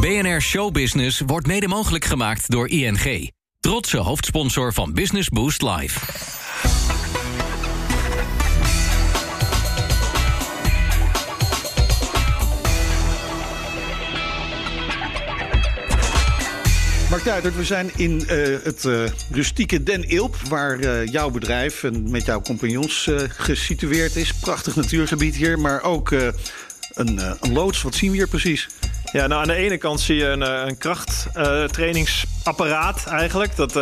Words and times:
BNR 0.00 0.40
Showbusiness 0.40 1.22
wordt 1.26 1.46
mede 1.46 1.68
mogelijk 1.68 2.04
gemaakt 2.04 2.50
door 2.50 2.68
ING. 2.68 3.30
Trotse 3.60 3.96
hoofdsponsor 3.96 4.72
van 4.72 4.92
Business 4.92 5.28
Boost 5.28 5.62
Live. 5.62 6.00
Mark 17.10 17.54
we 17.54 17.64
zijn 17.64 17.90
in 17.96 18.22
uh, 18.30 18.56
het 18.62 18.84
uh, 18.84 19.04
rustieke 19.30 19.82
Den 19.82 20.08
Ilp, 20.08 20.36
waar 20.36 20.80
uh, 20.80 21.06
jouw 21.06 21.30
bedrijf 21.30 21.84
en 21.84 22.10
met 22.10 22.24
jouw 22.24 22.40
compagnons 22.40 23.10
gesitueerd 23.28 24.16
is. 24.16 24.34
Prachtig 24.34 24.76
natuurgebied 24.76 25.36
hier, 25.36 25.58
maar 25.58 25.82
ook 25.82 26.14
een, 26.98 27.20
een, 27.40 27.52
loods. 27.52 27.82
Wat 27.82 27.94
zien 27.94 28.10
we 28.10 28.16
hier 28.16 28.28
precies? 28.28 28.68
Ja, 29.12 29.26
nou 29.26 29.42
aan 29.42 29.48
de 29.48 29.54
ene 29.54 29.78
kant 29.78 30.00
zie 30.00 30.16
je 30.16 30.26
een, 30.26 30.66
een 30.68 30.78
krachttrainingsapparaat 30.78 33.06
eigenlijk. 33.06 33.56
Dat, 33.56 33.72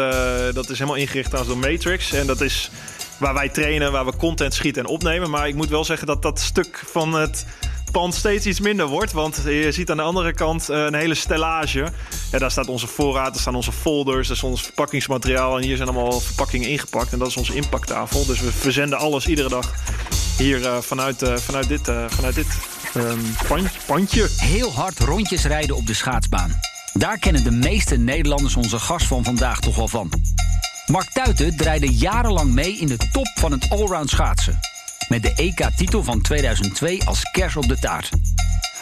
dat 0.54 0.70
is 0.70 0.78
helemaal 0.78 1.00
ingericht 1.00 1.34
als 1.34 1.46
door 1.46 1.58
Matrix. 1.58 2.12
En 2.12 2.26
dat 2.26 2.40
is 2.40 2.70
waar 3.18 3.34
wij 3.34 3.48
trainen, 3.48 3.92
waar 3.92 4.04
we 4.04 4.16
content 4.16 4.54
schieten 4.54 4.82
en 4.82 4.88
opnemen. 4.88 5.30
Maar 5.30 5.48
ik 5.48 5.54
moet 5.54 5.68
wel 5.68 5.84
zeggen 5.84 6.06
dat 6.06 6.22
dat 6.22 6.40
stuk 6.40 6.82
van 6.86 7.14
het 7.14 7.46
pand 7.92 8.14
steeds 8.14 8.46
iets 8.46 8.60
minder 8.60 8.86
wordt. 8.86 9.12
Want 9.12 9.42
je 9.44 9.72
ziet 9.72 9.90
aan 9.90 9.96
de 9.96 10.02
andere 10.02 10.32
kant 10.32 10.68
een 10.68 10.94
hele 10.94 11.14
stellage. 11.14 11.86
Ja, 12.32 12.38
daar 12.38 12.50
staat 12.50 12.68
onze 12.68 12.86
voorraad, 12.86 13.32
daar 13.32 13.40
staan 13.40 13.54
onze 13.54 13.72
folders, 13.72 14.28
daar 14.28 14.36
is 14.36 14.42
ons 14.42 14.62
verpakkingsmateriaal. 14.62 15.56
En 15.56 15.62
hier 15.62 15.76
zijn 15.76 15.88
allemaal 15.88 16.20
verpakkingen 16.20 16.68
ingepakt. 16.68 17.12
En 17.12 17.18
dat 17.18 17.28
is 17.28 17.36
onze 17.36 17.54
impacttafel. 17.54 18.26
Dus 18.26 18.40
we 18.40 18.52
verzenden 18.52 18.98
alles 18.98 19.26
iedere 19.26 19.48
dag 19.48 19.74
hier 20.38 20.82
vanuit, 20.82 21.22
vanuit 21.34 21.68
dit, 21.68 21.90
vanuit 22.08 22.34
dit 22.34 22.46
um, 22.96 23.20
pandje. 23.86 24.28
Heel 24.36 24.72
hard 24.72 24.98
rondjes 24.98 25.44
rijden 25.44 25.76
op 25.76 25.86
de 25.86 25.94
schaatsbaan. 25.94 26.60
Daar 26.92 27.18
kennen 27.18 27.44
de 27.44 27.50
meeste 27.50 27.96
Nederlanders 27.96 28.56
onze 28.56 28.78
gast 28.78 29.06
van 29.06 29.24
vandaag 29.24 29.60
toch 29.60 29.76
wel 29.76 29.88
van. 29.88 30.10
Mark 30.86 31.10
Tuiten 31.12 31.56
draaide 31.56 31.94
jarenlang 31.94 32.52
mee 32.52 32.78
in 32.78 32.86
de 32.86 32.96
top 32.96 33.26
van 33.34 33.52
het 33.52 33.70
allround 33.70 34.10
schaatsen. 34.10 34.58
Met 35.08 35.22
de 35.22 35.32
EK-titel 35.34 36.02
van 36.02 36.20
2002 36.20 37.04
als 37.04 37.22
kers 37.22 37.56
op 37.56 37.68
de 37.68 37.78
taart. 37.78 38.10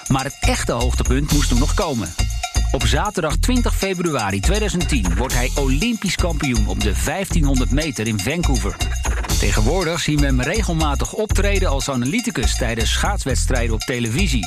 Maar 0.08 0.24
het 0.24 0.36
echte 0.40 0.72
hoogtepunt 0.72 1.32
moest 1.32 1.48
toen 1.48 1.58
nog 1.58 1.74
komen. 1.74 2.14
Op 2.72 2.86
zaterdag 2.86 3.36
20 3.36 3.74
februari 3.74 4.40
2010 4.40 5.16
wordt 5.16 5.34
hij 5.34 5.50
Olympisch 5.54 6.16
kampioen 6.16 6.66
op 6.66 6.80
de 6.80 6.92
1500 7.04 7.70
meter 7.70 8.06
in 8.06 8.20
Vancouver. 8.20 8.76
Tegenwoordig 9.44 10.00
zien 10.00 10.18
we 10.18 10.24
hem 10.24 10.40
regelmatig 10.40 11.12
optreden 11.12 11.68
als 11.68 11.88
analyticus 11.88 12.56
tijdens 12.56 12.92
schaatswedstrijden 12.92 13.74
op 13.74 13.80
televisie. 13.80 14.46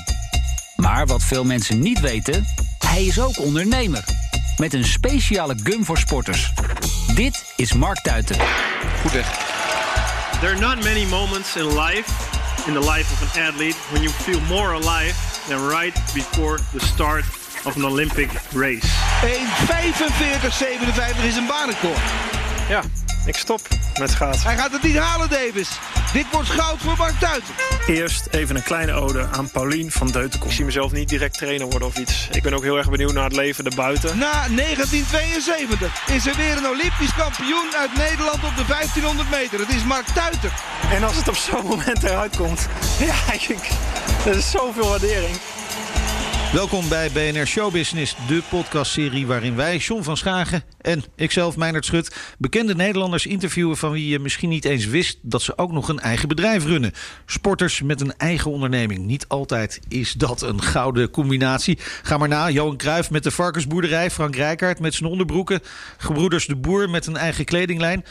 Maar 0.75 1.05
wat 1.05 1.23
veel 1.23 1.43
mensen 1.43 1.79
niet 1.79 1.99
weten, 1.99 2.45
hij 2.79 3.05
is 3.05 3.19
ook 3.19 3.39
ondernemer. 3.39 4.03
Met 4.57 4.73
een 4.73 4.85
speciale 4.85 5.55
gum 5.63 5.85
voor 5.85 5.97
sporters. 5.97 6.53
Dit 7.15 7.53
is 7.55 7.73
Mark 7.73 7.99
Tuiten. 8.01 8.35
Goed 9.01 9.11
weg. 9.11 9.27
There 10.39 10.51
are 10.51 10.59
not 10.59 10.83
many 10.83 11.05
moments 11.05 11.55
in 11.55 11.79
life, 11.79 12.11
in 12.65 12.73
the 12.73 12.91
life 12.91 13.13
of 13.13 13.35
an 13.35 13.43
athlete, 13.47 13.77
when 13.89 14.01
you 14.01 14.13
feel 14.13 14.41
more 14.41 14.73
alive 14.73 15.15
than 15.47 15.69
right 15.69 16.01
before 16.13 16.59
the 16.77 16.85
start 16.85 17.23
of 17.63 17.75
een 17.75 17.85
Olympic 17.85 18.29
race. 18.51 18.87
1.45.57 21.21 21.25
is 21.25 21.35
een 21.35 21.47
baanrecord. 21.47 22.01
Ja, 22.69 22.81
ik 23.27 23.37
stop 23.37 23.61
met 23.99 24.11
schaatsen. 24.11 24.47
Hij 24.47 24.57
gaat 24.57 24.71
het 24.71 24.83
niet 24.83 24.97
halen, 24.97 25.29
Davis. 25.29 25.69
Dit 26.13 26.25
wordt 26.31 26.49
goud 26.49 26.79
voor 26.79 26.97
Mark 26.97 27.19
Tuiten. 27.19 27.53
Eerst 27.87 28.27
even 28.31 28.55
een 28.55 28.63
kleine 28.63 28.93
ode 28.93 29.27
aan 29.31 29.51
Paulien 29.51 29.91
van 29.91 30.07
Deutenkom. 30.07 30.49
Ik 30.49 30.55
zie 30.55 30.65
mezelf 30.65 30.91
niet 30.91 31.09
direct 31.09 31.37
trainer 31.37 31.67
worden 31.67 31.87
of 31.87 31.97
iets. 31.97 32.27
Ik 32.31 32.43
ben 32.43 32.53
ook 32.53 32.63
heel 32.63 32.77
erg 32.77 32.89
benieuwd 32.89 33.13
naar 33.13 33.23
het 33.23 33.35
leven 33.35 33.65
erbuiten. 33.65 34.17
Na 34.17 34.47
1972 34.47 36.09
is 36.09 36.27
er 36.27 36.35
weer 36.35 36.57
een 36.57 36.67
Olympisch 36.67 37.15
kampioen 37.15 37.75
uit 37.77 37.97
Nederland 37.97 38.43
op 38.43 38.55
de 38.55 38.65
1500 38.67 39.29
meter. 39.29 39.59
Het 39.59 39.69
is 39.69 39.83
Mark 39.83 40.07
Tuiten. 40.07 40.51
En 40.91 41.03
als 41.03 41.15
het 41.15 41.27
op 41.27 41.35
zo'n 41.35 41.65
moment 41.65 42.03
eruit 42.03 42.37
komt, 42.37 42.67
ja, 43.07 43.33
ik, 43.33 43.69
er 44.25 44.35
is 44.35 44.51
zoveel 44.51 44.87
waardering. 44.87 45.35
Welkom 46.53 46.89
bij 46.89 47.09
BNR 47.11 47.45
Showbusiness, 47.45 48.15
de 48.27 48.43
podcastserie 48.49 49.27
waarin 49.27 49.55
wij, 49.55 49.77
John 49.77 50.03
van 50.03 50.17
Schagen 50.17 50.63
en 50.81 51.03
ikzelf, 51.15 51.57
Meijnerd 51.57 51.85
Schut, 51.85 52.35
bekende 52.37 52.75
Nederlanders 52.75 53.25
interviewen 53.25 53.77
van 53.77 53.91
wie 53.91 54.07
je 54.07 54.19
misschien 54.19 54.49
niet 54.49 54.65
eens 54.65 54.85
wist 54.85 55.19
dat 55.21 55.41
ze 55.41 55.57
ook 55.57 55.71
nog 55.71 55.89
een 55.89 55.99
eigen 55.99 56.27
bedrijf 56.27 56.65
runnen. 56.65 56.91
Sporters 57.25 57.81
met 57.81 58.01
een 58.01 58.17
eigen 58.17 58.51
onderneming. 58.51 59.05
Niet 59.05 59.27
altijd 59.27 59.79
is 59.87 60.13
dat 60.13 60.41
een 60.41 60.61
gouden 60.61 61.09
combinatie. 61.09 61.77
Ga 62.03 62.17
maar 62.17 62.27
na, 62.27 62.49
Johan 62.49 62.77
Cruijff 62.77 63.11
met 63.11 63.23
de 63.23 63.31
varkensboerderij, 63.31 64.11
Frank 64.11 64.35
Rijkaard 64.35 64.79
met 64.79 64.93
zijn 64.93 65.09
onderbroeken, 65.09 65.61
gebroeders 65.97 66.45
de 66.45 66.55
Boer 66.55 66.89
met 66.89 67.07
een 67.07 67.17
eigen 67.17 67.45
kledinglijn. 67.45 68.05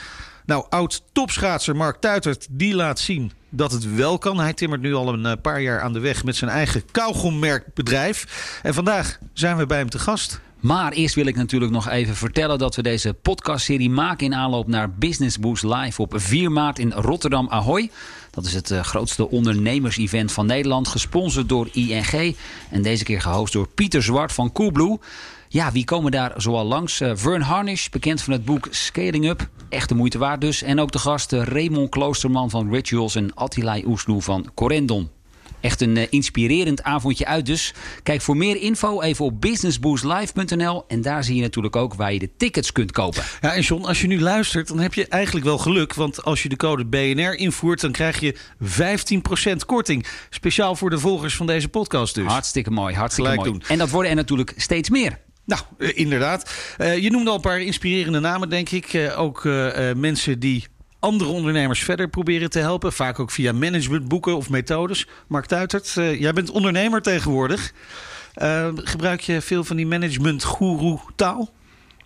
Nou, 0.47 0.67
oud 0.69 1.03
topschaatser 1.13 1.77
Mark 1.77 2.01
Tuitert, 2.01 2.47
die 2.51 2.75
laat 2.75 2.99
zien 2.99 3.33
dat 3.57 3.73
het 3.73 3.95
wel 3.95 4.19
kan. 4.19 4.39
Hij 4.39 4.53
timmert 4.53 4.81
nu 4.81 4.95
al 4.95 5.13
een 5.13 5.27
eh, 5.27 5.33
paar 5.43 5.61
jaar 5.61 5.81
aan 5.81 5.93
de 5.93 5.99
weg 5.99 6.25
met 6.25 6.37
zijn 6.37 6.51
eigen 6.51 6.83
kauwgommerkbedrijf. 6.91 8.61
En 8.63 8.75
vandaag 8.75 9.19
zijn 9.33 9.57
we 9.57 9.67
bij 9.67 9.79
hem 9.79 9.91
te 9.91 9.99
gast. 9.99 10.41
Maar 10.61 10.93
eerst 10.93 11.15
wil 11.15 11.27
ik 11.27 11.37
natuurlijk 11.37 11.73
nog 11.73 11.89
even 11.89 12.17
vertellen 12.17 12.59
dat 12.59 12.77
we 12.77 12.83
deze 12.83 13.15
podcastserie 13.15 13.91
maken 13.91 14.27
in 14.27 14.35
aanloop 14.35 14.67
naar 14.67 14.91
Business 14.91 15.39
Boost 15.39 15.65
Live 15.65 16.03
op 16.03 16.13
4 16.17 16.53
maart 16.53 16.79
in 16.79 16.93
Rotterdam 16.93 17.49
Ahoy. 17.49 17.91
Dat 18.31 18.45
is 18.45 18.55
het 18.55 18.71
uh, 18.71 18.81
grootste 18.81 19.31
ondernemers-event 19.31 20.33
van 20.33 20.47
Nederland, 20.47 20.89
gesponsord 20.89 21.49
door 21.49 21.69
ING 21.73 22.37
en 22.71 22.83
deze 22.83 23.05
keer 23.05 23.21
gehost 23.21 23.53
door 23.53 23.69
Pieter 23.69 24.03
Zwart 24.03 24.33
van 24.33 24.53
Coolblue. 24.53 24.99
Ja, 25.49 25.73
wie 25.73 25.85
komen 25.85 26.11
daar 26.11 26.33
zoal 26.37 26.65
langs? 26.65 27.01
Uh, 27.01 27.11
Vern 27.15 27.43
Harnish, 27.43 27.89
bekend 27.89 28.23
van 28.23 28.33
het 28.33 28.45
boek 28.45 28.69
Scaling 28.71 29.29
Up. 29.29 29.49
Echt 29.69 29.89
de 29.89 29.95
moeite 29.95 30.19
waard 30.19 30.41
dus. 30.41 30.63
En 30.63 30.81
ook 30.81 30.93
de 30.93 30.99
gasten 30.99 31.45
Raymond 31.45 31.91
Kloosterman 31.91 32.51
van 32.51 32.71
Rituals 32.71 33.15
en 33.15 33.35
Attilai 33.35 33.85
Oesloe 33.87 34.23
van 34.23 34.51
Corendon. 34.55 35.11
Echt 35.61 35.81
een 35.81 35.97
uh, 35.97 36.03
inspirerend 36.11 36.83
avondje 36.83 37.27
uit 37.27 37.47
dus. 37.47 37.75
Kijk 38.03 38.21
voor 38.21 38.37
meer 38.37 38.57
info 38.57 39.01
even 39.01 39.25
op 39.25 39.41
businessboostlive.nl. 39.41 40.85
En 40.89 41.03
daar 41.03 41.25
zie 41.25 41.37
je 41.37 41.43
natuurlijk 41.43 41.77
ook 41.77 41.95
waar 41.95 42.13
je 42.13 42.19
de 42.19 42.31
tickets 42.37 42.73
kunt 42.73 42.93
kopen. 42.93 43.23
Ja, 43.41 43.55
en 43.55 43.63
John, 43.63 43.85
als 43.85 44.01
je 44.01 44.07
nu 44.07 44.21
luistert, 44.21 44.69
dan 44.69 44.79
heb 44.79 44.95
je 44.95 45.07
eigenlijk 45.07 45.47
wel 45.47 45.59
geluk. 45.59 45.95
Want 45.95 46.25
als 46.25 46.43
je 46.43 46.49
de 46.49 46.57
code 46.57 46.85
BNR 46.85 47.35
invoert, 47.35 47.81
dan 47.81 47.93
krijg 47.93 48.21
je 48.21 48.37
15% 48.63 49.57
korting. 49.67 50.07
Speciaal 50.31 50.77
voor 50.77 50.91
de 50.91 50.99
volgers 50.99 51.37
van 51.37 51.47
deze 51.47 51.69
podcast 51.69 52.15
dus. 52.15 52.27
Hartstikke 52.27 52.71
mooi, 52.71 52.95
hartstikke 52.95 53.35
mooi. 53.35 53.51
Doen. 53.51 53.63
En 53.69 53.79
dat 53.79 53.91
worden 53.91 54.11
er 54.11 54.17
natuurlijk 54.17 54.53
steeds 54.57 54.91
meer. 54.91 55.19
Nou, 55.47 55.61
uh, 55.79 55.91
inderdaad. 55.95 56.51
Uh, 56.79 56.99
je 56.99 57.11
noemde 57.11 57.31
al 57.31 57.37
een 57.37 57.43
paar 57.43 57.61
inspirerende 57.61 58.21
namen, 58.21 58.49
denk 58.49 58.71
ik. 58.71 58.93
Uh, 58.93 59.21
ook 59.21 59.45
mensen 59.97 60.39
die 60.39 60.65
andere 60.99 61.31
ondernemers 61.31 61.83
verder 61.83 62.09
proberen 62.09 62.51
te 62.51 62.59
helpen. 62.59 62.93
Vaak 62.93 63.19
ook 63.19 63.31
via 63.31 63.53
managementboeken 63.53 64.37
of 64.37 64.51
methodes. 64.51 65.09
Mark 65.27 65.47
Tuitert, 65.47 65.93
jij 65.93 66.33
bent 66.33 66.51
ondernemer 66.51 67.03
tegenwoordig. 67.03 67.73
gebruik 68.75 69.21
je 69.21 69.41
veel 69.41 69.65
van 69.65 69.77
die 69.77 69.87
management-guru 69.87 70.99
taal? 71.17 71.51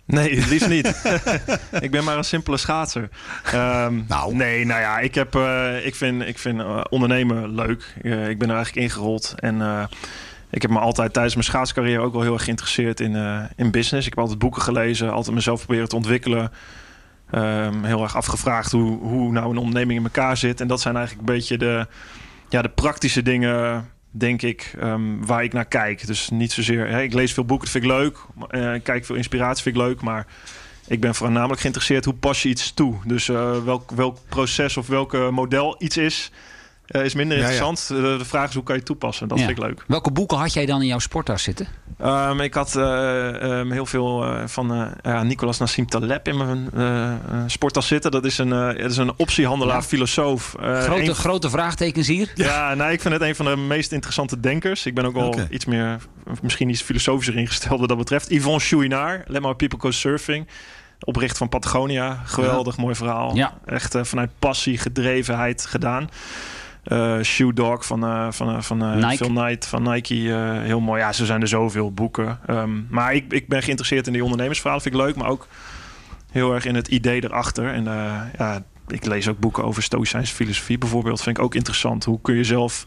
Nee, 0.05 0.39
het 0.39 0.49
liefst 0.49 0.69
niet. 0.69 1.01
ik 1.85 1.91
ben 1.91 2.03
maar 2.03 2.17
een 2.17 2.23
simpele 2.23 2.57
schaatser. 2.57 3.09
Um, 3.53 4.05
nou. 4.07 4.35
Nee, 4.35 4.65
nou 4.65 4.81
ja, 4.81 4.99
ik, 4.99 5.15
heb, 5.15 5.35
ik 5.83 5.95
vind, 5.95 6.21
ik 6.21 6.37
vind 6.37 6.61
ondernemen 6.89 7.55
leuk. 7.55 7.93
ik 8.03 8.39
ben 8.39 8.49
er 8.49 8.55
eigenlijk 8.55 8.75
ingerold 8.75 9.33
en 9.35 9.89
ik 10.51 10.61
heb 10.61 10.71
me 10.71 10.79
altijd 10.79 11.13
tijdens 11.13 11.33
mijn 11.33 11.45
schaatscarrière 11.45 12.01
ook 12.01 12.13
wel 12.13 12.21
heel 12.21 12.33
erg 12.33 12.43
geïnteresseerd 12.43 12.99
in, 12.99 13.15
uh, 13.15 13.43
in 13.55 13.71
business. 13.71 14.07
Ik 14.07 14.13
heb 14.13 14.19
altijd 14.19 14.39
boeken 14.39 14.61
gelezen, 14.61 15.11
altijd 15.11 15.35
mezelf 15.35 15.65
proberen 15.65 15.89
te 15.89 15.95
ontwikkelen. 15.95 16.51
Um, 17.35 17.83
heel 17.83 18.03
erg 18.03 18.15
afgevraagd 18.15 18.71
hoe, 18.71 18.99
hoe 18.99 19.31
nou 19.31 19.49
een 19.49 19.57
onderneming 19.57 19.99
in 19.99 20.05
elkaar 20.05 20.37
zit. 20.37 20.61
En 20.61 20.67
dat 20.67 20.81
zijn 20.81 20.95
eigenlijk 20.95 21.27
een 21.29 21.35
beetje 21.35 21.57
de, 21.57 21.87
ja, 22.49 22.61
de 22.61 22.69
praktische 22.69 23.21
dingen, 23.21 23.89
denk 24.09 24.41
ik, 24.41 24.75
um, 24.83 25.25
waar 25.25 25.43
ik 25.43 25.53
naar 25.53 25.65
kijk. 25.65 26.07
Dus 26.07 26.29
niet 26.29 26.51
zozeer, 26.51 26.87
ik 26.87 27.13
lees 27.13 27.33
veel 27.33 27.45
boeken, 27.45 27.71
dat 27.71 27.81
vind 27.81 27.91
ik 27.91 27.99
leuk. 27.99 28.17
Ik 28.75 28.83
kijk 28.83 29.05
veel 29.05 29.15
inspiratie, 29.15 29.63
vind 29.63 29.75
ik 29.75 29.81
leuk. 29.81 30.01
Maar 30.01 30.25
ik 30.87 30.99
ben 30.99 31.15
voornamelijk 31.15 31.59
geïnteresseerd 31.59 32.05
hoe 32.05 32.13
pas 32.13 32.43
je 32.43 32.49
iets 32.49 32.73
toe. 32.73 32.95
Dus 33.05 33.27
uh, 33.27 33.63
welk, 33.63 33.91
welk 33.91 34.17
proces 34.29 34.77
of 34.77 34.87
welk 34.87 35.31
model 35.31 35.75
iets 35.79 35.97
is 35.97 36.31
uh, 36.91 37.05
is 37.05 37.13
minder 37.13 37.37
interessant. 37.37 37.85
Ja, 37.89 37.95
ja. 37.95 38.17
De, 38.17 38.25
vraag 38.25 38.49
is 38.49 38.55
hoe 38.55 38.63
kan 38.63 38.75
je 38.75 38.83
toepassen. 38.83 39.27
Dat 39.27 39.37
vind 39.37 39.49
ik 39.49 39.57
leuk. 39.57 39.83
Welke 39.87 40.11
boeken 40.11 40.37
had 40.37 40.53
jij 40.53 40.65
dan 40.65 40.81
in 40.81 40.87
jouw 40.87 40.99
sporttas 40.99 41.43
zitten? 41.43 41.67
Um, 42.03 42.39
ik 42.39 42.53
had 42.53 42.75
uh, 42.75 43.59
um, 43.59 43.71
heel 43.71 43.85
veel 43.85 44.25
van 44.45 44.93
Nicolas 45.23 45.57
Nassim 45.57 45.89
Taleb 45.89 46.27
in 46.27 46.37
mijn 46.37 46.69
sporttas 47.49 47.87
zitten. 47.87 48.11
Dat 48.11 48.25
is 48.25 48.37
een, 48.37 48.49
dat 48.49 48.91
is 48.91 48.97
een 48.97 49.13
optiehandelaar, 49.17 49.81
filosoof. 49.81 50.55
grote, 50.59 51.09
een... 51.09 51.15
grote 51.15 51.49
vraagtekens 51.49 52.07
hier. 52.07 52.31
Ja, 52.35 52.73
nou, 52.73 52.91
ik 52.91 53.01
vind 53.01 53.13
het 53.13 53.23
een 53.23 53.35
van 53.35 53.45
de 53.45 53.55
meest 53.55 53.91
interessante 53.91 54.39
denkers. 54.39 54.85
Ik 54.85 54.95
ben 54.95 55.05
ook 55.05 55.13
wel 55.13 55.27
okay. 55.27 55.47
iets 55.49 55.65
meer, 55.65 55.97
misschien 56.41 56.69
iets 56.69 56.81
filosofischer 56.81 57.37
ingesteld 57.37 57.79
wat 57.79 57.89
dat 57.89 57.97
betreft. 57.97 58.29
Yvonne 58.29 58.59
Chouinard, 58.59 59.29
Let 59.29 59.41
My 59.41 59.53
People 59.53 59.79
Go 59.79 59.91
Surfing 59.91 60.47
opricht 61.03 61.37
van 61.37 61.49
Patagonia. 61.49 62.21
Geweldig 62.25 62.77
mooi 62.77 62.95
verhaal. 62.95 63.35
Ja. 63.35 63.53
Echt 63.65 63.95
vanuit 64.01 64.29
passie, 64.39 64.77
gedrevenheid 64.77 65.65
gedaan. 65.65 66.09
Uh, 66.87 67.21
Shoe 67.21 67.53
Dog 67.53 67.85
van, 67.85 68.03
uh, 68.03 68.31
van, 68.31 68.63
van 68.63 68.77
Nike. 68.77 69.15
Phil 69.15 69.27
Knight 69.27 69.65
van 69.65 69.83
Nike. 69.83 70.15
heel 70.63 70.79
mooi. 70.79 71.01
Ja, 71.01 71.13
zo 71.13 71.25
zijn 71.25 71.41
er 71.41 71.47
zoveel 71.47 71.91
boeken. 71.91 72.39
Um, 72.49 72.87
maar 72.89 73.13
ik, 73.13 73.33
ik 73.33 73.47
ben 73.47 73.63
geïnteresseerd 73.63 74.07
in 74.07 74.13
die 74.13 74.23
ondernemersverhalen. 74.23 74.83
Vind 74.83 74.95
ik 74.95 75.01
leuk, 75.01 75.15
maar 75.15 75.29
ook 75.29 75.47
heel 76.31 76.53
erg 76.53 76.65
in 76.65 76.75
het 76.75 76.87
idee 76.87 77.23
erachter. 77.23 77.73
En 77.73 77.83
ja, 78.37 78.63
ik 78.87 79.05
lees 79.05 79.27
ook 79.27 79.39
boeken 79.39 79.63
over 79.63 79.83
stoïcijnse 79.83 80.33
filosofie 80.33 80.77
bijvoorbeeld. 80.77 81.21
Vind 81.21 81.37
ik 81.37 81.43
ook 81.43 81.55
interessant. 81.55 82.03
Hoe 82.03 82.21
kun 82.21 82.35
je 82.35 82.43
zelf 82.43 82.85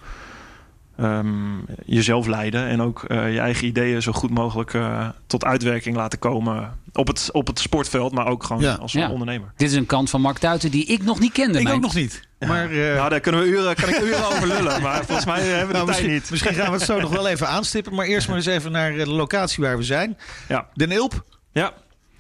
um, 1.01 1.65
jezelf 1.85 2.27
leiden 2.27 2.67
en 2.67 2.83
ook 2.83 3.05
uh, 3.09 3.33
je 3.33 3.39
eigen 3.39 3.67
ideeën 3.67 4.03
zo 4.03 4.13
goed 4.13 4.31
mogelijk 4.31 4.73
uh, 4.73 5.09
tot 5.27 5.45
uitwerking 5.45 5.97
laten 5.97 6.19
komen 6.19 6.79
op 6.93 7.07
het, 7.07 7.29
op 7.33 7.47
het 7.47 7.59
sportveld, 7.59 8.13
maar 8.13 8.27
ook 8.27 8.45
gewoon 8.45 8.63
ja. 8.63 8.75
als 8.75 8.93
ja. 8.93 9.11
ondernemer. 9.11 9.53
Dit 9.57 9.71
is 9.71 9.77
een 9.77 9.87
kant 9.87 10.11
van 10.11 10.21
Mark 10.21 10.39
Tuiten 10.39 10.71
die 10.71 10.85
ik 10.85 11.03
nog 11.03 11.21
niet 11.21 11.33
kende. 11.33 11.61
Ik 11.61 11.69
ook 11.69 11.81
nog 11.81 11.95
niet. 11.95 12.29
Maar, 12.47 12.73
uh... 12.73 12.95
Nou, 12.95 13.09
daar 13.09 13.21
kunnen 13.21 13.41
we 13.41 13.47
uren, 13.47 13.75
kan 13.75 13.89
ik 13.89 14.01
uren 14.01 14.27
over 14.27 14.47
lullen, 14.47 14.83
maar 14.83 15.05
volgens 15.05 15.27
mij 15.27 15.41
hebben 15.41 15.67
we 15.67 15.73
nou, 15.73 15.87
misschien, 15.87 16.11
niet. 16.11 16.31
Misschien 16.31 16.55
gaan 16.55 16.67
we 16.67 16.73
het 16.73 16.83
zo 16.83 17.01
nog 17.01 17.11
wel 17.11 17.29
even 17.29 17.49
aanstippen, 17.49 17.95
maar 17.95 18.07
eerst 18.07 18.29
maar 18.29 18.37
eens 18.37 18.47
even 18.47 18.73
naar 18.73 18.93
de 18.93 19.09
locatie 19.09 19.65
waar 19.65 19.77
we 19.77 19.83
zijn. 19.83 20.19
Ja. 20.49 20.69
Den 20.75 20.93
Ilp. 20.93 21.25
Ja. 21.53 21.73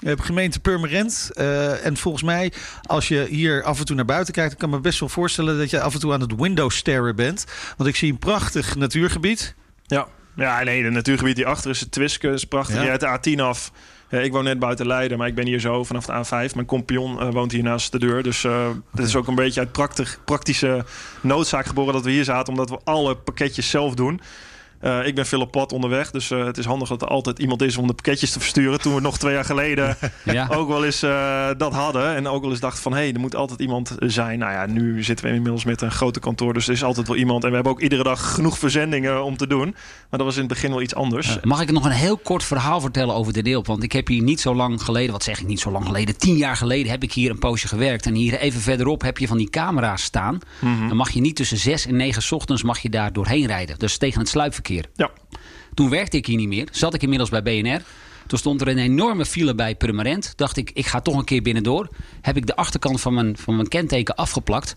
Gemeente 0.04 0.60
Purmerend. 0.60 1.30
Uh, 1.34 1.86
en 1.86 1.96
volgens 1.96 2.22
mij, 2.22 2.52
als 2.82 3.08
je 3.08 3.26
hier 3.30 3.62
af 3.62 3.78
en 3.78 3.84
toe 3.84 3.96
naar 3.96 4.04
buiten 4.04 4.34
kijkt... 4.34 4.50
dan 4.50 4.58
kan 4.58 4.68
ik 4.68 4.74
me 4.74 4.80
best 4.80 5.00
wel 5.00 5.08
voorstellen 5.08 5.58
dat 5.58 5.70
je 5.70 5.80
af 5.80 5.94
en 5.94 6.00
toe 6.00 6.12
aan 6.12 6.20
het 6.20 6.34
window 6.36 6.70
staren 6.70 7.16
bent. 7.16 7.44
Want 7.76 7.88
ik 7.88 7.96
zie 7.96 8.12
een 8.12 8.18
prachtig 8.18 8.74
natuurgebied. 8.76 9.54
Ja, 9.86 10.06
ja 10.36 10.62
nee, 10.62 10.84
het 10.84 10.92
natuurgebied 10.92 11.36
die 11.36 11.46
achter 11.46 11.70
is 11.70 11.80
het 11.80 11.90
Twiske. 11.90 12.28
is 12.28 12.44
prachtig. 12.44 12.76
Ja. 12.76 12.82
Je 12.82 12.90
uit 12.90 13.24
de 13.24 13.36
A10 13.36 13.40
af. 13.40 13.72
Ik 14.22 14.32
woon 14.32 14.44
net 14.44 14.58
buiten 14.58 14.86
Leiden, 14.86 15.18
maar 15.18 15.26
ik 15.26 15.34
ben 15.34 15.46
hier 15.46 15.60
zo 15.60 15.84
vanaf 15.84 16.06
de 16.06 16.24
A5. 16.24 16.54
Mijn 16.54 16.66
compagnon 16.66 17.22
uh, 17.22 17.32
woont 17.32 17.52
hier 17.52 17.62
naast 17.62 17.92
de 17.92 17.98
deur. 17.98 18.22
Dus 18.22 18.44
uh, 18.44 18.68
het 18.94 19.06
is 19.06 19.16
ook 19.16 19.26
een 19.26 19.34
beetje 19.34 19.60
uit 19.60 19.72
praktisch, 19.72 20.18
praktische 20.24 20.84
noodzaak 21.20 21.66
geboren 21.66 21.92
dat 21.92 22.04
we 22.04 22.10
hier 22.10 22.24
zaten. 22.24 22.52
Omdat 22.52 22.70
we 22.70 22.78
alle 22.84 23.16
pakketjes 23.16 23.70
zelf 23.70 23.94
doen. 23.94 24.20
Uh, 24.84 25.06
ik 25.06 25.14
ben 25.14 25.26
veel 25.26 25.40
op 25.40 25.50
pad 25.50 25.72
onderweg, 25.72 26.10
dus 26.10 26.30
uh, 26.30 26.44
het 26.44 26.58
is 26.58 26.64
handig 26.64 26.88
dat 26.88 27.02
er 27.02 27.08
altijd 27.08 27.38
iemand 27.38 27.62
is 27.62 27.76
om 27.76 27.86
de 27.86 27.92
pakketjes 27.92 28.30
te 28.30 28.40
versturen. 28.40 28.80
Toen 28.80 28.94
we 28.94 29.00
nog 29.00 29.18
twee 29.18 29.34
jaar 29.34 29.44
geleden 29.44 29.96
ja. 30.24 30.48
ook 30.50 30.68
wel 30.68 30.84
eens 30.84 31.02
uh, 31.02 31.48
dat 31.56 31.72
hadden. 31.72 32.14
En 32.14 32.26
ook 32.26 32.42
wel 32.42 32.50
eens 32.50 32.60
dachten 32.60 32.82
van, 32.82 32.92
hé, 32.92 32.98
hey, 32.98 33.12
er 33.12 33.20
moet 33.20 33.34
altijd 33.34 33.60
iemand 33.60 33.94
zijn. 33.98 34.38
Nou 34.38 34.52
ja, 34.52 34.66
nu 34.66 35.02
zitten 35.02 35.26
we 35.26 35.32
inmiddels 35.32 35.64
met 35.64 35.80
een 35.80 35.90
grote 35.90 36.20
kantoor, 36.20 36.54
dus 36.54 36.66
er 36.66 36.72
is 36.72 36.84
altijd 36.84 37.06
wel 37.06 37.16
iemand. 37.16 37.42
En 37.42 37.48
we 37.48 37.54
hebben 37.54 37.72
ook 37.72 37.80
iedere 37.80 38.02
dag 38.02 38.34
genoeg 38.34 38.58
verzendingen 38.58 39.24
om 39.24 39.36
te 39.36 39.46
doen. 39.46 39.70
Maar 40.10 40.18
dat 40.18 40.22
was 40.22 40.34
in 40.34 40.42
het 40.42 40.48
begin 40.48 40.70
wel 40.70 40.82
iets 40.82 40.94
anders. 40.94 41.36
mag 41.42 41.60
ik 41.60 41.70
nog 41.70 41.84
een 41.84 41.90
heel 41.90 42.16
kort 42.16 42.44
verhaal 42.44 42.80
vertellen 42.80 43.14
over 43.14 43.32
de 43.32 43.42
deel? 43.42 43.64
Want 43.64 43.82
ik 43.82 43.92
heb 43.92 44.06
hier 44.06 44.22
niet 44.22 44.40
zo 44.40 44.54
lang 44.54 44.82
geleden, 44.82 45.12
wat 45.12 45.22
zeg 45.22 45.40
ik 45.40 45.46
niet 45.46 45.60
zo 45.60 45.70
lang 45.70 45.86
geleden, 45.86 46.16
tien 46.16 46.36
jaar 46.36 46.56
geleden 46.56 46.90
heb 46.90 47.02
ik 47.02 47.12
hier 47.12 47.30
een 47.30 47.38
poosje 47.38 47.68
gewerkt. 47.68 48.06
En 48.06 48.14
hier 48.14 48.38
even 48.38 48.60
verderop 48.60 49.02
heb 49.02 49.18
je 49.18 49.26
van 49.26 49.36
die 49.36 49.50
camera's 49.50 50.02
staan. 50.02 50.38
Mm 50.60 50.76
-hmm. 50.78 50.88
Dan 50.88 50.96
mag 50.96 51.10
je 51.10 51.20
niet 51.20 51.36
tussen 51.36 51.58
zes 51.58 51.86
en 51.86 51.96
negen 51.96 52.32
ochtends 52.36 52.62
mag 52.62 52.78
je 52.78 52.90
daar 52.90 53.12
doorheen 53.12 53.46
rijden. 53.46 53.78
Dus 53.78 53.98
tegen 53.98 54.20
het 54.20 54.28
sluipverkeer. 54.28 54.73
Ja. 54.94 55.10
Toen 55.74 55.90
werkte 55.90 56.16
ik 56.16 56.26
hier 56.26 56.36
niet 56.36 56.48
meer. 56.48 56.68
Zat 56.70 56.94
ik 56.94 57.02
inmiddels 57.02 57.30
bij 57.30 57.42
BNR. 57.42 57.80
Toen 58.26 58.38
stond 58.38 58.60
er 58.60 58.68
een 58.68 58.78
enorme 58.78 59.24
file 59.26 59.54
bij 59.54 59.74
Purmerend. 59.74 60.32
Dacht 60.36 60.56
ik, 60.56 60.70
ik 60.74 60.86
ga 60.86 61.00
toch 61.00 61.16
een 61.16 61.24
keer 61.24 61.42
binnendoor. 61.42 61.88
Heb 62.20 62.36
ik 62.36 62.46
de 62.46 62.56
achterkant 62.56 63.00
van 63.00 63.14
mijn, 63.14 63.36
van 63.36 63.56
mijn 63.56 63.68
kenteken 63.68 64.14
afgeplakt. 64.14 64.74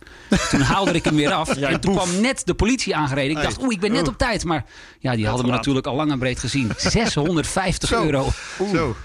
Toen 0.49 0.61
haalde 0.61 0.91
ik 0.91 1.03
hem 1.03 1.15
weer 1.15 1.31
af. 1.31 1.55
Ja, 1.57 1.69
en 1.69 1.79
toen 1.79 1.93
kwam 1.95 2.21
net 2.21 2.41
de 2.45 2.53
politie 2.53 2.95
aangereden. 2.95 3.37
Ik 3.37 3.43
dacht, 3.43 3.61
oeh, 3.61 3.73
ik 3.73 3.79
ben 3.79 3.91
net 3.91 4.07
op 4.07 4.17
tijd. 4.17 4.43
Maar 4.43 4.65
ja, 4.99 5.15
die 5.15 5.27
hadden 5.27 5.45
me 5.45 5.51
natuurlijk 5.51 5.87
al 5.87 5.95
lang 5.95 6.11
en 6.11 6.19
breed 6.19 6.39
gezien. 6.39 6.71
650 6.77 7.93
euro. 7.93 8.29
Zo. 8.73 8.95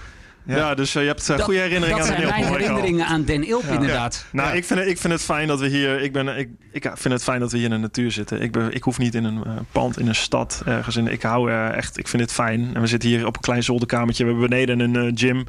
Ja. 0.45 0.75
dus 0.75 0.95
uh, 0.95 1.01
je 1.01 1.07
hebt 1.07 1.29
uh, 1.29 1.39
goede 1.39 1.59
herinneringen 1.59 2.03
aan 2.03 2.07
Den 2.07 2.17
Ilp. 2.17 2.29
Dat 2.29 2.37
zijn 2.37 2.49
mijn 2.49 2.61
herinneringen 2.61 3.05
aan 3.05 3.23
Den 3.23 3.47
Ilp, 3.47 3.63
inderdaad. 3.63 4.25
Nou, 4.31 4.55
ik, 4.55 4.65
vind 4.65 4.79
het, 4.79 4.89
ik 4.89 4.97
vind 4.97 5.13
het 5.13 5.21
fijn 5.21 5.47
dat 5.47 5.59
we 5.59 5.67
hier... 5.67 6.01
Ik, 6.01 6.11
ben, 6.11 6.37
ik, 6.37 6.49
ik 6.71 6.91
vind 6.93 7.13
het 7.13 7.23
fijn 7.23 7.39
dat 7.39 7.51
we 7.51 7.57
hier 7.57 7.65
in 7.65 7.71
de 7.71 7.77
natuur 7.77 8.11
zitten. 8.11 8.41
Ik, 8.41 8.51
ben, 8.51 8.73
ik 8.73 8.83
hoef 8.83 8.97
niet 8.97 9.15
in 9.15 9.23
een 9.23 9.43
uh, 9.47 9.53
pand, 9.71 9.99
in 9.99 10.07
een 10.07 10.15
stad 10.15 10.61
ergens. 10.65 10.95
In, 10.95 11.07
ik 11.07 11.21
hou 11.21 11.51
echt... 11.51 11.97
Ik 11.97 12.07
vind 12.07 12.21
het 12.21 12.31
fijn. 12.31 12.71
En 12.73 12.81
we 12.81 12.87
zitten 12.87 13.09
hier 13.09 13.25
op 13.25 13.35
een 13.35 13.41
klein 13.41 13.63
zolderkamertje. 13.63 14.23
We 14.23 14.29
hebben 14.29 14.49
beneden 14.49 14.79
een 14.79 15.17
gym 15.17 15.45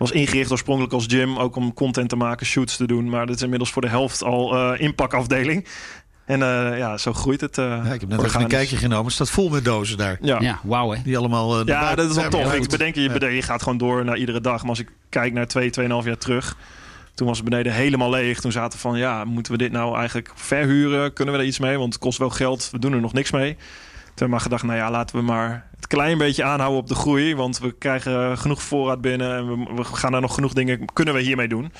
was 0.00 0.10
ingericht 0.10 0.50
oorspronkelijk 0.50 0.92
als 0.92 1.06
gym, 1.08 1.38
ook 1.38 1.56
om 1.56 1.74
content 1.74 2.08
te 2.08 2.16
maken, 2.16 2.46
shoots 2.46 2.76
te 2.76 2.86
doen. 2.86 3.08
Maar 3.08 3.26
dat 3.26 3.36
is 3.36 3.42
inmiddels 3.42 3.70
voor 3.70 3.82
de 3.82 3.88
helft 3.88 4.22
al 4.22 4.54
uh, 4.54 4.80
inpakafdeling. 4.80 5.66
En 6.30 6.40
uh, 6.40 6.78
ja, 6.78 6.98
zo 6.98 7.12
groeit 7.12 7.40
het. 7.40 7.58
Uh, 7.58 7.64
ja, 7.64 7.92
ik 7.92 8.00
heb 8.00 8.08
net 8.08 8.22
even 8.22 8.40
een 8.40 8.48
kijkje 8.48 8.76
genomen. 8.76 9.04
Het 9.04 9.14
staat 9.14 9.30
vol 9.30 9.48
met 9.48 9.64
dozen 9.64 9.98
daar. 9.98 10.18
Ja, 10.20 10.40
ja 10.40 10.60
wauw 10.62 10.90
hè. 10.90 11.02
Die 11.02 11.18
allemaal... 11.18 11.60
Uh, 11.60 11.66
ja, 11.66 11.94
dat 11.94 12.10
is 12.10 12.16
wel 12.16 12.30
tof. 12.30 12.54
Ik 12.54 12.68
bedenk, 12.68 12.94
je, 12.94 13.10
ja. 13.18 13.26
je 13.26 13.42
gaat 13.42 13.62
gewoon 13.62 13.78
door 13.78 14.04
naar 14.04 14.16
iedere 14.16 14.40
dag. 14.40 14.60
Maar 14.60 14.70
als 14.70 14.78
ik 14.78 14.88
kijk 15.08 15.32
naar 15.32 15.46
twee, 15.46 15.70
tweeënhalf 15.70 16.04
jaar 16.04 16.18
terug... 16.18 16.56
Toen 17.14 17.28
was 17.28 17.38
het 17.38 17.48
beneden 17.48 17.72
helemaal 17.72 18.10
leeg. 18.10 18.40
Toen 18.40 18.52
zaten 18.52 18.78
van, 18.78 18.98
ja, 18.98 19.24
moeten 19.24 19.52
we 19.52 19.58
dit 19.58 19.72
nou 19.72 19.96
eigenlijk 19.96 20.32
verhuren? 20.34 21.12
Kunnen 21.12 21.34
we 21.34 21.40
er 21.40 21.46
iets 21.46 21.58
mee? 21.58 21.78
Want 21.78 21.92
het 21.92 22.02
kost 22.02 22.18
wel 22.18 22.30
geld. 22.30 22.68
We 22.72 22.78
doen 22.78 22.92
er 22.92 23.00
nog 23.00 23.12
niks 23.12 23.30
mee. 23.30 23.54
Toen 23.54 23.62
hebben 24.04 24.24
we 24.24 24.28
maar 24.28 24.40
gedacht, 24.40 24.62
nou 24.62 24.78
ja, 24.78 24.90
laten 24.90 25.16
we 25.16 25.22
maar 25.22 25.66
het 25.76 25.86
klein 25.86 26.18
beetje 26.18 26.44
aanhouden 26.44 26.80
op 26.80 26.88
de 26.88 26.94
groei. 26.94 27.36
Want 27.36 27.58
we 27.58 27.72
krijgen 27.78 28.38
genoeg 28.38 28.62
voorraad 28.62 29.00
binnen. 29.00 29.36
En 29.36 29.48
we, 29.48 29.74
we 29.74 29.84
gaan 29.84 30.14
er 30.14 30.20
nog 30.20 30.34
genoeg 30.34 30.52
dingen, 30.52 30.84
kunnen 30.92 31.14
we 31.14 31.20
hiermee 31.20 31.48
doen. 31.48 31.72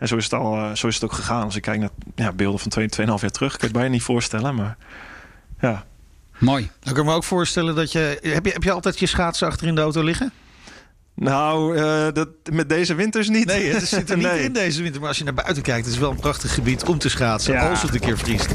En 0.00 0.08
zo 0.08 0.16
is 0.16 0.24
het, 0.24 0.32
al, 0.32 0.56
uh, 0.56 0.74
zo 0.74 0.86
is 0.86 0.94
het 0.94 1.04
ook 1.04 1.12
gegaan. 1.12 1.44
Als 1.44 1.56
ik 1.56 1.62
kijk 1.62 1.80
naar 1.80 1.90
ja, 2.14 2.32
beelden 2.32 2.60
van 2.60 2.72
2,5 2.90 2.96
jaar 2.96 3.30
terug, 3.30 3.50
kan 3.50 3.58
je 3.60 3.66
het 3.66 3.72
bijna 3.72 3.88
niet 3.88 4.02
voorstellen. 4.02 4.54
Maar 4.54 4.76
ja. 5.60 5.84
Mooi. 6.38 6.70
Dan 6.80 6.92
kan 6.94 7.02
ik 7.02 7.08
me 7.08 7.16
ook 7.16 7.24
voorstellen 7.24 7.74
dat 7.74 7.92
je. 7.92 8.18
Heb 8.22 8.46
je, 8.46 8.52
heb 8.52 8.62
je 8.62 8.72
altijd 8.72 8.98
je 8.98 9.06
schaatsen 9.06 9.46
achter 9.46 9.66
in 9.66 9.74
de 9.74 9.80
auto 9.80 10.02
liggen? 10.02 10.32
Nou, 11.14 11.76
uh, 11.76 12.06
dat, 12.12 12.28
met 12.52 12.68
deze 12.68 12.94
winters 12.94 13.28
niet. 13.28 13.46
Nee, 13.46 13.72
het 13.72 13.88
zit 13.88 14.10
er 14.10 14.16
niet 14.16 14.26
nee. 14.26 14.42
in 14.42 14.52
deze 14.52 14.82
winter. 14.82 15.00
Maar 15.00 15.08
als 15.08 15.18
je 15.18 15.24
naar 15.24 15.34
buiten 15.34 15.62
kijkt, 15.62 15.84
het 15.84 15.94
is 15.94 16.00
wel 16.00 16.10
een 16.10 16.20
prachtig 16.20 16.54
gebied 16.54 16.84
om 16.84 16.98
te 16.98 17.08
schaatsen. 17.08 17.52
Ja. 17.52 17.70
Als 17.70 17.82
het 17.82 17.94
een 17.94 18.00
keer 18.00 18.18
vriest. 18.18 18.48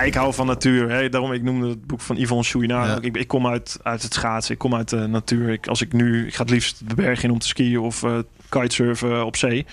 Ja, 0.00 0.06
ik 0.06 0.14
hou 0.14 0.34
van 0.34 0.46
natuur. 0.46 0.90
Hè. 0.90 1.08
Daarom, 1.08 1.32
ik 1.32 1.42
noemde 1.42 1.68
het 1.68 1.86
boek 1.86 2.00
van 2.00 2.16
Yvonne 2.16 2.44
Chouinard. 2.44 2.88
Ja. 2.88 3.08
Ik, 3.08 3.16
ik, 3.16 3.28
kom 3.28 3.46
uit, 3.46 3.78
uit 3.82 4.02
het 4.02 4.14
schaatsen. 4.14 4.52
Ik 4.52 4.58
kom 4.58 4.74
uit 4.74 4.88
de 4.88 5.06
natuur. 5.06 5.48
Ik, 5.48 5.66
als 5.66 5.80
ik 5.80 5.92
nu, 5.92 6.26
ik 6.26 6.34
ga 6.34 6.42
het 6.42 6.50
liefst 6.50 6.88
de 6.88 6.94
berg 6.94 7.22
in 7.22 7.30
om 7.30 7.38
te 7.38 7.46
skiën 7.46 7.78
of 7.78 8.02
uh, 8.02 8.18
kitesurfen 8.48 9.26
op 9.26 9.36
zee. 9.36 9.66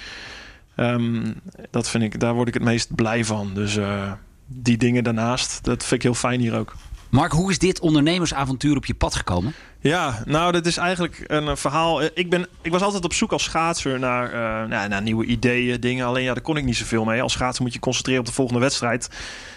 Um, 0.76 1.36
dat 1.72 1.90
vind 1.90 2.04
ik, 2.04 2.20
daar 2.20 2.34
word 2.34 2.48
ik 2.48 2.54
het 2.54 2.64
meest 2.64 2.96
blij 2.96 3.26
van. 3.26 3.54
Dus 3.54 3.78
uh, 3.78 4.12
die 4.46 4.78
dingen 4.78 5.04
daarnaast, 5.04 5.64
dat 5.64 5.82
vind 5.82 5.92
ik 5.92 6.02
heel 6.02 6.14
fijn 6.14 6.40
hier 6.40 6.56
ook. 6.56 6.76
Mark, 7.10 7.32
hoe 7.32 7.52
is 7.52 7.60
dit 7.60 7.80
ondernemersavontuur 7.80 8.76
op 8.76 8.86
je 8.86 8.94
pad 8.94 9.16
gekomen? 9.16 9.54
Ja, 9.88 10.22
nou, 10.26 10.52
dat 10.52 10.66
is 10.66 10.78
eigenlijk 10.78 11.24
een 11.28 11.58
verhaal. 11.58 12.02
Ik, 12.04 12.30
ben, 12.30 12.48
ik 12.62 12.72
was 12.72 12.82
altijd 12.82 13.04
op 13.04 13.14
zoek 13.14 13.32
als 13.32 13.44
schaatser 13.44 14.00
naar, 14.00 14.34
uh, 14.34 14.70
nou, 14.70 14.88
naar 14.88 15.02
nieuwe 15.02 15.26
ideeën, 15.26 15.80
dingen. 15.80 16.06
Alleen 16.06 16.24
ja, 16.24 16.34
daar 16.34 16.44
kon 16.44 16.58
ik 16.58 16.64
niet 16.64 16.76
zoveel 16.76 17.06
mee. 17.06 17.22
Als 17.22 17.34
schaatser 17.34 17.64
moet 17.64 17.74
je 17.74 17.80
concentreren 17.80 18.22
op 18.22 18.28
de 18.28 18.34
volgende 18.34 18.60
wedstrijd. 18.60 19.10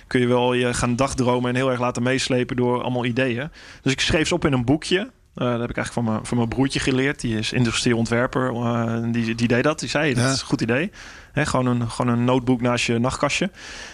Kun 0.06 0.20
je 0.20 0.26
wel 0.26 0.52
je 0.52 0.74
gaan 0.74 0.96
dagdromen 0.96 1.50
en 1.50 1.56
heel 1.56 1.70
erg 1.70 1.80
laten 1.80 2.02
meeslepen 2.02 2.56
door 2.56 2.82
allemaal 2.82 3.04
ideeën. 3.04 3.50
Dus 3.82 3.92
ik 3.92 4.00
schreef 4.00 4.28
ze 4.28 4.34
op 4.34 4.44
in 4.44 4.52
een 4.52 4.64
boekje. 4.64 5.10
Uh, 5.40 5.50
dat 5.50 5.60
heb 5.60 5.70
ik 5.70 5.76
eigenlijk 5.76 5.92
van 5.92 6.04
mijn, 6.04 6.26
van 6.26 6.36
mijn 6.36 6.48
broertje 6.48 6.80
geleerd. 6.80 7.20
Die 7.20 7.38
is 7.38 7.52
industrieel 7.52 7.98
ontwerper. 7.98 8.52
Uh, 8.52 9.12
die, 9.12 9.34
die 9.34 9.48
deed 9.48 9.64
dat. 9.64 9.78
Die 9.80 9.88
zei, 9.88 10.14
dat 10.14 10.24
ja. 10.24 10.30
is 10.30 10.40
een 10.40 10.46
goed 10.46 10.60
idee. 10.60 10.90
He, 11.32 11.46
gewoon, 11.46 11.66
een, 11.66 11.90
gewoon 11.90 12.12
een 12.12 12.24
notebook 12.24 12.60
naast 12.60 12.86
je 12.86 12.98
nachtkastje. 12.98 13.50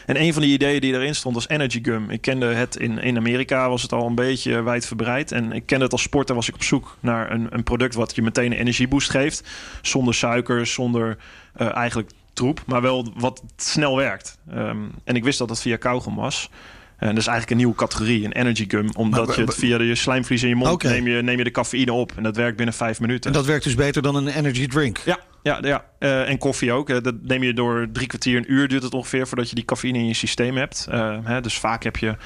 En 0.06 0.20
een 0.20 0.32
van 0.32 0.42
die 0.42 0.52
ideeën 0.52 0.80
die 0.80 0.92
erin 0.92 1.14
stond 1.14 1.34
was 1.34 1.48
Energy 1.48 1.78
Gum. 1.82 2.10
Ik 2.10 2.20
kende 2.20 2.46
het 2.46 2.76
in, 2.76 2.98
in 2.98 3.16
Amerika, 3.16 3.68
was 3.68 3.82
het 3.82 3.92
al 3.92 4.06
een 4.06 4.14
beetje 4.14 4.62
wijdverbreid. 4.62 5.32
En 5.32 5.52
ik 5.52 5.66
kende 5.66 5.84
het 5.84 5.92
als 5.92 6.02
sporter, 6.02 6.34
was 6.34 6.48
ik 6.48 6.54
op 6.54 6.62
zoek 6.62 6.96
naar 7.00 7.30
een, 7.30 7.46
een 7.50 7.62
product 7.62 7.94
wat 7.94 8.14
je 8.14 8.22
meteen 8.22 8.52
een 8.52 8.58
energieboost 8.58 9.10
geeft. 9.10 9.48
Zonder 9.82 10.14
suiker, 10.14 10.66
zonder 10.66 11.16
uh, 11.56 11.76
eigenlijk 11.76 12.10
troep, 12.32 12.62
maar 12.66 12.82
wel 12.82 13.12
wat 13.16 13.42
snel 13.56 13.96
werkt. 13.96 14.38
Um, 14.54 14.90
en 15.04 15.16
ik 15.16 15.24
wist 15.24 15.38
dat 15.38 15.48
dat 15.48 15.60
via 15.60 15.76
kauwgom 15.76 16.16
was. 16.16 16.50
En 16.96 17.08
dat 17.08 17.16
is 17.16 17.26
eigenlijk 17.26 17.50
een 17.50 17.56
nieuwe 17.56 17.74
categorie, 17.74 18.24
een 18.24 18.32
energy 18.32 18.64
gum. 18.68 18.90
Omdat 18.94 19.34
je 19.34 19.42
het 19.42 19.54
via 19.54 19.80
je 19.80 19.94
slijmvlies 19.94 20.42
in 20.42 20.48
je 20.48 20.54
mond 20.54 20.72
okay. 20.72 20.92
neem, 20.92 21.06
je, 21.06 21.22
neem 21.22 21.38
je 21.38 21.44
de 21.44 21.50
cafeïne 21.50 21.92
op. 21.92 22.12
En 22.16 22.22
dat 22.22 22.36
werkt 22.36 22.56
binnen 22.56 22.74
vijf 22.74 23.00
minuten. 23.00 23.30
En 23.30 23.36
dat 23.36 23.46
werkt 23.46 23.64
dus 23.64 23.74
beter 23.74 24.02
dan 24.02 24.14
een 24.14 24.28
energy 24.28 24.66
drink? 24.66 24.98
Ja, 25.04 25.18
ja, 25.42 25.58
ja. 25.62 25.84
Uh, 25.98 26.28
en 26.28 26.38
koffie 26.38 26.72
ook. 26.72 26.90
Uh, 26.90 26.96
dat 27.02 27.14
neem 27.22 27.42
je 27.42 27.52
door 27.52 27.88
drie 27.92 28.06
kwartier, 28.06 28.36
een 28.36 28.52
uur 28.52 28.68
duurt 28.68 28.82
het 28.82 28.94
ongeveer... 28.94 29.26
voordat 29.26 29.48
je 29.48 29.54
die 29.54 29.64
cafeïne 29.64 29.98
in 29.98 30.06
je 30.06 30.14
systeem 30.14 30.56
hebt. 30.56 30.86
Uh, 30.90 31.18
hè, 31.22 31.40
dus 31.40 31.58
vaak 31.58 31.82
heb 31.82 31.96
je... 31.96 32.16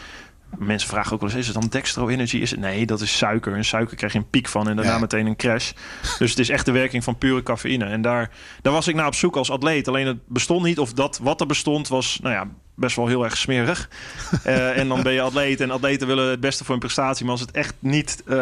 Mensen 0.58 0.88
vragen 0.88 1.12
ook 1.12 1.20
wel 1.20 1.30
eens, 1.30 1.38
is 1.38 1.46
het 1.46 1.54
dan 1.54 1.68
dextro 1.70 2.08
energy? 2.08 2.36
Is 2.36 2.50
het? 2.50 2.60
Nee, 2.60 2.86
dat 2.86 3.00
is 3.00 3.16
suiker. 3.16 3.54
En 3.54 3.64
suiker 3.64 3.96
krijg 3.96 4.12
je 4.12 4.18
een 4.18 4.30
piek 4.30 4.48
van 4.48 4.68
en 4.68 4.76
daarna 4.76 4.92
ja. 4.92 4.98
meteen 4.98 5.26
een 5.26 5.36
crash. 5.36 5.72
Dus 6.18 6.30
het 6.30 6.38
is 6.38 6.48
echt 6.48 6.66
de 6.66 6.72
werking 6.72 7.04
van 7.04 7.18
pure 7.18 7.42
cafeïne. 7.42 7.84
En 7.84 8.02
daar, 8.02 8.30
daar 8.62 8.72
was 8.72 8.88
ik 8.88 8.94
naar 8.94 9.06
op 9.06 9.14
zoek 9.14 9.36
als 9.36 9.50
atleet. 9.50 9.88
Alleen 9.88 10.06
het 10.06 10.18
bestond 10.26 10.62
niet, 10.62 10.78
of 10.78 10.92
dat 10.92 11.18
wat 11.22 11.40
er 11.40 11.46
bestond 11.46 11.88
was... 11.88 12.18
nou 12.22 12.34
ja, 12.34 12.48
best 12.74 12.96
wel 12.96 13.06
heel 13.06 13.24
erg 13.24 13.36
smerig. 13.36 13.88
uh, 14.46 14.76
en 14.80 14.88
dan 14.88 15.02
ben 15.02 15.12
je 15.12 15.20
atleet 15.20 15.60
en 15.60 15.70
atleten 15.70 16.06
willen 16.06 16.30
het 16.30 16.40
beste 16.40 16.64
voor 16.64 16.70
hun 16.70 16.82
prestatie. 16.82 17.24
Maar 17.24 17.32
als 17.32 17.40
het 17.40 17.50
echt 17.50 17.74
niet 17.78 18.22
uh, 18.26 18.36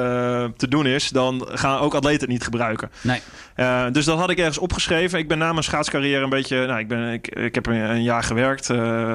te 0.57 0.69
doen 0.69 0.87
is, 0.87 1.09
dan 1.09 1.49
gaan 1.51 1.81
ook 1.81 1.95
atleten 1.95 2.21
het 2.21 2.31
niet 2.31 2.45
gebruiken. 2.45 2.91
Nee. 3.01 3.21
Uh, 3.57 3.85
dus 3.93 4.05
dat 4.05 4.19
had 4.19 4.31
ik 4.31 4.39
ergens 4.39 4.59
opgeschreven. 4.59 5.19
Ik 5.19 5.29
ben 5.29 5.39
na 5.39 5.53
mijn 5.53 5.65
schaatscarrière 5.65 6.25
een 6.25 6.31
beetje... 6.31 6.67
Nou, 6.67 6.79
ik, 6.79 6.89
ben, 6.89 7.13
ik, 7.13 7.29
ik 7.29 7.55
heb 7.55 7.67
een 7.67 8.03
jaar 8.03 8.23
gewerkt 8.23 8.69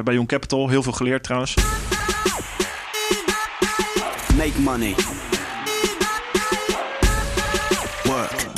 bij 0.04 0.14
Young 0.14 0.28
Capital. 0.28 0.70
Heel 0.70 0.84
veel 0.84 0.92
geleerd 0.92 1.24
trouwens. 1.24 1.56
Make 4.38 4.62
money. 4.62 4.96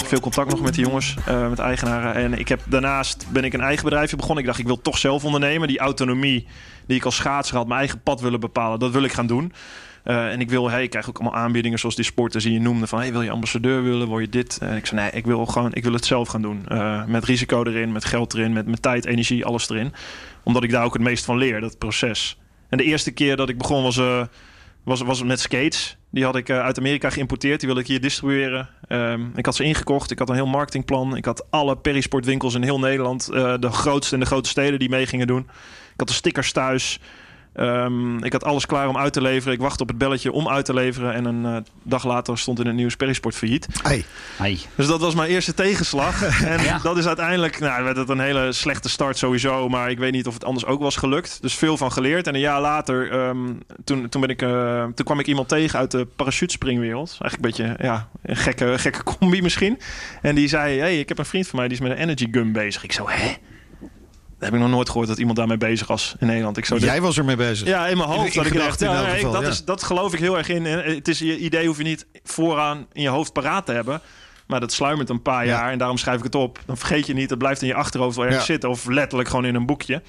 veel 0.08 0.20
contact 0.20 0.50
nog 0.50 0.62
met 0.62 0.76
de 0.76 0.82
jongens, 0.82 1.16
uh, 1.30 1.50
met 1.50 1.60
eigenaren. 1.60 2.14
En 2.14 2.40
ik 2.40 2.48
heb, 2.48 2.62
daarnaast 2.66 3.26
ben 3.32 3.44
ik 3.44 3.54
een 3.54 3.62
eigen 3.62 3.84
bedrijfje 3.84 4.16
begonnen. 4.16 4.40
Ik 4.40 4.50
dacht, 4.50 4.60
ik 4.60 4.66
wil 4.66 4.82
toch 4.82 4.98
zelf 4.98 5.26
ondernemen. 5.26 5.68
Die 5.68 5.80
autonomie 5.80 6.48
die 6.88 6.98
ik 6.98 7.06
als 7.06 7.16
schaatser 7.16 7.56
had, 7.56 7.68
mijn 7.68 7.80
eigen 7.80 8.02
pad 8.02 8.22
willen 8.22 8.40
bepalen, 8.40 8.80
dat 8.80 8.92
wil 8.92 9.04
ik 9.04 9.12
gaan 9.12 9.28
doen. 9.28 9.54
Uh, 10.06 10.32
en 10.32 10.40
ik 10.40 10.50
wil, 10.50 10.70
hey, 10.70 10.84
ik 10.84 10.90
krijg 10.90 11.10
ook 11.10 11.20
allemaal 11.20 11.40
aanbiedingen 11.40 11.80
zoals 11.80 11.96
die 11.96 12.06
sporters 12.06 12.44
die 12.44 12.54
je 12.54 12.60
noemde. 12.60 12.88
Van, 12.88 13.00
hey, 13.00 13.12
wil 13.12 13.22
je 13.22 13.32
ambassadeur 13.32 13.84
willen? 13.84 14.08
Wil 14.08 14.20
je 14.20 14.30
dit? 14.30 14.58
En 14.62 14.76
ik 14.76 14.86
zei, 14.86 15.02
nee, 15.02 15.12
ik 15.12 15.26
wil 15.26 15.46
gewoon, 15.46 15.74
ik 15.74 15.84
wil 15.84 15.94
het 15.94 16.06
zelf 16.06 16.28
gaan 16.28 16.42
doen. 16.42 16.66
Uh, 16.72 17.06
met 17.06 17.24
risico 17.24 17.64
erin, 17.64 17.92
met 17.92 18.06
geld 18.06 18.34
erin, 18.34 18.54
met, 18.54 18.68
met 18.68 18.82
tijd, 18.82 19.06
energie, 19.06 19.46
alles 19.46 19.70
erin. 19.70 19.94
Omdat 20.44 20.64
ik 20.64 20.72
daar 20.72 20.84
ook 20.84 20.94
het 20.94 21.02
meest 21.02 21.26
van 21.26 21.38
leer, 21.38 21.62
dat 21.62 21.78
proces. 21.78 22.38
En 22.70 22.78
de 22.78 22.84
eerste 22.84 23.12
keer 23.12 23.36
dat 23.36 23.50
ik 23.50 23.58
begon 23.58 23.84
was, 23.84 24.00
was, 24.86 25.02
was 25.02 25.24
met 25.24 25.40
skates. 25.40 25.98
Die 26.12 26.24
had 26.24 26.36
ik 26.36 26.50
uit 26.50 26.78
Amerika 26.78 27.10
geïmporteerd. 27.10 27.60
Die 27.60 27.68
wilde 27.68 27.82
ik 27.82 27.88
hier 27.88 28.02
distribueren. 28.02 28.70
Um, 28.90 29.32
ik 29.36 29.46
had 29.46 29.56
ze 29.56 29.64
ingekocht. 29.64 30.12
Ik 30.12 30.20
had 30.20 30.30
een 30.30 30.36
heel 30.36 30.46
marketingplan. 30.46 31.16
Ik 31.16 31.26
had 31.26 31.52
alle 31.52 31.78
perisportwinkels 31.78 32.54
in 32.54 32.64
heel 32.64 32.80
Nederland. 32.80 33.26
de 33.60 33.72
grootste 33.72 34.14
en 34.14 34.20
de 34.20 34.26
grote 34.26 34.50
steden 34.50 34.80
die 34.80 34.90
mee 34.90 35.06
gingen 35.06 35.28
doen. 35.28 35.42
Ik 35.94 36.00
had 36.02 36.08
de 36.08 36.14
stickers 36.14 36.52
thuis. 36.52 37.00
Um, 37.60 38.24
ik 38.24 38.32
had 38.32 38.44
alles 38.44 38.66
klaar 38.66 38.88
om 38.88 38.98
uit 38.98 39.14
te 39.14 39.22
leveren. 39.22 39.54
Ik 39.54 39.60
wachtte 39.60 39.82
op 39.82 39.90
het 39.90 39.98
belletje 39.98 40.32
om 40.32 40.50
uit 40.50 40.66
te 40.66 40.74
leveren. 40.74 41.14
En 41.14 41.26
een 41.26 41.46
uh, 41.46 41.58
dag 41.84 42.06
later 42.06 42.38
stond 42.38 42.60
in 42.60 42.66
het 42.66 42.76
nieuws 42.76 42.96
Perisport 42.96 43.36
failliet. 43.36 43.68
Hey. 43.82 44.06
Hey. 44.38 44.60
Dus 44.76 44.88
dat 44.88 45.00
was 45.00 45.16
mijn 45.16 45.30
eerste 45.30 45.54
tegenslag. 45.54 46.24
en 46.46 46.64
ja. 46.64 46.80
dat 46.84 46.98
is 46.98 47.08
uiteindelijk... 47.08 47.60
Nou, 47.60 47.84
werd 47.84 47.98
het 47.98 48.10
een 48.10 48.20
hele 48.20 48.52
slechte 48.52 48.90
start 48.90 49.18
sowieso. 49.18 49.70
Maar 49.70 49.90
ik 49.90 49.98
weet 49.98 50.12
niet 50.12 50.28
of 50.28 50.34
het 50.34 50.44
anders 50.44 50.66
ook 50.66 50.82
was 50.82 50.96
gelukt. 50.96 51.42
Dus 51.42 51.54
veel 51.54 51.78
van 51.78 51.92
geleerd. 51.92 52.28
En 52.28 52.34
een 52.34 52.40
jaar 52.40 52.62
later... 52.62 53.14
Um, 53.14 53.60
toen, 53.84 54.10
toen, 54.10 54.22
ben 54.22 54.30
ik, 54.30 54.42
uh, 54.42 54.84
toen 54.84 55.06
kwam 55.06 55.20
ik 55.20 55.28
iemand 55.28 55.48
tegen 55.48 55.80
uit 55.80 55.92
de 55.92 56.08
parachutespringwereld. 56.16 57.18
Eigenlijk 57.20 57.58
een 57.58 57.66
beetje 57.66 57.86
ja, 57.86 58.10
een 58.22 58.36
gekke, 58.36 58.80
gekke 58.80 59.04
combi 59.04 59.42
misschien. 59.42 59.80
En 60.22 60.36
die 60.36 60.48
zei... 60.48 60.80
Hey, 60.80 61.00
ik 61.00 61.10
heb 61.10 61.18
een 61.18 61.26
vriend 61.26 61.48
van 61.48 61.60
mij 61.60 61.68
die 61.68 61.78
is 61.78 61.84
met 61.84 61.92
een 61.92 62.04
energy 62.04 62.28
gun 62.32 62.52
bezig. 62.52 62.84
Ik 62.84 62.92
zo, 62.92 63.10
hè? 63.10 63.36
Heb 64.46 64.54
ik 64.54 64.60
nog 64.60 64.70
nooit 64.70 64.90
gehoord 64.90 65.08
dat 65.08 65.18
iemand 65.18 65.38
daarmee 65.38 65.58
bezig 65.58 65.88
was 65.88 66.16
in 66.20 66.28
Nederland. 66.28 66.58
Ik 66.58 66.66
zou 66.66 66.80
Jij 66.80 67.02
was 67.02 67.18
er 67.18 67.26
mee 67.26 67.36
bezig? 67.36 67.68
Ja, 67.68 67.88
in 67.88 67.98
mijn 67.98 68.10
hoofd. 68.10 68.36
In, 68.36 68.44
dat 68.44 68.52
ik 68.52 68.58
dacht, 68.58 68.80
ja, 68.80 69.02
nee, 69.02 69.16
geval, 69.16 69.32
dat, 69.32 69.42
ja. 69.42 69.48
Is, 69.48 69.64
dat 69.64 69.84
geloof 69.84 70.14
ik 70.14 70.20
heel 70.20 70.38
erg 70.38 70.50
in. 70.50 70.66
Het 70.66 71.08
is 71.08 71.20
je 71.20 71.38
idee 71.38 71.68
hoef 71.68 71.78
je 71.78 71.84
niet 71.84 72.06
vooraan 72.24 72.86
in 72.94 73.02
je 73.02 73.10
hoofd 73.10 73.34
paraat 73.34 73.66
te 73.66 73.72
hebben. 73.72 74.02
Maar 74.48 74.60
dat 74.60 74.72
sluimert 74.72 75.10
een 75.10 75.22
paar 75.22 75.46
jaar 75.46 75.72
en 75.72 75.78
daarom 75.78 75.98
schrijf 75.98 76.18
ik 76.18 76.24
het 76.24 76.36
op. 76.36 76.60
Dan 76.66 76.78
vergeet 76.78 77.08
je 77.08 77.14
niet, 77.14 77.30
het 77.30 77.40
blijft 77.40 77.62
in 77.62 77.68
je 77.68 77.74
achterhoofd 77.74 78.16
wel 78.16 78.26
ergens 78.26 78.46
zitten. 78.46 78.70
Of 78.70 78.86
letterlijk 78.86 79.30
gewoon 79.30 79.46
in 79.46 79.56
een 79.56 79.66
boekje. 79.66 80.02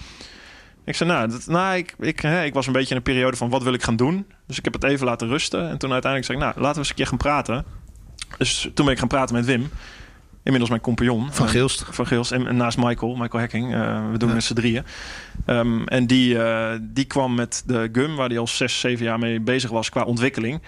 Ik 0.85 0.95
zei, 0.95 1.11
nou, 1.11 1.29
dat, 1.29 1.47
nou 1.47 1.77
ik, 1.77 1.95
ik, 1.99 2.21
hè, 2.21 2.45
ik 2.45 2.55
was 2.55 2.67
een 2.67 2.73
beetje 2.73 2.91
in 2.91 2.97
een 2.97 3.03
periode 3.03 3.37
van 3.37 3.51
wat 3.51 3.63
wil 3.63 3.73
ik 3.73 3.83
gaan 3.83 3.97
doen. 3.97 4.27
Dus 4.47 4.59
ik 4.59 4.65
heb 4.65 4.73
het 4.73 4.85
even 4.85 5.07
laten 5.07 5.29
rusten. 5.29 5.71
En 5.71 5.79
toen 5.79 5.93
uiteindelijk 5.93 6.25
zei 6.33 6.39
ik, 6.39 6.45
nou, 6.45 6.61
laten 6.61 6.73
we 6.73 6.79
eens 6.79 6.89
een 6.89 6.95
keer 6.95 7.07
gaan 7.07 7.19
praten. 7.19 7.65
Dus 8.39 8.71
toen 8.75 8.85
ben 8.85 8.95
ik 8.95 9.01
gaan 9.01 9.09
praten 9.09 9.35
met 9.35 9.45
Wim 9.45 9.71
inmiddels 10.47 10.71
mijn 10.71 10.81
compagnon. 10.83 11.33
Van 11.33 11.49
Geelst. 11.49 11.81
Uh, 11.81 11.89
van 11.91 12.07
Geelst. 12.07 12.33
En, 12.33 12.47
en, 12.47 12.57
naast 12.57 12.79
Michael, 12.79 13.15
Michael 13.15 13.43
Hacking. 13.43 13.75
Uh, 13.75 14.11
we 14.11 14.19
doen 14.19 14.29
ja. 14.29 14.35
met 14.35 14.45
z'n 14.45 14.55
drieën. 14.55 14.85
Um, 15.47 15.87
en 15.87 16.07
die, 16.07 16.35
uh, 16.35 16.73
die 16.81 17.05
kwam 17.05 17.35
met 17.35 17.63
de 17.67 17.89
GUM, 17.93 18.17
waar 18.17 18.29
hij 18.29 18.39
al 18.39 18.47
zes, 18.47 18.81
zeven 18.81 19.05
jaar 19.05 19.19
mee 19.19 19.41
bezig 19.41 19.71
was 19.71 19.89
qua 19.89 20.03
ontwikkeling. 20.03 20.63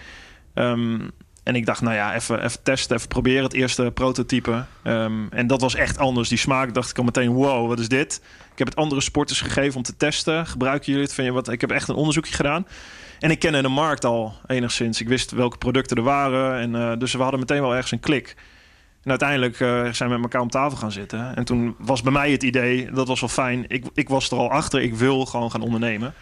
Um, 0.55 1.11
en 1.43 1.55
ik 1.55 1.67
dacht, 1.67 1.81
nou 1.81 1.95
ja, 1.95 2.15
even, 2.15 2.45
even 2.45 2.63
testen, 2.63 2.97
even 2.97 3.09
proberen 3.09 3.43
het 3.43 3.53
eerste 3.53 3.91
prototype. 3.95 4.65
Um, 4.85 5.29
en 5.31 5.47
dat 5.47 5.61
was 5.61 5.75
echt 5.75 5.99
anders. 5.99 6.29
Die 6.29 6.39
smaak 6.39 6.75
dacht 6.75 6.91
ik 6.91 6.99
al 6.99 7.05
meteen, 7.05 7.33
wow, 7.33 7.69
wat 7.69 7.79
is 7.79 7.89
dit? 7.89 8.21
Ik 8.53 8.59
heb 8.59 8.67
het 8.67 8.77
andere 8.77 9.01
sporters 9.01 9.41
gegeven 9.41 9.77
om 9.77 9.83
te 9.83 9.97
testen. 9.97 10.47
Gebruiken 10.47 10.87
jullie 10.87 11.03
het? 11.03 11.15
Vind 11.15 11.27
je 11.27 11.33
wat? 11.33 11.49
Ik 11.49 11.61
heb 11.61 11.71
echt 11.71 11.89
een 11.89 11.95
onderzoekje 11.95 12.35
gedaan. 12.35 12.67
En 13.19 13.31
ik 13.31 13.39
kende 13.39 13.63
de 13.63 13.69
markt 13.69 14.05
al 14.05 14.35
enigszins. 14.47 15.01
Ik 15.01 15.09
wist 15.09 15.31
welke 15.31 15.59
producten 15.59 15.97
er 15.97 16.03
waren. 16.03 16.61
En, 16.61 16.75
uh, 16.75 16.99
dus 16.99 17.13
we 17.13 17.23
hadden 17.23 17.41
meteen 17.41 17.61
wel 17.61 17.75
ergens 17.75 17.93
een 17.93 18.01
klik. 18.01 18.37
En 19.09 19.15
uiteindelijk 19.21 19.61
uh, 19.61 19.93
zijn 19.93 20.09
we 20.09 20.15
met 20.15 20.25
elkaar 20.25 20.41
om 20.41 20.51
tafel 20.51 20.79
gaan 20.79 20.93
zitten. 20.93 21.37
En 21.37 21.45
toen 21.45 21.75
was 21.79 22.03
bij 22.03 22.13
mij 22.13 22.31
het 22.31 22.43
idee, 22.43 22.91
dat 22.93 23.09
was 23.09 23.21
wel 23.21 23.29
fijn. 23.29 23.65
Ik, 23.69 23.85
ik 23.95 24.09
was 24.09 24.31
er 24.31 24.37
al 24.37 24.51
achter, 24.51 24.81
ik 24.81 24.95
wil 24.95 25.27
gewoon 25.27 25.51
gaan 25.51 25.61
ondernemen. 25.61 26.15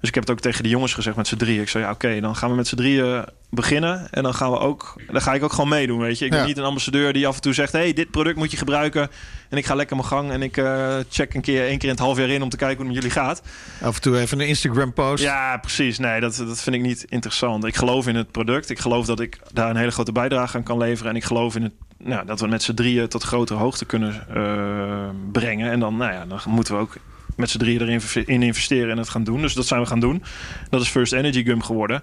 Dus 0.00 0.08
ik 0.08 0.14
heb 0.14 0.26
het 0.26 0.32
ook 0.32 0.42
tegen 0.42 0.62
de 0.62 0.68
jongens 0.68 0.94
gezegd 0.94 1.16
met 1.16 1.26
z'n 1.26 1.36
drieën. 1.36 1.60
Ik 1.60 1.68
zei, 1.68 1.84
ja, 1.84 1.90
oké, 1.90 2.20
dan 2.20 2.36
gaan 2.36 2.50
we 2.50 2.56
met 2.56 2.66
z'n 2.66 2.76
drieën 2.76 3.24
beginnen. 3.50 4.08
En 4.10 4.22
dan 4.22 4.34
gaan 4.34 4.50
we 4.50 4.58
ook, 4.58 5.00
dan 5.10 5.22
ga 5.22 5.34
ik 5.34 5.42
ook 5.42 5.52
gewoon 5.52 5.68
meedoen, 5.68 5.98
weet 5.98 6.18
je. 6.18 6.24
Ik 6.24 6.32
ja. 6.32 6.38
ben 6.38 6.46
niet 6.46 6.56
een 6.56 6.64
ambassadeur 6.64 7.12
die 7.12 7.26
af 7.26 7.34
en 7.34 7.40
toe 7.40 7.52
zegt... 7.52 7.72
hey, 7.72 7.92
dit 7.92 8.10
product 8.10 8.36
moet 8.36 8.50
je 8.50 8.56
gebruiken. 8.56 9.10
En 9.48 9.58
ik 9.58 9.66
ga 9.66 9.74
lekker 9.74 9.96
mijn 9.96 10.08
gang 10.08 10.30
en 10.30 10.42
ik 10.42 10.56
uh, 10.56 10.96
check 11.08 11.34
een 11.34 11.40
keer 11.40 11.66
één 11.66 11.78
keer 11.78 11.88
in 11.88 11.94
het 11.94 12.04
half 12.04 12.18
jaar 12.18 12.28
in... 12.28 12.42
om 12.42 12.48
te 12.48 12.56
kijken 12.56 12.76
hoe 12.76 12.86
het 12.86 12.94
met 12.94 13.12
jullie 13.12 13.26
gaat. 13.26 13.42
Af 13.82 13.94
en 13.94 14.00
toe 14.00 14.18
even 14.18 14.40
een 14.40 14.46
Instagram-post. 14.46 15.22
Ja, 15.22 15.56
precies. 15.56 15.98
Nee, 15.98 16.20
dat, 16.20 16.36
dat 16.36 16.62
vind 16.62 16.76
ik 16.76 16.82
niet 16.82 17.04
interessant. 17.08 17.64
Ik 17.64 17.76
geloof 17.76 18.06
in 18.06 18.16
het 18.16 18.30
product. 18.30 18.70
Ik 18.70 18.78
geloof 18.78 19.06
dat 19.06 19.20
ik 19.20 19.38
daar 19.52 19.70
een 19.70 19.76
hele 19.76 19.90
grote 19.90 20.12
bijdrage 20.12 20.56
aan 20.56 20.62
kan 20.62 20.78
leveren. 20.78 21.10
En 21.10 21.16
ik 21.16 21.24
geloof 21.24 21.56
in 21.56 21.62
het 21.62 21.72
nou, 22.04 22.26
dat 22.26 22.40
we 22.40 22.46
met 22.46 22.62
z'n 22.62 22.74
drieën 22.74 23.08
tot 23.08 23.22
grotere 23.22 23.58
hoogte 23.58 23.84
kunnen 23.84 24.26
uh, 24.36 25.08
brengen. 25.32 25.70
En 25.70 25.80
dan, 25.80 25.96
nou 25.96 26.12
ja, 26.12 26.26
dan 26.26 26.40
moeten 26.46 26.74
we 26.74 26.80
ook 26.80 26.96
met 27.36 27.50
z'n 27.50 27.58
drieën 27.58 27.80
erin 27.80 28.00
in 28.26 28.42
investeren 28.42 28.90
en 28.90 28.98
het 28.98 29.08
gaan 29.08 29.24
doen. 29.24 29.40
Dus 29.40 29.54
dat 29.54 29.66
zijn 29.66 29.80
we 29.80 29.86
gaan 29.86 30.00
doen. 30.00 30.22
Dat 30.70 30.80
is 30.80 30.88
First 30.88 31.12
Energy 31.12 31.44
Gum 31.44 31.62
geworden. 31.62 32.02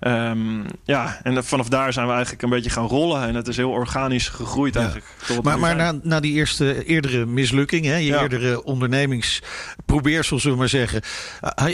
Um, 0.00 0.64
ja, 0.84 1.20
en 1.22 1.44
vanaf 1.44 1.68
daar 1.68 1.92
zijn 1.92 2.06
we 2.06 2.12
eigenlijk 2.12 2.42
een 2.42 2.50
beetje 2.50 2.70
gaan 2.70 2.86
rollen. 2.86 3.22
En 3.22 3.34
het 3.34 3.48
is 3.48 3.56
heel 3.56 3.70
organisch 3.70 4.28
gegroeid 4.28 4.76
eigenlijk. 4.76 5.06
Ja. 5.28 5.40
Maar, 5.42 5.58
maar 5.58 5.76
na, 5.76 5.98
na 6.02 6.20
die 6.20 6.32
eerste 6.32 6.84
eerdere 6.84 7.26
mislukking, 7.26 7.84
hè, 7.84 7.96
je 7.96 8.04
ja. 8.04 8.22
eerdere 8.22 8.64
ondernemingsprobeersel, 8.64 10.38
zullen 10.38 10.56
we 10.56 10.62
maar 10.62 10.68
zeggen. 10.68 11.02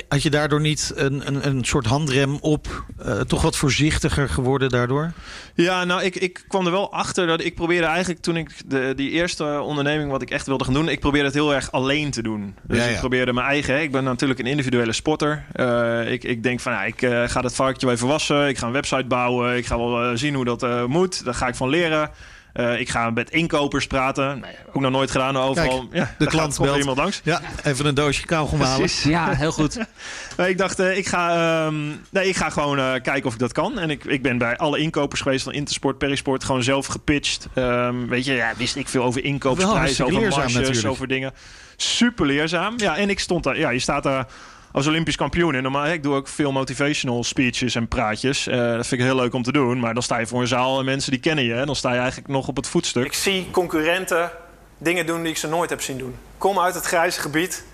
Had 0.08 0.22
je 0.22 0.30
daardoor 0.30 0.60
niet 0.60 0.92
een, 0.94 1.26
een, 1.26 1.46
een 1.46 1.64
soort 1.64 1.86
handrem 1.86 2.36
op? 2.40 2.84
Uh, 3.06 3.20
toch 3.20 3.42
wat 3.42 3.56
voorzichtiger 3.56 4.28
geworden 4.28 4.68
daardoor? 4.68 5.12
Ja, 5.54 5.84
nou, 5.84 6.02
ik, 6.02 6.16
ik 6.16 6.44
kwam 6.48 6.66
er 6.66 6.72
wel 6.72 6.92
achter 6.92 7.26
dat 7.26 7.44
ik 7.44 7.54
probeerde 7.54 7.86
eigenlijk 7.86 8.20
toen 8.20 8.36
ik 8.36 8.50
de, 8.66 8.92
die 8.96 9.10
eerste 9.10 9.60
onderneming 9.60 10.10
wat 10.10 10.22
ik 10.22 10.30
echt 10.30 10.46
wilde 10.46 10.64
gaan 10.64 10.74
doen, 10.74 10.88
ik 10.88 11.00
probeerde 11.00 11.26
het 11.26 11.34
heel 11.34 11.54
erg 11.54 11.72
alleen 11.72 12.10
te 12.10 12.22
doen. 12.22 12.54
Dus 12.62 12.78
ja, 12.78 12.84
ik 12.84 12.98
probeerde 12.98 13.32
mijn 13.32 13.46
eigen. 13.46 13.82
Ik 13.82 13.92
ben 13.92 14.04
natuurlijk 14.04 14.40
een 14.40 14.46
individuele 14.46 14.92
sporter. 14.92 15.44
Uh, 15.54 16.12
ik, 16.12 16.24
ik 16.24 16.42
denk 16.42 16.60
van, 16.60 16.72
ja, 16.72 16.84
ik 16.84 17.02
uh, 17.02 17.22
ga 17.28 17.40
dat 17.40 17.54
varkentje 17.54 17.90
even 17.90 18.08
wassen. 18.14 18.48
Ik 18.48 18.58
ga 18.58 18.66
een 18.66 18.72
website 18.72 19.04
bouwen. 19.04 19.56
Ik 19.56 19.66
ga 19.66 19.76
wel 19.76 20.10
uh, 20.10 20.16
zien 20.16 20.34
hoe 20.34 20.44
dat 20.44 20.62
uh, 20.62 20.84
moet. 20.84 21.24
Daar 21.24 21.34
ga 21.34 21.48
ik 21.48 21.54
van 21.54 21.68
leren. 21.68 22.10
Uh, 22.54 22.80
ik 22.80 22.88
ga 22.88 23.10
met 23.10 23.30
inkopers 23.30 23.86
praten. 23.86 24.40
Nee, 24.40 24.54
ook 24.72 24.82
nog 24.82 24.90
nooit 24.90 25.10
gedaan. 25.10 25.36
Overal. 25.36 25.88
Kijk, 25.88 25.94
ja, 26.08 26.14
de 26.18 26.26
klant 26.26 26.58
belt 26.58 26.78
iemand 26.78 26.96
langs. 26.96 27.20
Ja, 27.24 27.40
even 27.62 27.86
een 27.86 27.94
doosje 27.94 28.26
kauwgom 28.26 28.60
halen. 28.60 28.88
Ja, 29.04 29.32
heel 29.32 29.52
goed. 29.52 29.78
ik 30.46 30.58
dacht, 30.58 30.80
uh, 30.80 30.96
ik, 30.96 31.06
ga, 31.06 31.66
um, 31.66 32.00
nee, 32.10 32.28
ik 32.28 32.36
ga 32.36 32.50
gewoon 32.50 32.78
uh, 32.78 32.92
kijken 32.92 33.24
of 33.24 33.32
ik 33.32 33.38
dat 33.38 33.52
kan. 33.52 33.78
En 33.78 33.90
ik, 33.90 34.04
ik 34.04 34.22
ben 34.22 34.38
bij 34.38 34.56
alle 34.56 34.78
inkopers 34.78 35.20
geweest 35.20 35.44
van 35.44 35.52
Intersport, 35.52 35.98
Perisport. 35.98 36.44
Gewoon 36.44 36.62
zelf 36.62 36.86
gepitcht. 36.86 37.48
Um, 37.54 38.08
weet 38.08 38.24
je, 38.24 38.32
ja, 38.32 38.52
wist 38.56 38.76
ik 38.76 38.88
veel 38.88 39.02
over 39.02 39.24
inkoopprijzen, 39.24 40.04
over 40.04 40.28
marges, 40.28 40.86
over 40.86 41.08
dingen. 41.08 41.32
Super 41.76 42.26
leerzaam. 42.26 42.74
Ja, 42.76 42.96
en 42.96 43.10
ik 43.10 43.20
stond 43.20 43.44
daar. 43.44 43.58
Ja, 43.58 43.70
je 43.70 43.78
staat 43.78 44.02
daar 44.02 44.26
als 44.74 44.86
Olympisch 44.86 45.16
kampioen. 45.16 45.54
En 45.54 45.62
normaal, 45.62 45.86
ik 45.86 46.02
doe 46.02 46.14
ook 46.14 46.28
veel 46.28 46.52
motivational 46.52 47.24
speeches 47.24 47.74
en 47.74 47.88
praatjes. 47.88 48.48
Uh, 48.48 48.54
dat 48.56 48.86
vind 48.86 49.00
ik 49.00 49.06
heel 49.06 49.16
leuk 49.16 49.34
om 49.34 49.42
te 49.42 49.52
doen. 49.52 49.80
Maar 49.80 49.94
dan 49.94 50.02
sta 50.02 50.18
je 50.18 50.26
voor 50.26 50.40
een 50.40 50.46
zaal 50.46 50.78
en 50.78 50.84
mensen 50.84 51.10
die 51.10 51.20
kennen 51.20 51.44
je. 51.44 51.54
En 51.54 51.66
dan 51.66 51.76
sta 51.76 51.92
je 51.92 51.98
eigenlijk 51.98 52.28
nog 52.28 52.48
op 52.48 52.56
het 52.56 52.68
voetstuk. 52.68 53.04
Ik 53.04 53.12
zie 53.12 53.50
concurrenten 53.50 54.30
dingen 54.78 55.06
doen 55.06 55.22
die 55.22 55.30
ik 55.30 55.36
ze 55.36 55.48
nooit 55.48 55.70
heb 55.70 55.80
zien 55.80 55.98
doen. 55.98 56.16
Kom 56.38 56.58
uit 56.58 56.74
het 56.74 56.84
grijze 56.84 57.20
gebied. 57.20 57.64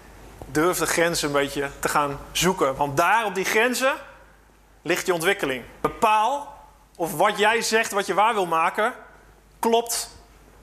Durf 0.46 0.78
de 0.78 0.86
grenzen 0.86 1.26
een 1.26 1.34
beetje 1.34 1.68
te 1.78 1.88
gaan 1.88 2.18
zoeken. 2.32 2.76
Want 2.76 2.96
daar 2.96 3.24
op 3.24 3.34
die 3.34 3.44
grenzen 3.44 3.92
ligt 4.82 5.06
je 5.06 5.14
ontwikkeling. 5.14 5.62
Bepaal 5.80 6.58
of 6.96 7.16
wat 7.16 7.38
jij 7.38 7.62
zegt, 7.62 7.92
wat 7.92 8.06
je 8.06 8.14
waar 8.14 8.34
wil 8.34 8.46
maken, 8.46 8.92
klopt 9.58 10.16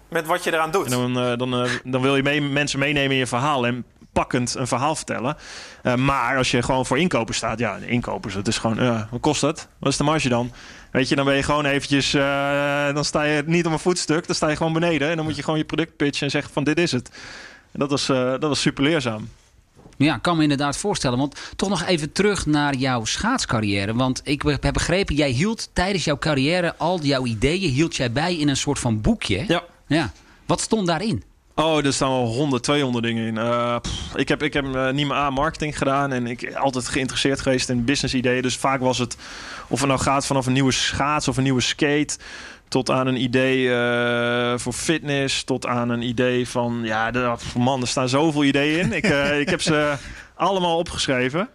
met 0.10 0.25
wat 0.25 0.44
je 0.44 0.53
eraan 0.53 0.72
doet. 0.72 0.86
En 0.86 0.91
dan, 0.91 1.32
uh, 1.32 1.38
dan, 1.38 1.63
uh, 1.63 1.72
dan 1.84 2.01
wil 2.01 2.15
je 2.15 2.24
mee, 2.24 2.41
mensen 2.41 2.79
meenemen 2.79 3.12
in 3.12 3.17
je 3.17 3.27
verhaal. 3.27 3.65
En 3.65 3.86
pakkend 4.18 4.56
een 4.56 4.68
verhaal 4.68 4.96
vertellen. 4.96 5.38
Uh, 5.84 5.96
maar 5.96 6.38
als 6.38 6.52
je 6.52 6.64
gewoon 6.64 6.86
voor 6.86 7.00
inkopen 7.00 7.36
staat, 7.36 7.60
ja, 7.60 7.76
inkopers, 7.76 8.34
het 8.34 8.48
is 8.48 8.58
gewoon, 8.58 8.84
uh, 8.84 9.02
wat 9.12 9.20
kost 9.20 9.42
het? 9.42 9.68
Wat 9.80 9.92
is 9.92 9.98
de 9.98 10.04
marge 10.04 10.30
dan? 10.30 10.52
Weet 10.92 11.10
je, 11.10 11.16
dan 11.16 11.26
ben 11.26 11.36
je 11.36 11.44
gewoon 11.44 11.66
eventjes, 11.66 12.14
uh, 12.14 12.94
dan 12.94 13.06
sta 13.06 13.24
je 13.24 13.44
niet 13.46 13.66
op 13.66 13.72
een 13.72 13.80
voetstuk, 13.80 14.28
dan 14.28 14.36
sta 14.36 14.50
je 14.50 14.56
gewoon 14.56 14.74
beneden 14.74 15.10
en 15.10 15.16
dan 15.16 15.26
moet 15.26 15.36
je 15.36 15.44
gewoon 15.44 15.60
je 15.60 15.66
product 15.66 15.96
pitchen 15.96 16.26
en 16.26 16.32
zeggen 16.32 16.54
van 16.54 16.64
dit 16.64 16.80
is 16.80 16.92
het. 16.92 17.10
En 17.72 17.80
dat 17.80 17.90
was, 17.90 18.06
dat 18.06 18.42
was 18.42 18.62
super 18.62 18.84
leerzaam. 18.84 19.30
Ja, 19.98 20.18
kan 20.18 20.36
me 20.38 20.44
inderdaad 20.44 20.78
voorstellen. 20.78 21.18
Want 21.18 21.40
toch 21.56 21.70
nog 21.70 21.84
even 21.84 22.12
terug 22.12 22.46
naar 22.46 22.76
jouw 22.76 23.06
schaatscarrière. 23.06 23.94
Want 23.94 24.22
ik 24.24 24.42
heb 24.60 24.74
begrepen, 24.74 25.16
jij 25.16 25.30
hield 25.30 25.70
tijdens 25.74 26.04
jouw 26.04 26.18
carrière 26.18 26.76
al 26.78 27.02
jouw 27.02 27.26
ideeën 27.26 27.72
hield 27.72 27.96
jij 27.96 28.12
bij 28.12 28.36
in 28.36 28.48
een 28.48 28.58
soort 28.58 28.80
van 28.80 29.02
boekje. 29.02 29.44
Ja. 29.48 29.64
ja. 29.88 30.12
Wat 30.46 30.62
stond 30.62 30.88
daarin? 30.88 31.24
Oh, 31.60 31.86
er 31.86 31.94
staan 31.94 32.10
wel 32.10 32.26
100, 32.26 32.64
200 32.64 33.06
dingen 33.06 33.28
in. 33.28 33.36
Uh, 33.36 33.76
pff, 33.80 34.16
ik 34.16 34.28
heb, 34.28 34.44
ik 34.44 34.54
heb 34.54 34.66
uh, 34.66 34.90
niet 34.90 35.08
meer 35.08 35.16
aan 35.16 35.34
marketing 35.34 35.78
gedaan 35.78 36.12
en 36.12 36.28
ik 36.28 36.56
altijd 36.56 36.88
geïnteresseerd 36.88 37.42
geweest 37.42 37.70
in 37.70 37.86
business 37.86 38.14
ideeën. 38.14 38.42
Dus 38.42 38.58
vaak 38.58 38.80
was 38.80 38.98
het, 38.98 39.18
of 39.68 39.80
het 39.80 39.88
nou 39.88 40.00
gaat 40.00 40.26
vanaf 40.26 40.46
een 40.46 40.54
nieuwe 40.54 40.72
schaats 40.72 41.28
of 41.28 41.38
een 41.38 41.44
nieuwe 41.44 41.62
skate, 41.62 42.18
tot 42.68 42.90
aan 42.90 43.08
een 43.08 43.22
idee 43.22 43.64
uh, 43.64 44.58
voor 44.58 44.74
fitness, 44.74 45.44
tot 45.44 45.66
aan 45.66 45.90
een 45.90 46.02
idee 46.02 46.48
van, 46.48 46.80
ja, 46.84 47.12
de, 47.12 47.36
man, 47.58 47.82
er 47.82 47.88
staan 47.88 48.10
zoveel 48.10 48.44
ideeën 48.44 48.80
in. 48.80 48.94
ik, 48.94 49.06
ik 49.40 49.50
heb 49.50 49.62
ze 49.62 49.96
allemaal 50.36 50.78
opgeschreven. 50.78 51.50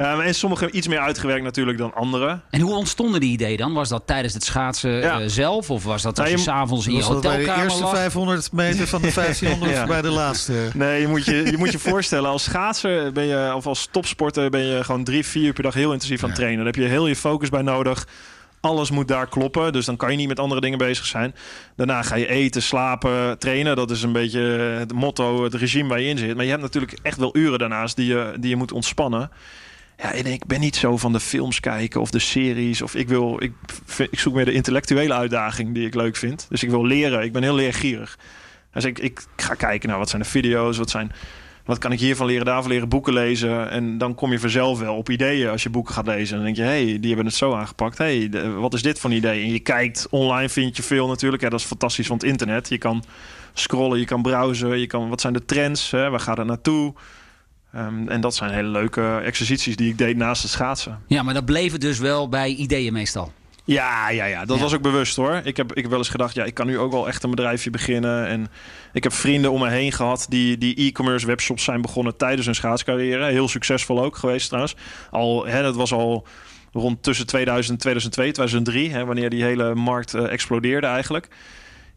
Um, 0.00 0.20
en 0.20 0.34
sommige 0.34 0.70
iets 0.70 0.88
meer 0.88 0.98
uitgewerkt 0.98 1.42
natuurlijk 1.42 1.78
dan 1.78 1.94
andere. 1.94 2.40
En 2.50 2.60
hoe 2.60 2.74
ontstonden 2.74 3.20
die 3.20 3.30
ideeën 3.30 3.56
dan? 3.56 3.72
Was 3.72 3.88
dat 3.88 4.02
tijdens 4.06 4.34
het 4.34 4.44
schaatsen 4.44 4.90
ja. 4.90 5.20
uh, 5.20 5.26
zelf? 5.26 5.70
Of 5.70 5.84
was 5.84 6.02
dat 6.02 6.18
als 6.18 6.28
nou, 6.28 6.30
je, 6.30 6.36
je 6.36 6.50
s'avonds 6.50 6.86
in 6.86 6.94
je 6.94 7.02
hotelkamer 7.02 7.44
bij 7.44 7.54
de 7.54 7.62
eerste 7.62 7.82
lag? 7.82 7.94
500 7.94 8.52
meter 8.52 8.86
van 8.86 9.02
de 9.02 9.12
1500 9.14 9.72
ja. 9.72 9.86
bij 9.86 10.02
de 10.02 10.10
laatste? 10.10 10.70
Nee, 10.74 11.00
je 11.00 11.06
moet 11.08 11.24
je, 11.24 11.50
je 11.50 11.56
moet 11.56 11.72
je 11.72 11.78
voorstellen. 11.78 12.30
Als 12.30 12.42
schaatser 12.42 13.12
ben 13.12 13.24
je, 13.24 13.52
of 13.54 13.66
als 13.66 13.88
topsporter 13.90 14.50
ben 14.50 14.60
je 14.60 14.84
gewoon 14.84 15.04
drie, 15.04 15.26
vier 15.26 15.44
uur 15.44 15.52
per 15.52 15.62
dag 15.62 15.74
heel 15.74 15.92
intensief 15.92 16.22
aan 16.22 16.28
het 16.28 16.38
trainen. 16.38 16.64
Daar 16.64 16.74
heb 16.74 16.82
je 16.82 16.88
heel 16.90 17.06
je 17.06 17.16
focus 17.16 17.48
bij 17.48 17.62
nodig. 17.62 18.06
Alles 18.60 18.90
moet 18.90 19.08
daar 19.08 19.28
kloppen. 19.28 19.72
Dus 19.72 19.84
dan 19.84 19.96
kan 19.96 20.10
je 20.10 20.16
niet 20.16 20.28
met 20.28 20.38
andere 20.40 20.60
dingen 20.60 20.78
bezig 20.78 21.06
zijn. 21.06 21.34
Daarna 21.76 22.02
ga 22.02 22.16
je 22.16 22.28
eten, 22.28 22.62
slapen, 22.62 23.38
trainen. 23.38 23.76
Dat 23.76 23.90
is 23.90 24.02
een 24.02 24.12
beetje 24.12 24.40
het 24.78 24.92
motto, 24.92 25.44
het 25.44 25.54
regime 25.54 25.88
waar 25.88 26.00
je 26.00 26.08
in 26.08 26.18
zit. 26.18 26.34
Maar 26.34 26.44
je 26.44 26.50
hebt 26.50 26.62
natuurlijk 26.62 26.98
echt 27.02 27.18
wel 27.18 27.36
uren 27.36 27.58
daarnaast 27.58 27.96
die 27.96 28.06
je, 28.06 28.34
die 28.40 28.50
je 28.50 28.56
moet 28.56 28.72
ontspannen. 28.72 29.30
Ja, 30.02 30.12
en 30.12 30.26
ik 30.26 30.46
ben 30.46 30.60
niet 30.60 30.76
zo 30.76 30.96
van 30.96 31.12
de 31.12 31.20
films 31.20 31.60
kijken 31.60 32.00
of 32.00 32.10
de 32.10 32.18
series. 32.18 32.82
Of 32.82 32.94
ik 32.94 33.08
wil, 33.08 33.42
ik, 33.42 33.52
ik 34.10 34.18
zoek 34.18 34.34
meer 34.34 34.44
de 34.44 34.52
intellectuele 34.52 35.14
uitdaging 35.14 35.74
die 35.74 35.86
ik 35.86 35.94
leuk 35.94 36.16
vind. 36.16 36.46
Dus 36.48 36.62
ik 36.62 36.70
wil 36.70 36.86
leren. 36.86 37.22
Ik 37.22 37.32
ben 37.32 37.42
heel 37.42 37.54
leergierig. 37.54 38.18
Dus 38.72 38.84
ik, 38.84 38.98
ik 38.98 39.26
ga 39.36 39.54
kijken 39.54 39.88
naar 39.88 39.98
wat 39.98 40.08
zijn 40.08 40.22
de 40.22 40.28
video's, 40.28 40.76
wat 40.76 40.90
zijn 40.90 41.12
wat 41.68 41.78
kan 41.78 41.92
ik 41.92 42.00
hiervan 42.00 42.26
leren, 42.26 42.44
daarvan 42.44 42.70
leren, 42.70 42.88
boeken 42.88 43.12
lezen. 43.12 43.70
En 43.70 43.98
dan 43.98 44.14
kom 44.14 44.32
je 44.32 44.38
vanzelf 44.38 44.78
wel 44.78 44.96
op 44.96 45.10
ideeën 45.10 45.48
als 45.48 45.62
je 45.62 45.70
boeken 45.70 45.94
gaat 45.94 46.06
lezen. 46.06 46.36
En 46.36 46.44
dan 46.44 46.54
denk 46.54 46.56
je, 46.56 46.74
hé, 46.74 46.84
hey, 46.84 46.98
die 46.98 47.06
hebben 47.08 47.26
het 47.26 47.34
zo 47.34 47.54
aangepakt. 47.54 47.98
Hey, 47.98 48.30
wat 48.58 48.74
is 48.74 48.82
dit 48.82 48.98
voor 48.98 49.10
een 49.10 49.16
idee? 49.16 49.42
En 49.42 49.52
je 49.52 49.58
kijkt 49.58 50.06
online, 50.10 50.48
vind 50.48 50.76
je 50.76 50.82
veel 50.82 51.06
natuurlijk. 51.06 51.42
Ja, 51.42 51.48
dat 51.48 51.60
is 51.60 51.66
fantastisch 51.66 52.06
van 52.06 52.16
het 52.16 52.26
internet. 52.26 52.68
Je 52.68 52.78
kan 52.78 53.04
scrollen, 53.52 53.98
je 53.98 54.04
kan 54.04 54.22
browsen, 54.22 54.78
je 54.78 54.86
kan, 54.86 55.08
wat 55.08 55.20
zijn 55.20 55.32
de 55.32 55.44
trends? 55.44 55.90
Hè? 55.90 56.10
Waar 56.10 56.20
gaat 56.20 56.36
het 56.36 56.46
naartoe? 56.46 56.94
Um, 57.76 58.08
en 58.08 58.20
dat 58.20 58.34
zijn 58.34 58.50
hele 58.50 58.68
leuke 58.68 59.20
exercities 59.24 59.76
die 59.76 59.90
ik 59.90 59.98
deed 59.98 60.16
naast 60.16 60.42
het 60.42 60.50
schaatsen. 60.50 61.02
Ja, 61.06 61.22
maar 61.22 61.34
dat 61.34 61.44
bleef 61.44 61.72
het 61.72 61.80
dus 61.80 61.98
wel 61.98 62.28
bij 62.28 62.50
ideeën 62.50 62.92
meestal. 62.92 63.32
Ja, 63.64 64.10
ja, 64.10 64.24
ja. 64.24 64.44
dat 64.44 64.56
ja. 64.56 64.62
was 64.62 64.74
ook 64.74 64.82
bewust 64.82 65.16
hoor. 65.16 65.40
Ik 65.44 65.56
heb, 65.56 65.70
ik 65.72 65.82
heb 65.82 65.90
wel 65.90 65.98
eens 65.98 66.08
gedacht, 66.08 66.34
ja, 66.34 66.44
ik 66.44 66.54
kan 66.54 66.66
nu 66.66 66.78
ook 66.78 66.92
wel 66.92 67.08
echt 67.08 67.22
een 67.22 67.30
bedrijfje 67.30 67.70
beginnen. 67.70 68.26
En 68.26 68.48
ik 68.92 69.02
heb 69.02 69.12
vrienden 69.12 69.52
om 69.52 69.60
me 69.60 69.68
heen 69.68 69.92
gehad 69.92 70.26
die, 70.28 70.58
die 70.58 70.74
e-commerce 70.74 71.26
webshops 71.26 71.64
zijn 71.64 71.82
begonnen 71.82 72.16
tijdens 72.16 72.46
hun 72.46 72.54
schaatscarrière. 72.54 73.24
Heel 73.24 73.48
succesvol 73.48 74.02
ook 74.02 74.16
geweest 74.16 74.46
trouwens. 74.46 74.76
Al, 75.10 75.46
hè, 75.46 75.62
dat 75.62 75.76
was 75.76 75.92
al 75.92 76.26
rond 76.72 77.02
tussen 77.02 77.26
2000 77.26 77.80
2002, 77.80 78.32
2003, 78.32 78.90
hè, 78.90 79.04
wanneer 79.04 79.30
die 79.30 79.42
hele 79.42 79.74
markt 79.74 80.14
uh, 80.14 80.32
explodeerde 80.32 80.86
eigenlijk. 80.86 81.28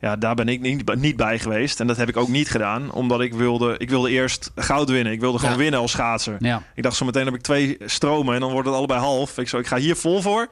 Ja, 0.02 0.16
daar 0.16 0.36
ben 0.36 0.48
ik 0.48 0.62
niet, 0.62 0.96
niet 0.96 1.16
bij 1.16 1.40
geweest. 1.40 1.80
En 1.80 1.88
dat 1.88 1.98
heb 1.98 2.10
ik 2.10 2.18
ook 2.18 2.28
niet 2.28 2.50
gedaan, 2.50 2.92
omdat 2.92 3.22
ik 3.22 3.34
wilde, 3.34 3.76
ik 3.78 3.90
wilde 3.90 4.10
eerst 4.10 4.52
goud 4.56 4.90
winnen. 4.90 5.14
Ik 5.14 5.20
wilde 5.20 5.38
gewoon 5.38 5.54
ja. 5.54 5.60
winnen 5.60 5.80
als 5.80 5.92
schaatser. 5.92 6.36
Ja. 6.40 6.64
Ik 6.76 6.84
dacht, 6.84 6.96
zo 6.96 7.06
meteen 7.06 7.26
heb 7.26 7.34
ik 7.34 7.42
twee 7.42 7.78
stromen 7.86 8.34
en 8.34 8.40
dan 8.40 8.52
wordt 8.52 8.68
het 8.68 8.78
allebei 8.78 9.00
half. 9.00 9.38
Ik, 9.38 9.50
zo, 9.50 9.58
ik 9.58 9.68
ga 9.68 9.78
hier 9.78 9.96
vol 9.96 10.22
voor. 10.22 10.48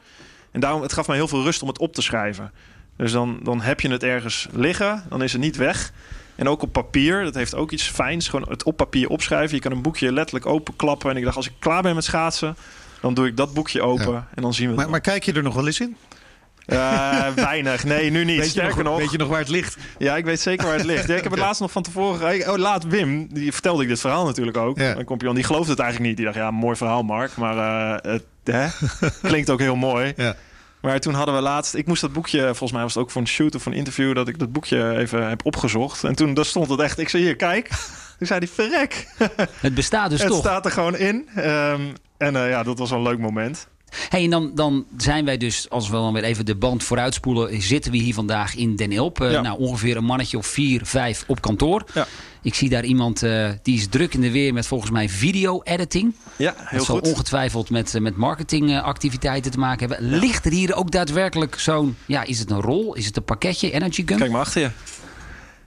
En 0.52 0.60
daarom, 0.60 0.82
het 0.82 0.94
gaf 0.94 1.08
mij 1.08 1.16
heel 1.16 1.28
veel 1.28 1.44
rust 1.44 1.62
om 1.62 1.68
het 1.68 1.80
op 1.80 1.94
te 1.94 2.02
schrijven. 2.02 2.52
Dus 2.98 3.12
dan, 3.12 3.40
dan 3.44 3.62
heb 3.62 3.82
je 3.82 3.90
het 3.90 4.04
ergens 4.04 4.48
liggen, 4.52 5.04
dan 5.10 5.24
is 5.24 5.32
het 5.32 5.42
niet 5.42 5.56
weg. 5.56 5.92
En 6.36 6.48
ook 6.48 6.62
op 6.62 6.72
papier, 6.72 7.24
dat 7.24 7.36
heeft 7.36 7.56
ook 7.56 7.72
iets 7.72 7.84
fijns. 7.84 8.28
Gewoon 8.28 8.50
het 8.50 8.64
op 8.64 8.78
papier 8.78 9.10
opschrijven. 9.10 9.56
Je 9.56 9.62
kan 9.62 9.72
een 9.72 9.82
boekje 9.82 10.12
letterlijk 10.12 10.46
openklappen. 10.46 11.10
En 11.12 11.18
ik 11.18 11.24
dacht, 11.24 11.36
als 11.36 11.48
ik 11.48 11.54
klaar 11.60 11.82
ben 11.82 11.96
met 11.96 12.04
schaatsen, 12.04 12.56
dan 13.02 13.14
doe 13.14 13.28
ik 13.28 13.38
dat 13.38 13.54
boekje 13.54 13.82
open. 13.82 14.12
Ja. 14.12 14.28
En 14.36 14.42
dan 14.42 14.54
zien 14.54 14.70
we 14.70 14.76
maar, 14.76 14.90
maar 14.90 15.02
kijk 15.02 15.24
je 15.24 15.34
er 15.34 15.44
nog 15.44 15.54
wel 15.54 15.66
eens 15.66 15.80
in? 15.80 15.98
Uh, 16.72 17.28
weinig. 17.36 17.84
Nee, 17.84 18.10
nu 18.10 18.24
niet. 18.24 18.38
Weet 18.38 18.50
Sterker 18.50 18.78
je 18.78 18.84
nog, 18.84 18.92
nog, 18.92 19.02
Weet 19.02 19.12
je 19.12 19.18
nog 19.18 19.28
waar 19.28 19.40
het 19.40 19.50
ligt? 19.50 19.78
Ja, 19.98 20.18
ik 20.18 20.26
weet 20.26 20.40
zeker 20.40 20.66
waar 20.66 20.76
het 20.76 20.86
ligt. 20.86 21.08
Ja, 21.08 21.16
ik 21.16 21.24
heb 21.24 21.32
het 21.32 21.42
laatst 21.42 21.62
nog 21.62 21.72
van 21.72 21.84
tevoren... 21.84 22.50
Oh, 22.50 22.58
laat 22.58 22.84
Wim, 22.84 23.28
die 23.34 23.52
vertelde 23.52 23.84
ik 23.84 23.90
dit 23.90 24.00
verhaal 24.00 24.26
natuurlijk 24.26 24.58
ook. 24.58 24.78
Ja. 24.78 24.94
Mijn 24.94 25.06
compagnon, 25.06 25.36
die 25.36 25.44
geloofde 25.44 25.72
het 25.72 25.80
eigenlijk 25.80 26.10
niet. 26.10 26.18
Die 26.18 26.26
dacht, 26.26 26.38
ja, 26.38 26.52
mooi 26.52 26.76
verhaal 26.76 27.04
Mark. 27.04 27.36
Maar 27.36 27.56
uh, 27.56 28.12
het 28.12 28.24
hè? 28.44 28.68
klinkt 29.30 29.50
ook 29.50 29.60
heel 29.60 29.76
mooi. 29.76 30.14
Ja. 30.16 30.36
Maar 30.82 31.00
toen 31.00 31.14
hadden 31.14 31.36
we 31.36 31.42
laatst... 31.42 31.76
Ik 31.76 31.88
moest 31.88 32.02
dat 32.02 32.14
boekje... 32.14 32.42
Volgens 32.42 32.72
mij 32.72 32.82
was 32.82 32.94
het 32.94 33.04
ook 33.04 33.12
voor 33.12 33.22
een 33.22 33.28
shoot 33.28 33.56
of 33.56 33.66
een 33.66 33.74
interview... 33.74 34.16
dat 34.16 34.28
ik 34.28 34.40
dat 34.40 34.52
boekje 34.52 34.98
even 34.98 35.30
heb 35.30 35.46
opgezocht. 35.46 36.04
En 36.04 36.16
toen 36.16 36.34
daar 36.34 36.46
stond 36.46 36.70
het 36.70 36.80
echt... 36.80 37.00
Ik 37.00 37.10
zei, 37.10 37.24
hier, 37.24 37.36
kijk. 37.36 37.68
Toen 38.18 38.28
zei 38.28 38.40
hij, 38.40 38.48
verrek. 38.48 39.08
Het 39.60 39.74
bestaat 39.74 40.10
dus 40.10 40.20
het 40.24 40.28
toch? 40.30 40.38
Het 40.38 40.46
staat 40.46 40.66
er 40.66 40.72
gewoon 40.72 40.98
in. 40.98 41.30
Um, 41.38 41.94
en 42.18 42.34
uh, 42.34 42.50
ja, 42.50 42.64
dat 42.64 42.80
was 42.80 42.92
een 42.92 43.02
leuk 43.02 43.20
moment. 43.20 43.68
Hey, 44.10 44.24
en 44.24 44.30
dan, 44.30 44.52
dan 44.56 44.86
zijn 44.98 45.26
wij 45.26 45.38
dus, 45.38 45.70
als 45.70 45.88
we 45.90 45.94
dan 45.94 46.14
weer 46.14 46.24
even 46.24 46.46
de 46.46 46.56
band 46.56 46.84
vooruitspoelen... 46.84 47.62
zitten 47.62 47.92
we 47.92 47.98
hier 47.98 48.14
vandaag 48.14 48.56
in 48.56 48.76
Den 48.76 48.92
Ilp. 48.92 49.22
Uh, 49.22 49.32
Ja. 49.32 49.42
Nou, 49.42 49.60
ongeveer 49.60 49.98
een 49.98 50.04
mannetje 50.04 50.38
of 50.38 50.48
vier, 50.48 50.82
vijf 50.86 51.24
op 51.28 51.42
kantoor. 51.42 51.84
Ja. 51.94 52.08
Ik 52.42 52.56
zie 52.56 52.70
daar 52.70 52.84
iemand, 52.84 53.24
uh, 53.24 53.50
die 53.62 53.78
is 53.78 53.88
druk 53.88 54.14
in 54.14 54.22
de 54.22 54.32
weer 54.32 54.54
met 54.54 54.68
volgens 54.68 54.92
mij 54.92 55.10
video-editing. 55.10 56.16
Ja, 56.36 56.54
heel 56.58 56.78
dat 56.78 56.88
zal 56.88 56.96
goed. 56.96 57.08
ongetwijfeld 57.08 57.70
met, 57.70 57.94
uh, 57.96 58.02
met 58.02 58.16
marketingactiviteiten 58.16 59.52
te 59.52 59.60
maken 59.60 59.90
hebben. 59.90 60.20
Ligt 60.20 60.46
er 60.46 60.52
hier 60.52 60.76
ook 60.76 60.92
daadwerkelijk 60.92 61.60
zo'n... 61.60 61.96
Ja, 62.06 62.24
is 62.24 62.40
het 62.40 62.52
een 62.52 62.62
rol? 62.62 62.96
Is 62.96 63.06
het 63.06 63.18
een 63.18 63.24
pakketje? 63.24 63.72
Energy 63.72 64.04
Gum? 64.06 64.18
Kijk 64.18 64.32
maar 64.32 64.42
achter 64.42 64.62
je. 64.62 64.70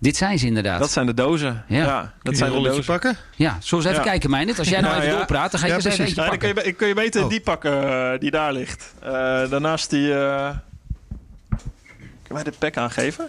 Dit 0.02 0.16
zijn 0.16 0.38
ze 0.38 0.46
inderdaad. 0.46 0.78
Dat 0.80 0.90
zijn 0.90 1.06
de 1.06 1.14
dozen. 1.14 1.64
Ja. 1.68 1.84
Ja, 1.84 2.12
dat 2.22 2.36
zijn 2.36 2.52
de 2.52 2.60
dozen. 2.62 2.84
pakken? 2.84 3.16
Ja, 3.36 3.56
zullen 3.60 3.60
we 3.60 3.76
eens 3.76 3.84
even 3.84 3.94
Ja. 3.94 4.10
kijken, 4.10 4.30
Meijnet? 4.30 4.58
Als 4.58 4.68
jij 4.68 4.80
nou, 4.80 4.90
Nou 4.92 5.02
even 5.02 5.12
ja. 5.14 5.18
doorpraat, 5.18 5.50
dan 5.50 5.60
ga 5.60 5.66
ik 5.66 5.70
Ja, 5.72 5.76
eens 5.76 5.84
even 5.86 6.04
eentje 6.04 6.20
Ja, 6.22 6.28
dan 6.28 6.38
kun, 6.38 6.48
je, 6.64 6.72
kun 6.72 6.88
je 6.88 6.94
beter 6.94 7.22
Oh. 7.22 7.28
die 7.30 7.40
pakken 7.40 7.88
eh, 8.12 8.18
die 8.20 8.30
daar 8.30 8.52
ligt. 8.52 8.94
Uh, 9.04 9.10
daarnaast 9.50 9.90
die... 9.90 10.08
Uh... 10.08 10.50
Kun 12.22 12.34
jij 12.34 12.42
de 12.42 12.52
pack 12.58 12.76
aangeven? 12.76 13.28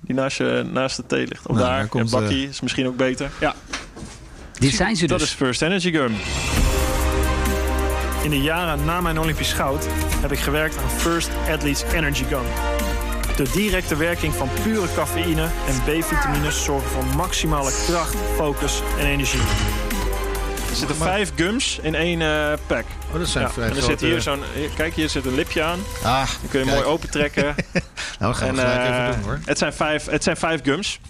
Die 0.00 0.14
naast, 0.14 0.36
je, 0.36 0.66
naast 0.72 0.96
de 0.96 1.06
thee 1.06 1.26
ligt. 1.26 1.46
Of 1.46 1.56
Nou, 1.56 1.68
daar. 1.68 1.86
komt, 1.86 2.10
ja, 2.10 2.18
bakkie 2.20 2.48
is 2.48 2.60
misschien 2.60 2.86
ook 2.86 2.96
beter. 2.96 3.30
Ja, 3.40 3.54
Dit 4.58 4.74
zijn 4.74 4.96
ze 4.96 5.06
dat 5.06 5.18
dus. 5.18 5.28
is 5.28 5.34
First 5.34 5.62
Energy 5.62 5.90
Gum. 5.92 6.12
In 8.22 8.30
de 8.30 8.40
jaren 8.40 8.84
na 8.84 9.00
mijn 9.00 9.18
Olympisch 9.18 9.52
goud 9.52 9.86
heb 10.20 10.32
ik 10.32 10.38
gewerkt 10.38 10.76
aan 10.76 10.90
First 10.90 11.30
Athletes 11.50 11.82
Energy 11.92 12.24
Gum. 12.24 12.42
De 13.40 13.50
directe 13.50 13.96
werking 13.96 14.34
van 14.34 14.48
pure 14.62 14.86
cafeïne 14.94 15.42
en 15.42 15.80
B-vitamines 15.84 16.64
zorgen 16.64 16.90
voor 16.90 17.04
maximale 17.16 17.72
kracht, 17.86 18.14
focus 18.34 18.82
en 18.98 19.06
energie. 19.06 19.40
Er 20.70 20.76
zitten 20.76 20.96
vijf 20.96 21.32
gums 21.36 21.78
in 21.82 21.94
één 21.94 22.22
eh, 22.22 22.52
pack. 22.66 22.84
Oh, 23.12 23.18
dat 23.18 23.28
zijn 23.28 23.44
Ja, 23.44 23.50
vrij 23.50 23.68
en 23.68 23.76
er 23.76 23.82
zit 23.82 24.00
hier 24.00 24.20
zo'n... 24.20 24.42
Kijk, 24.76 24.94
hier 24.94 25.08
zit 25.08 25.24
een 25.24 25.34
lipje 25.34 25.62
aan. 25.62 25.78
Ah, 26.02 26.26
Dan 26.26 26.50
kun 26.50 26.58
je 26.60 26.64
kijk. 26.64 26.76
mooi 26.76 26.88
opentrekken. 26.88 27.44
Nou, 28.18 28.32
dat 28.32 28.36
gaan 28.36 28.54
we 28.54 28.60
En, 28.60 28.68
gelijk 28.68 28.88
eh, 28.88 29.06
even 29.06 29.14
doen 29.14 29.24
hoor. 29.24 29.38
Het 29.44 29.58
zijn 29.58 29.72
vijf, 29.72 30.06
het 30.06 30.22
zijn 30.22 30.36
vijf 30.36 30.60
gums. 30.62 31.00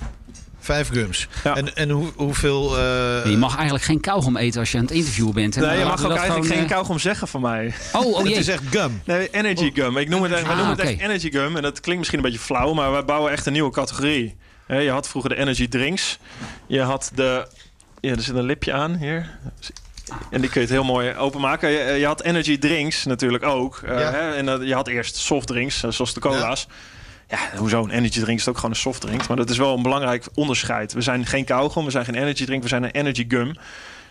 Vijf 0.60 0.88
gums. 0.88 1.28
Ja. 1.44 1.56
En, 1.56 1.76
en 1.76 1.90
hoe, 1.90 2.08
hoeveel... 2.16 2.78
eh, 2.78 3.30
Je 3.30 3.36
mag 3.36 3.54
eigenlijk 3.54 3.84
geen 3.84 4.00
kauwgom 4.00 4.36
eten 4.36 4.60
als 4.60 4.70
je 4.72 4.78
aan 4.78 4.84
het 4.84 4.92
interviewen 4.92 5.34
bent. 5.34 5.56
Nee, 5.56 5.78
je 5.78 5.84
mag 5.84 6.04
ook 6.04 6.10
eigenlijk 6.10 6.46
gewoon, 6.46 6.58
geen 6.58 6.66
kauwgom 6.68 6.98
zeggen 6.98 7.28
van 7.28 7.40
mij. 7.40 7.66
eh, 7.92 8.00
Oh, 8.00 8.06
oh 8.06 8.18
het 8.24 8.36
is 8.36 8.48
echt 8.48 8.62
gum. 8.70 9.00
Nee, 9.04 9.28
energy 9.30 9.70
gum. 9.74 9.96
Ik 9.96 10.08
noem 10.08 10.22
het, 10.22 10.32
echt- 10.32 10.42
wij 10.42 10.50
Ah, 10.50 10.56
noemen 10.58 10.76
het 10.76 10.86
echt 10.86 11.00
energy 11.00 11.30
gum. 11.30 11.56
En 11.56 11.62
dat 11.62 11.80
klinkt 11.80 11.98
misschien 11.98 12.18
een 12.18 12.30
beetje 12.30 12.44
flauw, 12.44 12.72
maar 12.74 12.90
wij 12.92 13.04
bouwen 13.04 13.32
echt 13.32 13.46
een 13.46 13.52
nieuwe 13.52 13.70
categorie. 13.72 14.36
Hè, 14.66 14.78
je 14.78 14.90
had 14.90 15.08
vroeger 15.08 15.30
de 15.30 15.36
energy 15.36 15.68
drinks. 15.68 16.18
Je 16.66 16.80
had 16.80 17.10
de... 17.14 17.46
Ja, 18.00 18.10
er 18.14 18.22
zit 18.22 18.34
een 18.34 18.42
lipje 18.44 18.72
aan 18.72 18.94
hier. 18.96 19.38
En 20.30 20.40
die 20.40 20.50
kun 20.50 20.60
je 20.60 20.66
het 20.66 20.76
heel 20.76 20.84
mooi 20.84 21.14
openmaken. 21.16 21.70
Je, 21.70 21.92
je 21.98 22.06
had 22.06 22.22
energy 22.22 22.58
drinks 22.58 23.04
natuurlijk 23.04 23.44
ook. 23.44 23.80
Eh, 23.84 23.96
hè, 23.96 24.30
en 24.34 24.48
eh, 24.48 24.66
je 24.68 24.74
had 24.74 24.88
eerst 24.88 25.16
softdrinks, 25.16 25.82
eh, 25.82 25.90
zoals 25.90 26.14
de 26.14 26.20
cola's. 26.20 26.66
Ja, 26.68 26.74
hoezo? 27.56 27.82
Een 27.84 27.90
energy 27.90 28.20
drink 28.20 28.38
is 28.38 28.48
ook 28.48 28.54
gewoon 28.56 28.70
een 28.70 28.76
softdrink. 28.76 29.28
Maar 29.28 29.36
dat 29.36 29.50
is 29.50 29.56
wel 29.58 29.76
een 29.76 29.82
belangrijk 29.82 30.26
onderscheid. 30.34 30.92
We 30.92 31.00
zijn 31.00 31.26
geen 31.26 31.44
kauwgom, 31.44 31.84
we 31.84 31.90
zijn 31.90 32.04
geen 32.04 32.14
energy 32.14 32.44
drink, 32.44 32.62
we 32.62 32.68
zijn 32.68 32.82
een 32.82 32.90
energy 32.90 33.24
gum. 33.28 33.52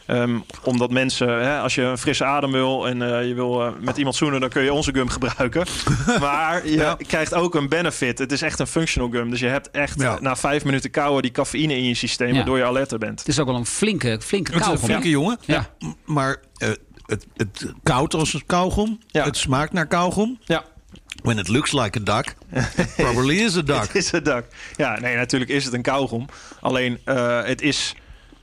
Ehm, 0.06 0.38
omdat 0.64 0.92
mensen, 0.92 1.28
hè, 1.28 1.60
als 1.60 1.76
je 1.76 1.82
een 1.82 1.98
frisse 1.98 2.24
adem 2.26 2.52
wil 2.52 2.88
en 2.88 3.02
eh, 3.02 3.28
je 3.28 3.34
wil 3.34 3.66
eh, 3.66 3.72
met 3.80 3.98
iemand 3.98 4.16
zoenen, 4.16 4.40
dan 4.40 4.50
kun 4.50 4.64
je 4.64 4.74
onze 4.74 4.94
gum 4.94 5.10
gebruiken. 5.10 5.66
maar 6.20 6.68
je 6.68 6.72
Ja. 6.76 6.98
krijgt 7.08 7.34
ook 7.34 7.56
een 7.56 7.70
benefit. 7.70 8.20
Het 8.20 8.32
is 8.32 8.42
echt 8.42 8.60
een 8.60 8.68
functional 8.68 9.10
gum. 9.10 9.30
Dus 9.30 9.40
je 9.40 9.48
hebt 9.48 9.72
echt 9.72 10.00
Ja. 10.02 10.18
na 10.22 10.36
vijf 10.36 10.64
minuten 10.64 10.90
kauwen 10.92 11.22
die 11.22 11.32
cafeïne 11.32 11.76
in 11.78 11.84
je 11.84 11.94
systeem, 11.94 12.28
Ja. 12.30 12.36
waardoor 12.36 12.58
je 12.58 12.66
alerter 12.66 12.98
bent. 13.00 13.20
Het 13.20 13.28
is 13.28 13.40
ook 13.40 13.48
wel 13.48 13.56
een 13.56 13.66
flinke, 13.66 14.20
flinke 14.24 14.52
Het 14.52 14.60
is 14.62 14.68
een 14.68 14.74
kauwgom. 14.74 14.90
flinke 14.90 15.10
jongen. 15.10 15.38
Ja. 15.46 15.70
Maar 16.06 16.38
eh, 16.58 16.70
het, 17.06 17.26
het 17.36 17.74
koud 17.84 18.14
als 18.14 18.34
een 18.34 18.44
kauwgom. 18.46 19.00
Ja. 19.08 19.24
Het 19.24 19.38
smaakt 19.38 19.74
naar 19.74 19.88
kauwgom. 19.88 20.40
Ja. 20.46 20.64
When 21.24 21.38
it 21.38 21.48
looks 21.48 21.72
like 21.72 22.00
a 22.00 22.04
duck, 22.04 22.36
it 22.78 22.96
probably 22.96 23.36
is 23.36 23.58
a 23.58 23.62
duck. 23.74 23.82
Het 23.82 23.96
is 23.96 24.12
een 24.12 24.24
dak. 24.24 24.46
Ja, 24.76 25.00
nee, 25.00 25.16
natuurlijk 25.16 25.52
is 25.52 25.66
het 25.66 25.74
een 25.74 25.82
kauwgom. 25.82 26.26
Alleen 26.62 27.00
eh, 27.04 27.44
het 27.44 27.62
is 27.62 27.96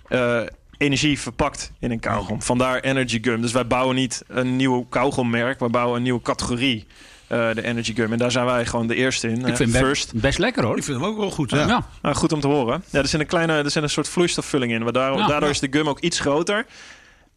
eh, 0.09 0.41
energie 0.79 1.21
verpakt 1.21 1.73
in 1.81 1.91
een 1.91 2.01
kauwgom. 2.01 2.43
Vandaar 2.43 2.81
Energy 2.81 3.19
Gum. 3.23 3.41
Dus 3.41 3.53
wij 3.53 3.67
bouwen 3.67 3.95
niet 3.97 4.23
een 4.29 4.57
nieuw 4.57 4.87
kauwgommerk. 4.91 5.59
We 5.61 5.69
bouwen 5.69 5.97
een 5.97 6.03
nieuwe 6.03 6.23
categorie. 6.23 6.87
eh, 7.27 7.51
de 7.55 7.63
Energy 7.65 7.95
Gum. 7.95 8.13
En 8.13 8.19
daar 8.19 8.31
zijn 8.31 8.45
wij 8.47 8.67
gewoon 8.67 8.87
de 8.87 8.95
eerste 8.95 9.29
in. 9.29 9.47
Ik 9.47 9.57
vind 9.57 9.73
hem 9.73 9.85
First. 9.85 10.13
best, 10.21 10.39
lekker 10.39 10.65
hoor. 10.65 10.77
Ik 10.77 10.85
vind 10.85 11.01
hem 11.01 11.07
ook 11.09 11.17
wel 11.19 11.31
goed. 11.31 11.51
Ja. 11.51 11.67
Ja. 11.67 11.87
Nou, 12.03 12.15
goed 12.15 12.33
om 12.33 12.41
te 12.41 12.47
horen. 12.47 12.85
Ja, 12.91 12.99
er 12.99 13.09
zit 13.09 13.21
een 13.21 13.27
kleine, 13.27 13.53
er 13.63 13.71
zit 13.71 13.83
een 13.83 13.91
soort 13.91 14.09
vloeistofvulling 14.09 14.73
in. 14.73 14.83
Waardoor, 14.83 15.03
Ja, 15.19 15.27
daardoor 15.27 15.49
ja. 15.49 15.55
is 15.55 15.61
de 15.61 15.69
gum 15.71 15.89
ook 15.89 16.01
iets 16.01 16.21
groter. 16.21 16.67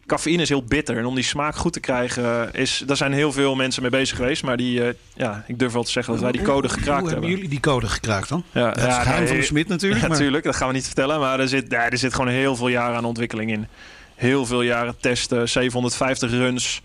Cafeïne 0.09 0.41
is 0.41 0.49
heel 0.49 0.63
bitter. 0.63 0.97
En 0.97 1.05
om 1.05 1.15
die 1.15 1.23
smaak 1.23 1.55
goed 1.55 1.73
te 1.73 1.79
krijgen, 1.79 2.53
is, 2.53 2.83
daar 2.85 2.97
zijn 2.97 3.13
heel 3.13 3.31
veel 3.31 3.55
mensen 3.55 3.81
mee 3.81 3.91
bezig 3.91 4.17
geweest. 4.17 4.43
Maar 4.43 4.57
die, 4.57 4.83
eh, 4.83 4.93
ja, 5.15 5.43
ik 5.47 5.59
durf 5.59 5.73
wel 5.73 5.83
te 5.83 5.91
zeggen 5.91 6.13
dat 6.13 6.21
wij 6.21 6.31
die 6.31 6.41
code 6.41 6.69
gekraakt 6.69 6.85
Hoe 6.85 6.95
hebben 6.95 7.11
hebben. 7.11 7.29
jullie 7.29 7.49
die 7.49 7.59
code 7.59 7.87
gekraakt 7.87 8.29
dan? 8.29 8.43
Ja, 8.51 8.75
is 8.75 8.83
het 8.83 8.93
geheim 8.93 9.19
nee, 9.19 9.27
van 9.27 9.37
de 9.37 9.43
smid 9.43 9.67
natuurlijk. 9.67 10.01
Ja, 10.01 10.07
maar- 10.07 10.17
natuurlijk, 10.17 10.43
dat 10.43 10.55
gaan 10.55 10.67
we 10.67 10.73
niet 10.73 10.85
vertellen. 10.85 11.19
Maar 11.19 11.39
er 11.39 11.47
zit, 11.47 11.65
ja, 11.71 11.89
er 11.89 11.97
zit 11.97 12.13
gewoon 12.13 12.31
heel 12.31 12.55
veel 12.55 12.67
jaren 12.67 12.95
aan 12.97 13.05
ontwikkeling 13.05 13.51
in. 13.51 13.67
heel 14.15 14.45
veel 14.45 14.61
jaren 14.61 14.95
testen. 14.99 15.49
750 15.49 16.31
runs 16.31 16.81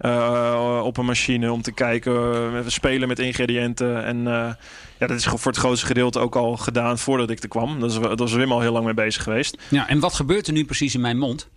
uh, 0.00 0.80
op 0.84 0.96
een 0.96 1.04
machine 1.04 1.52
om 1.52 1.62
te 1.62 1.72
kijken. 1.72 2.12
we 2.64 2.70
spelen 2.70 3.08
met 3.08 3.18
ingrediënten. 3.18 4.04
En 4.04 4.18
ja, 4.98 5.06
dat 5.06 5.10
is 5.18 5.24
voor 5.24 5.52
het 5.52 5.56
grootste 5.56 5.86
gedeelte 5.86 6.18
ook 6.18 6.36
al 6.36 6.56
gedaan 6.56 6.98
voordat 6.98 7.30
ik 7.30 7.42
er 7.42 7.48
kwam. 7.48 7.80
Dat 7.80 7.90
is, 7.90 7.98
dat 7.98 8.18
was 8.18 8.32
Wim 8.32 8.52
al 8.52 8.60
heel 8.60 8.72
lang 8.72 8.84
mee 8.84 8.94
bezig 8.94 9.22
geweest. 9.22 9.58
Ja, 9.68 9.88
en 9.88 10.00
wat 10.00 10.14
gebeurt 10.14 10.46
er 10.46 10.52
nu 10.52 10.64
precies 10.64 10.94
in 10.94 11.00
mijn 11.00 11.18
mond? 11.18 11.48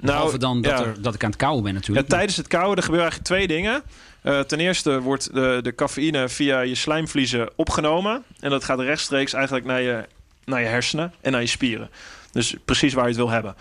Nou, 0.00 0.16
Behalve 0.16 0.38
dan 0.38 0.62
dat, 0.62 0.80
er, 0.80 1.02
dat 1.02 1.14
ik 1.14 1.24
aan 1.24 1.30
het 1.30 1.38
kauwen 1.38 1.62
ben 1.62 1.74
natuurlijk. 1.74 2.08
Ja, 2.08 2.16
tijdens 2.16 2.36
het 2.36 2.46
kauwen 2.46 2.76
er 2.76 2.82
gebeuren 2.82 3.10
eigenlijk 3.10 3.30
twee 3.34 3.58
dingen. 3.58 3.82
Uh, 4.22 4.40
ten 4.40 4.60
eerste 4.60 5.00
wordt 5.00 5.34
de, 5.34 5.58
de 5.62 5.74
cafeïne 5.74 6.28
via 6.28 6.60
je 6.60 6.74
slijmvliezen 6.74 7.50
opgenomen. 7.56 8.24
En 8.40 8.50
dat 8.50 8.64
gaat 8.64 8.80
rechtstreeks 8.80 9.32
eigenlijk 9.32 9.64
naar 9.66 9.80
je, 9.80 10.04
naar 10.44 10.60
je 10.60 10.66
hersenen 10.66 11.12
en 11.20 11.32
naar 11.32 11.40
je 11.40 11.46
spieren. 11.46 11.90
Dus 12.32 12.54
precies 12.64 12.94
waar 12.94 13.04
je 13.04 13.10
het 13.10 13.18
wil 13.18 13.30
hebben. 13.30 13.54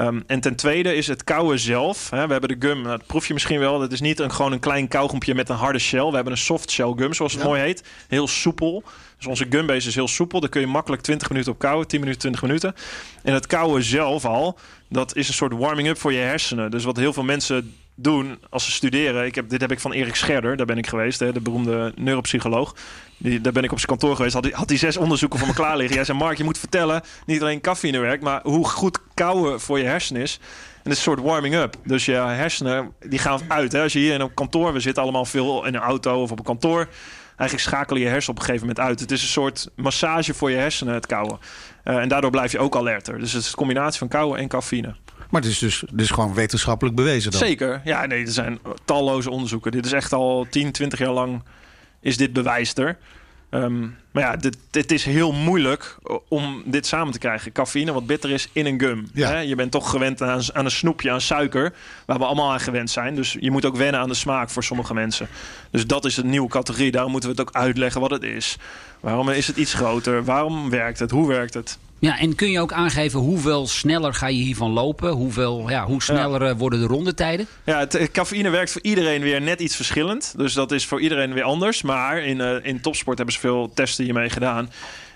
Um, 0.00 0.24
en 0.26 0.40
ten 0.40 0.56
tweede 0.56 0.94
is 0.94 1.06
het 1.06 1.24
kauwen 1.24 1.58
zelf. 1.58 2.10
Hè, 2.10 2.26
we 2.26 2.32
hebben 2.32 2.60
de 2.60 2.66
gum, 2.66 2.82
nou, 2.82 2.96
dat 2.96 3.06
proef 3.06 3.26
je 3.26 3.32
misschien 3.32 3.58
wel. 3.58 3.78
Dat 3.78 3.92
is 3.92 4.00
niet 4.00 4.20
een, 4.20 4.32
gewoon 4.32 4.52
een 4.52 4.60
klein 4.60 4.88
kauwgompje 4.88 5.34
met 5.34 5.48
een 5.48 5.56
harde 5.56 5.78
shell. 5.78 6.04
We 6.04 6.14
hebben 6.14 6.32
een 6.32 6.38
soft 6.38 6.70
shell 6.70 6.92
gum, 6.96 7.14
zoals 7.14 7.32
het 7.32 7.42
mooi 7.42 7.60
heet. 7.60 7.82
Heel 8.08 8.28
soepel. 8.28 8.82
Dus 9.16 9.26
onze 9.26 9.46
gumbase 9.50 9.88
is 9.88 9.94
heel 9.94 10.08
soepel. 10.08 10.40
Daar 10.40 10.48
kun 10.48 10.60
je 10.60 10.66
makkelijk 10.66 11.02
20 11.02 11.28
minuten 11.30 11.52
op 11.52 11.58
kauwen. 11.58 11.86
10 11.86 12.00
minuten, 12.00 12.20
20 12.20 12.42
minuten. 12.42 12.74
En 13.22 13.34
het 13.34 13.46
kauwen 13.46 13.82
zelf 13.82 14.24
al, 14.24 14.58
dat 14.88 15.16
is 15.16 15.28
een 15.28 15.34
soort 15.34 15.52
warming-up 15.52 15.98
voor 15.98 16.12
je 16.12 16.18
hersenen. 16.18 16.70
Dus 16.70 16.84
wat 16.84 16.96
heel 16.96 17.12
veel 17.12 17.22
mensen 17.22 17.74
doen 17.94 18.38
als 18.50 18.64
ze 18.64 18.70
studeren. 18.70 19.26
Ik 19.26 19.34
heb, 19.34 19.48
dit 19.48 19.60
heb 19.60 19.72
ik 19.72 19.80
van 19.80 19.92
Erik 19.92 20.14
Scherder, 20.14 20.56
daar 20.56 20.66
ben 20.66 20.78
ik 20.78 20.86
geweest, 20.86 21.20
hè, 21.20 21.32
de 21.32 21.40
beroemde 21.40 21.92
neuropsycholoog. 21.96 22.74
Daar 23.18 23.52
ben 23.52 23.64
ik 23.64 23.72
op 23.72 23.78
zijn 23.78 23.90
kantoor 23.90 24.16
geweest. 24.16 24.34
Had 24.52 24.68
hij, 24.68 24.78
zes 24.78 24.96
onderzoeken 24.96 25.38
voor 25.38 25.48
me 25.48 25.54
klaar 25.54 25.76
liggen. 25.76 25.96
Jij 25.96 26.04
zei: 26.04 26.18
Mark, 26.18 26.38
je 26.38 26.44
moet 26.44 26.58
vertellen, 26.58 27.02
niet 27.26 27.40
alleen 27.40 27.60
cafeïne 27.60 27.98
werkt, 27.98 28.22
maar 28.22 28.40
hoe 28.42 28.68
goed 28.68 28.98
kauwen 29.14 29.60
voor 29.60 29.78
je 29.78 29.84
hersenen 29.84 30.22
is. 30.22 30.38
En 30.42 30.92
het 30.92 30.92
is 30.92 31.06
een 31.06 31.12
soort 31.12 31.20
warming-up. 31.20 31.76
Dus 31.84 32.04
je 32.04 32.12
hersenen 32.12 32.92
die 33.00 33.18
gaan 33.18 33.40
uit. 33.48 33.72
Hè. 33.72 33.82
Als 33.82 33.92
je 33.92 33.98
hier 33.98 34.14
in 34.14 34.20
een 34.20 34.34
kantoor, 34.34 34.72
we 34.72 34.80
zitten 34.80 35.02
allemaal 35.02 35.24
veel 35.24 35.64
in 35.64 35.74
een 35.74 35.80
auto 35.80 36.22
of 36.22 36.30
op 36.30 36.38
een 36.38 36.44
kantoor. 36.44 36.88
Eigenlijk 37.36 37.68
schakelen 37.68 38.02
je 38.02 38.08
hersenen 38.08 38.30
op 38.30 38.38
een 38.38 38.44
gegeven 38.46 38.66
moment 38.66 38.86
uit. 38.86 39.00
Het 39.00 39.10
is 39.10 39.22
een 39.22 39.28
soort 39.28 39.68
massage 39.74 40.34
voor 40.34 40.50
je 40.50 40.56
hersenen, 40.56 40.94
het 40.94 41.06
kauwen. 41.06 41.38
Uh, 41.84 41.96
en 41.96 42.08
daardoor 42.08 42.30
blijf 42.30 42.52
je 42.52 42.58
ook 42.58 42.76
alerter. 42.76 43.18
Dus 43.18 43.32
het 43.32 43.42
is 43.42 43.48
een 43.48 43.54
combinatie 43.54 43.98
van 43.98 44.08
kauwen 44.08 44.38
en 44.38 44.48
cafeïne. 44.48 44.94
Maar 45.30 45.40
het 45.40 45.50
is 45.50 45.58
dus, 45.58 45.84
dus 45.92 46.10
gewoon 46.10 46.34
wetenschappelijk 46.34 46.96
bewezen 46.96 47.30
dan? 47.30 47.40
Zeker. 47.40 47.80
Ja, 47.84 48.06
nee, 48.06 48.24
er 48.24 48.32
zijn 48.32 48.58
talloze 48.84 49.30
onderzoeken. 49.30 49.72
Dit 49.72 49.86
is 49.86 49.92
echt 49.92 50.12
al 50.12 50.46
10, 50.50 50.72
20 50.72 50.98
jaar 50.98 51.10
lang 51.10 51.42
is 52.00 52.16
dit 52.16 52.32
bewijster. 52.32 52.98
Um, 53.62 53.96
maar 54.10 54.22
ja, 54.22 54.36
dit, 54.36 54.56
dit, 54.70 54.92
is 54.92 55.04
heel 55.04 55.32
moeilijk 55.32 55.96
om 56.28 56.62
dit 56.64 56.86
samen 56.86 57.12
te 57.12 57.18
krijgen. 57.18 57.52
Cafeïne, 57.52 57.92
wat 57.92 58.06
bitter 58.06 58.30
is, 58.30 58.48
in 58.52 58.66
een 58.66 58.80
gum. 58.80 59.08
Ja. 59.12 59.28
Hè? 59.28 59.38
Je 59.38 59.54
bent 59.54 59.70
toch 59.70 59.90
gewend 59.90 60.22
aan, 60.22 60.40
aan, 60.52 60.64
een 60.64 60.70
snoepje, 60.70 61.10
aan 61.10 61.20
suiker. 61.20 61.72
Waar 62.06 62.18
we 62.18 62.24
allemaal 62.24 62.52
aan 62.52 62.60
gewend 62.60 62.90
zijn. 62.90 63.14
Dus 63.14 63.36
je 63.40 63.50
moet 63.50 63.64
ook 63.64 63.76
wennen 63.76 64.00
aan 64.00 64.08
de 64.08 64.14
smaak 64.14 64.50
voor 64.50 64.64
sommige 64.64 64.94
mensen. 64.94 65.28
Dus 65.70 65.86
dat 65.86 66.04
is 66.04 66.16
een 66.16 66.30
nieuwe 66.30 66.48
categorie. 66.48 66.90
Daarom 66.90 67.10
moeten 67.10 67.30
we 67.30 67.36
het 67.36 67.48
ook 67.48 67.54
uitleggen 67.54 68.00
wat 68.00 68.10
het 68.10 68.22
is. 68.22 68.56
Waarom 69.00 69.30
is 69.30 69.46
het 69.46 69.56
iets 69.56 69.74
groter? 69.74 70.24
Waarom 70.24 70.70
werkt 70.70 70.98
het? 70.98 71.10
Hoe 71.10 71.28
werkt 71.28 71.54
het? 71.54 71.78
Ja, 71.98 72.18
en 72.18 72.34
kun 72.34 72.50
je 72.50 72.60
ook 72.60 72.72
aangeven 72.72 73.20
hoeveel 73.20 73.66
sneller 73.66 74.14
ga 74.14 74.26
je 74.26 74.42
hiervan 74.42 74.70
lopen? 74.70 75.10
Hoeveel, 75.10 75.70
ja, 75.70 75.84
hoe 75.84 76.02
sneller 76.02 76.42
eh, 76.42 76.56
worden 76.56 76.80
de 76.80 76.86
rondetijden? 76.86 77.46
Ja, 77.64 77.78
het, 77.78 77.94
eh, 77.94 78.06
cafeïne 78.06 78.50
werkt 78.50 78.72
voor 78.72 78.82
iedereen 78.82 79.22
weer 79.22 79.40
net 79.40 79.60
iets 79.60 79.76
verschillend. 79.76 80.34
Dus 80.36 80.52
dat 80.52 80.72
is 80.72 80.86
voor 80.86 81.00
iedereen 81.00 81.32
weer 81.32 81.42
anders. 81.42 81.82
Maar 81.82 82.18
in, 82.18 82.38
uh, 82.38 82.56
in 82.62 82.80
topsport 82.80 83.16
hebben 83.16 83.34
ze 83.34 83.40
veel 83.40 83.70
testen 83.74 84.04
hiermee 84.04 84.30
gedaan. 84.30 84.70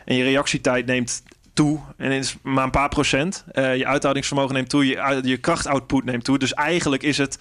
En 0.05 0.17
je 0.17 0.25
reactietijd 0.25 0.87
neemt 0.87 1.23
toe. 1.53 1.79
En 1.97 2.13
is 2.13 2.37
maar 2.43 2.65
een 2.65 2.71
paar 2.71 2.89
procent. 2.89 3.45
Uh, 3.53 3.77
je 3.77 3.87
uithoudingsvermogen 3.87 4.55
neemt 4.55 4.69
toe. 4.69 4.87
Je, 4.87 5.21
je 5.23 5.37
krachtoutput 5.37 6.05
neemt 6.05 6.25
toe. 6.25 6.39
Dus 6.39 6.55
eigenlijk 6.55 7.03
is 7.03 7.19
het 7.19 7.39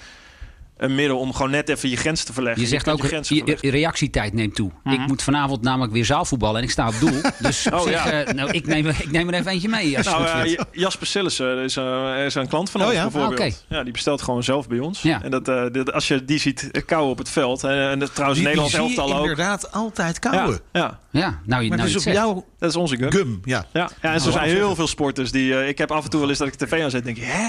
een 0.80 0.96
middel 0.96 1.18
om 1.18 1.34
gewoon 1.34 1.52
net 1.52 1.70
even 1.70 1.89
je 1.89 1.98
grens 1.98 2.24
te 2.24 2.34
verleggen. 2.34 2.62
Je 2.62 2.68
zegt 2.68 2.89
ook, 2.89 3.06
je, 3.06 3.58
je, 3.62 3.70
reactietijd 3.70 4.34
neemt 4.34 4.56
toe. 4.56 4.72
Ik 4.84 4.92
mhm. 4.92 5.08
moet 5.08 5.24
vanavond 5.24 5.62
namelijk 5.62 5.94
weer 5.94 6.06
zaalvoetballen 6.06 6.58
en 6.58 6.63
ik 6.63 6.72
sta 6.72 6.88
op 6.88 7.00
doel. 7.00 7.22
Dus 7.39 7.68
oh, 7.72 7.82
zeg, 7.82 7.92
ja. 7.92 8.28
uh, 8.28 8.34
nou, 8.34 8.52
ik, 8.52 8.68
neem, 8.68 8.88
ik 8.88 9.12
neem 9.12 9.28
er 9.28 9.34
even 9.34 9.52
eentje 9.52 9.70
mee. 9.70 9.98
Als 9.98 10.06
nou, 10.06 10.50
uh, 10.50 10.60
Jasper 10.72 11.08
Sillissen 11.08 11.63
is, 11.63 11.78
uh, 11.78 12.26
is, 12.26 12.36
een 12.36 12.48
klant 12.48 12.70
van 12.70 12.82
oh, 12.82 12.88
ons 12.88 12.96
ja? 12.96 13.02
bijvoorbeeld. 13.02 13.34
Okay. 13.34 13.56
Ja, 13.68 13.84
die 13.84 13.92
bestelt 13.92 14.22
gewoon 14.22 14.44
zelf 14.44 14.68
bij 14.68 14.80
ons. 14.80 15.02
Ja. 15.02 15.24
En 15.24 15.32
dat, 15.32 15.74
dit, 15.74 15.92
als 15.92 16.08
je 16.08 16.26
die 16.26 16.39
ziet 16.39 16.72
kauwen 16.86 17.12
op 17.12 17.18
het 17.18 17.30
veld. 17.30 17.63
En, 17.63 17.72
en 17.72 18.13
trouwens 18.13 18.42
Nederlands 18.42 18.74
elftal 18.74 19.13
ook. 19.15 19.22
inderdaad 19.22 19.72
altijd 19.72 20.20
kauwen. 20.20 20.60
Ja, 20.72 21.00
ja. 21.12 21.39
nou, 21.46 21.68
maar 21.68 21.78
nou, 21.78 21.92
dus 21.92 22.08
op 22.08 22.13
jou... 22.13 22.42
Dat 22.60 22.70
is 22.70 22.76
onze 22.76 22.98
gum. 22.98 23.12
Gum, 23.12 23.42
ja. 23.44 23.65
Ja, 23.74 23.89
ja 24.02 24.10
en 24.10 24.13
er 24.13 24.32
zijn 24.32 24.50
heel 24.50 24.76
veel 24.76 24.88
sporters 24.88 25.32
die... 25.32 25.68
ik 25.68 25.78
heb 25.78 25.92
af 25.92 26.04
en 26.04 26.10
toe 26.10 26.20
wel 26.20 26.30
eens 26.30 26.38
dat 26.38 26.48
ik 26.48 26.54
tv 26.54 26.84
aanzet 26.84 27.06
en 27.06 27.13
denk 27.13 27.28
hè? 27.28 27.48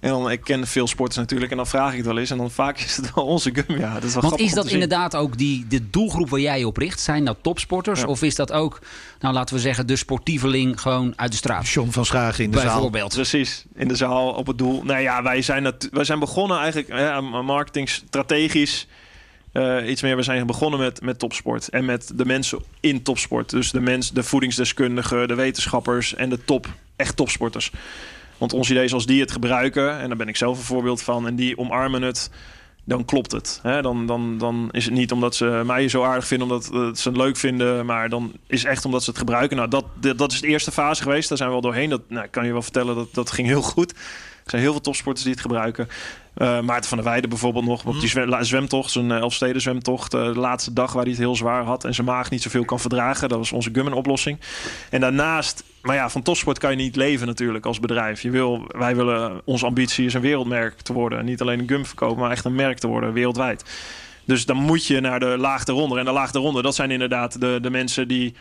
En 0.00 0.10
dan, 0.10 0.30
ik 0.30 0.40
ken 0.40 0.66
veel 0.66 0.86
sporters 0.86 1.18
natuurlijk 1.18 1.50
en 1.50 1.56
dan 1.56 1.66
vraag 1.66 1.90
ik 1.90 1.96
het 1.96 2.06
wel 2.06 2.18
eens. 2.18 2.30
En 2.30 2.36
dan 2.36 2.50
vaak 2.50 2.63
is 2.72 2.96
het 2.96 3.14
wel 3.14 3.24
ons 3.24 3.48
ja. 3.68 3.94
Dat 3.94 4.04
is 4.04 4.14
wel 4.14 4.22
Want 4.22 4.40
is 4.40 4.52
dat 4.52 4.66
inderdaad 4.66 5.16
ook 5.16 5.38
die, 5.38 5.66
de 5.68 5.90
doelgroep 5.90 6.28
waar 6.28 6.40
jij 6.40 6.64
op 6.64 6.76
richt? 6.76 7.00
Zijn 7.00 7.24
dat 7.24 7.36
topsporters? 7.40 8.04
Of 8.04 8.22
is 8.22 8.34
dat 8.34 8.52
ook, 8.52 8.78
nou 9.20 9.34
laten 9.34 9.54
we 9.54 9.60
zeggen, 9.60 9.86
de 9.86 9.96
sportieveling 9.96 10.80
gewoon 10.80 11.12
uit 11.16 11.30
de 11.30 11.36
straat? 11.36 11.68
John 11.68 11.90
van 11.90 12.04
Schagen 12.04 12.44
in 12.44 12.50
de 12.50 12.60
Bijvoorbeeld. 12.60 13.12
zaal. 13.12 13.22
Precies, 13.22 13.64
in 13.74 13.88
de 13.88 13.96
zaal 13.96 14.28
op 14.28 14.46
het 14.46 14.58
doel. 14.58 14.82
Nou 14.82 15.00
ja, 15.00 15.22
wij 15.22 15.42
zijn, 15.42 15.62
dat, 15.62 15.88
wij 15.92 16.04
zijn 16.04 16.18
begonnen 16.18 16.58
eigenlijk 16.58 16.88
ja, 16.88 17.20
marketing 17.20 17.88
strategisch. 17.88 18.86
Uh, 19.52 19.90
iets 19.90 20.02
meer. 20.02 20.16
We 20.16 20.22
zijn 20.22 20.46
begonnen 20.46 20.80
met, 20.80 21.02
met 21.02 21.18
topsport 21.18 21.68
en 21.68 21.84
met 21.84 22.12
de 22.14 22.24
mensen 22.24 22.58
in 22.80 23.02
topsport. 23.02 23.50
Dus 23.50 23.70
de 23.70 23.80
mens, 23.80 24.12
de 24.12 24.22
voedingsdeskundigen, 24.22 25.28
de 25.28 25.34
wetenschappers 25.34 26.14
en 26.14 26.28
de 26.28 26.44
top, 26.44 26.68
echt 26.96 27.16
topsporters. 27.16 27.70
Want 28.38 28.52
ons 28.52 28.70
idee 28.70 28.84
is 28.84 28.92
als 28.92 29.06
die 29.06 29.20
het 29.20 29.32
gebruiken, 29.32 30.00
en 30.00 30.08
daar 30.08 30.16
ben 30.16 30.28
ik 30.28 30.36
zelf 30.36 30.58
een 30.58 30.64
voorbeeld 30.64 31.02
van, 31.02 31.26
en 31.26 31.36
die 31.36 31.58
omarmen 31.58 32.02
het 32.02 32.30
dan 32.84 33.04
klopt 33.04 33.32
het. 33.32 33.60
Hè? 33.62 33.82
Dan, 33.82 34.06
dan, 34.06 34.38
dan 34.38 34.68
is 34.70 34.84
het 34.84 34.94
niet 34.94 35.12
omdat 35.12 35.34
ze 35.34 35.62
mij 35.66 35.88
zo 35.88 36.02
aardig 36.02 36.26
vinden, 36.26 36.48
omdat 36.48 36.64
ze 36.98 37.08
het 37.08 37.16
leuk 37.16 37.36
vinden, 37.36 37.86
maar 37.86 38.08
dan 38.08 38.32
is 38.46 38.62
het 38.62 38.70
echt 38.70 38.84
omdat 38.84 39.02
ze 39.02 39.10
het 39.10 39.18
gebruiken. 39.18 39.56
Nou, 39.56 39.68
dat, 39.68 39.84
dat 40.16 40.32
is 40.32 40.40
de 40.40 40.46
eerste 40.46 40.72
fase 40.72 41.02
geweest. 41.02 41.28
Daar 41.28 41.38
zijn 41.38 41.48
we 41.48 41.54
wel 41.54 41.70
doorheen. 41.70 41.90
Dat 41.90 42.02
nou, 42.08 42.26
kan 42.26 42.46
je 42.46 42.52
wel 42.52 42.62
vertellen, 42.62 42.94
dat, 42.94 43.14
dat 43.14 43.30
ging 43.30 43.48
heel 43.48 43.62
goed. 43.62 43.90
Er 43.90 44.50
zijn 44.50 44.62
heel 44.62 44.72
veel 44.72 44.80
topsporters 44.80 45.24
die 45.24 45.32
het 45.32 45.42
gebruiken. 45.42 45.88
Uh, 46.36 46.60
Maarten 46.60 46.88
van 46.88 46.98
der 46.98 47.06
Weijden 47.06 47.30
bijvoorbeeld 47.30 47.64
nog 47.64 47.84
op 47.84 48.00
die 48.00 48.18
mhm. 48.18 48.42
zwemtocht, 48.42 48.90
zijn 48.90 49.10
uh, 49.10 49.16
Elfsteden 49.16 49.60
zwemtocht. 49.60 50.14
Uh, 50.14 50.24
de 50.24 50.38
laatste 50.38 50.72
dag 50.72 50.92
waar 50.92 51.02
hij 51.02 51.10
het 51.10 51.20
heel 51.20 51.36
zwaar 51.36 51.64
had 51.64 51.84
en 51.84 51.94
zijn 51.94 52.06
maag 52.06 52.30
niet 52.30 52.42
zoveel 52.42 52.64
kan 52.64 52.80
verdragen. 52.80 53.28
Dat 53.28 53.38
was 53.38 53.52
onze 53.52 53.70
gummen 53.72 53.92
oplossing. 53.92 54.40
En 54.90 55.00
daarnaast, 55.00 55.64
maar 55.82 55.94
ja, 55.94 56.08
van 56.08 56.22
topsport 56.22 56.58
kan 56.58 56.70
je 56.70 56.76
niet 56.76 56.96
leven 56.96 57.26
natuurlijk 57.26 57.66
als 57.66 57.80
bedrijf. 57.80 58.22
Je 58.22 58.30
wil, 58.30 58.64
wij 58.68 58.96
willen, 58.96 59.40
onze 59.44 59.66
ambitie 59.66 60.06
is 60.06 60.14
een 60.14 60.20
wereldmerk 60.20 60.80
te 60.80 60.92
worden. 60.92 61.24
Niet 61.24 61.40
alleen 61.40 61.60
een 61.60 61.68
gum 61.68 61.86
verkopen, 61.86 62.20
maar 62.20 62.30
echt 62.30 62.44
een 62.44 62.54
merk 62.54 62.78
te 62.78 62.86
worden 62.86 63.12
wereldwijd. 63.12 63.64
Dus 64.24 64.46
dan 64.46 64.56
moet 64.56 64.86
je 64.86 65.00
naar 65.00 65.20
de 65.20 65.36
laagte 65.38 65.72
ronde. 65.72 65.98
En 65.98 66.04
de 66.04 66.12
laagte 66.12 66.38
ronde, 66.38 66.62
dat 66.62 66.74
zijn 66.74 66.90
inderdaad 66.90 67.40
de, 67.40 67.58
de 67.62 67.70
mensen 67.70 68.08
die 68.08 68.34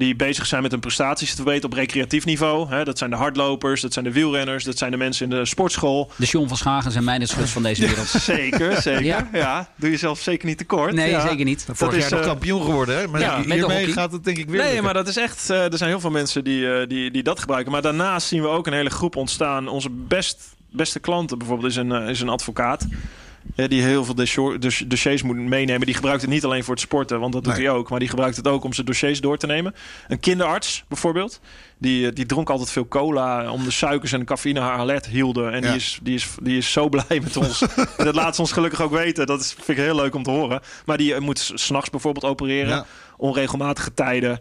die 0.00 0.16
bezig 0.16 0.46
zijn 0.46 0.62
met 0.62 0.70
hun 0.70 0.80
prestaties 0.80 1.30
te 1.30 1.36
verbeteren 1.36 1.70
op 1.70 1.76
recreatief 1.76 2.24
niveau. 2.24 2.84
dat 2.84 2.98
zijn 2.98 3.10
de 3.10 3.16
hardlopers, 3.16 3.80
dat 3.80 3.92
zijn 3.92 4.04
de 4.04 4.12
wielrenners, 4.12 4.64
dat 4.64 4.78
zijn 4.78 4.90
de 4.90 4.96
mensen 4.96 5.30
in 5.30 5.38
de 5.38 5.44
sportschool. 5.44 6.10
De 6.16 6.26
John 6.26 6.48
van 6.48 6.56
Schagen 6.56 6.92
zijn 6.92 7.04
mijn 7.04 7.26
schut 7.26 7.50
van 7.50 7.62
deze 7.62 7.86
wereld. 7.86 8.06
zeker, 8.34 8.82
zeker. 8.82 9.28
Ja. 9.32 9.68
Doe 9.76 9.90
jezelf 9.90 10.20
zeker 10.20 10.46
niet 10.46 10.58
tekort. 10.58 10.92
Nee, 10.92 11.20
zeker 11.20 11.44
niet. 11.44 11.66
Vorig 11.72 12.00
jaar 12.00 12.10
nog 12.10 12.20
eh, 12.20 12.26
kampioen 12.26 12.62
geworden, 12.62 12.98
hè? 12.98 13.08
Maar 13.08 13.20
ja, 13.20 13.42
hiermee 13.42 13.92
gaat 13.92 14.12
het 14.12 14.24
denk 14.24 14.38
ik 14.38 14.48
weer. 14.48 14.62
Nee, 14.62 14.82
maar 14.82 14.94
dat 14.94 15.08
is 15.08 15.16
echt. 15.16 15.50
Uh, 15.50 15.72
er 15.72 15.78
zijn 15.78 15.90
heel 15.90 16.00
veel 16.00 16.10
mensen 16.10 16.44
die, 16.44 16.60
uh, 16.60 16.86
die, 16.86 17.10
die 17.10 17.22
dat 17.22 17.40
gebruiken. 17.40 17.72
Maar 17.72 17.82
daarnaast 17.82 18.26
zien 18.26 18.42
we 18.42 18.48
ook 18.48 18.66
een 18.66 18.72
hele 18.72 18.90
groep 18.90 19.16
ontstaan. 19.16 19.68
Onze 19.68 19.90
best, 19.90 20.54
beste 20.70 20.98
klanten 20.98 21.38
bijvoorbeeld 21.38 21.70
is 21.70 21.76
een, 21.76 21.92
is 21.92 22.20
een 22.20 22.28
advocaat 22.28 22.86
die 23.54 23.82
heel 23.82 24.04
veel 24.04 24.14
dossiers 24.86 25.22
moet 25.22 25.36
meenemen. 25.36 25.86
Die 25.86 25.94
gebruikt 25.94 26.20
het 26.20 26.30
niet 26.30 26.44
alleen 26.44 26.64
voor 26.64 26.74
het 26.74 26.82
sporten, 26.82 27.20
want 27.20 27.32
dat 27.32 27.44
doet 27.44 27.56
hij 27.56 27.70
ook. 27.70 27.90
Maar 27.90 27.98
die 27.98 28.08
gebruikt 28.08 28.36
het 28.36 28.48
ook 28.48 28.64
om 28.64 28.72
zijn 28.72 28.86
dossiers 28.86 29.20
door 29.20 29.36
te 29.36 29.46
nemen. 29.46 29.74
Een 30.08 30.20
kinderarts 30.20 30.84
bijvoorbeeld. 30.88 31.40
Die, 31.78 32.06
eh, 32.06 32.14
die 32.14 32.26
dronk 32.26 32.50
altijd 32.50 32.70
veel 32.70 32.88
cola 32.88 33.50
om 33.50 33.64
de 33.64 33.70
suikers 33.70 34.12
en 34.12 34.18
de 34.18 34.24
cafeïne 34.24 34.60
haar 34.60 34.78
alert 34.78 35.06
hielden. 35.06 35.52
En 35.52 35.60
die, 35.60 35.74
is, 35.74 35.98
die, 36.02 36.14
is, 36.14 36.28
die 36.42 36.56
is 36.56 36.72
zo 36.72 36.88
blij 36.88 37.20
met 37.22 37.36
ons. 37.36 37.62
en 37.96 38.04
dat 38.04 38.14
laat 38.14 38.34
ze 38.34 38.40
ons 38.40 38.52
gelukkig 38.52 38.82
ook 38.82 38.92
weten. 38.92 39.26
Dat 39.26 39.40
is, 39.40 39.52
vind 39.52 39.78
ik 39.78 39.84
heel 39.84 39.96
leuk 39.96 40.14
om 40.14 40.22
te 40.22 40.30
horen. 40.30 40.60
Maar 40.84 40.96
die 40.96 41.14
eh, 41.14 41.20
moet 41.20 41.52
s'nachts 41.54 41.90
bijvoorbeeld 41.90 42.24
opereren. 42.24 42.84
Onregelmatige 43.16 43.94
tijden. 43.94 44.40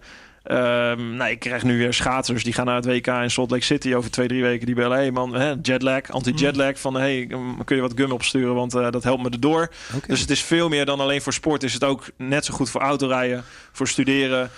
Um, 0.51 1.15
nou, 1.15 1.29
ik 1.29 1.39
krijg 1.39 1.63
nu 1.63 1.77
weer 1.77 1.93
schaatsers 1.93 2.43
die 2.43 2.53
gaan 2.53 2.65
naar 2.65 2.75
het 2.75 2.85
WK 2.85 3.07
in 3.07 3.31
Salt 3.31 3.51
Lake 3.51 3.63
City 3.63 3.93
over 3.93 4.11
twee, 4.11 4.27
drie 4.27 4.41
weken. 4.41 4.65
Die 4.65 4.75
bellen, 4.75 4.97
hey 4.97 5.11
man, 5.11 5.33
hè, 5.33 5.53
jetlag, 5.61 6.11
anti-jetlag. 6.11 6.69
Mm. 6.69 6.75
Van 6.75 6.93
hey, 6.93 7.27
kun 7.65 7.75
je 7.75 7.81
wat 7.81 7.93
gum 7.95 8.11
opsturen, 8.11 8.55
want 8.55 8.75
uh, 8.75 8.91
dat 8.91 9.03
helpt 9.03 9.23
me 9.23 9.29
erdoor. 9.29 9.71
Dus 10.07 10.21
het 10.21 10.29
is 10.29 10.41
veel 10.41 10.69
meer 10.69 10.85
dan 10.85 10.99
alleen 10.99 11.21
voor 11.21 11.33
sport. 11.33 11.63
Is 11.63 11.73
het 11.73 11.83
ook 11.83 12.05
net 12.17 12.45
zo 12.45 12.53
goed 12.53 12.69
voor 12.69 12.81
autorijden, 12.81 13.43
voor 13.71 13.87
studeren. 13.87 14.49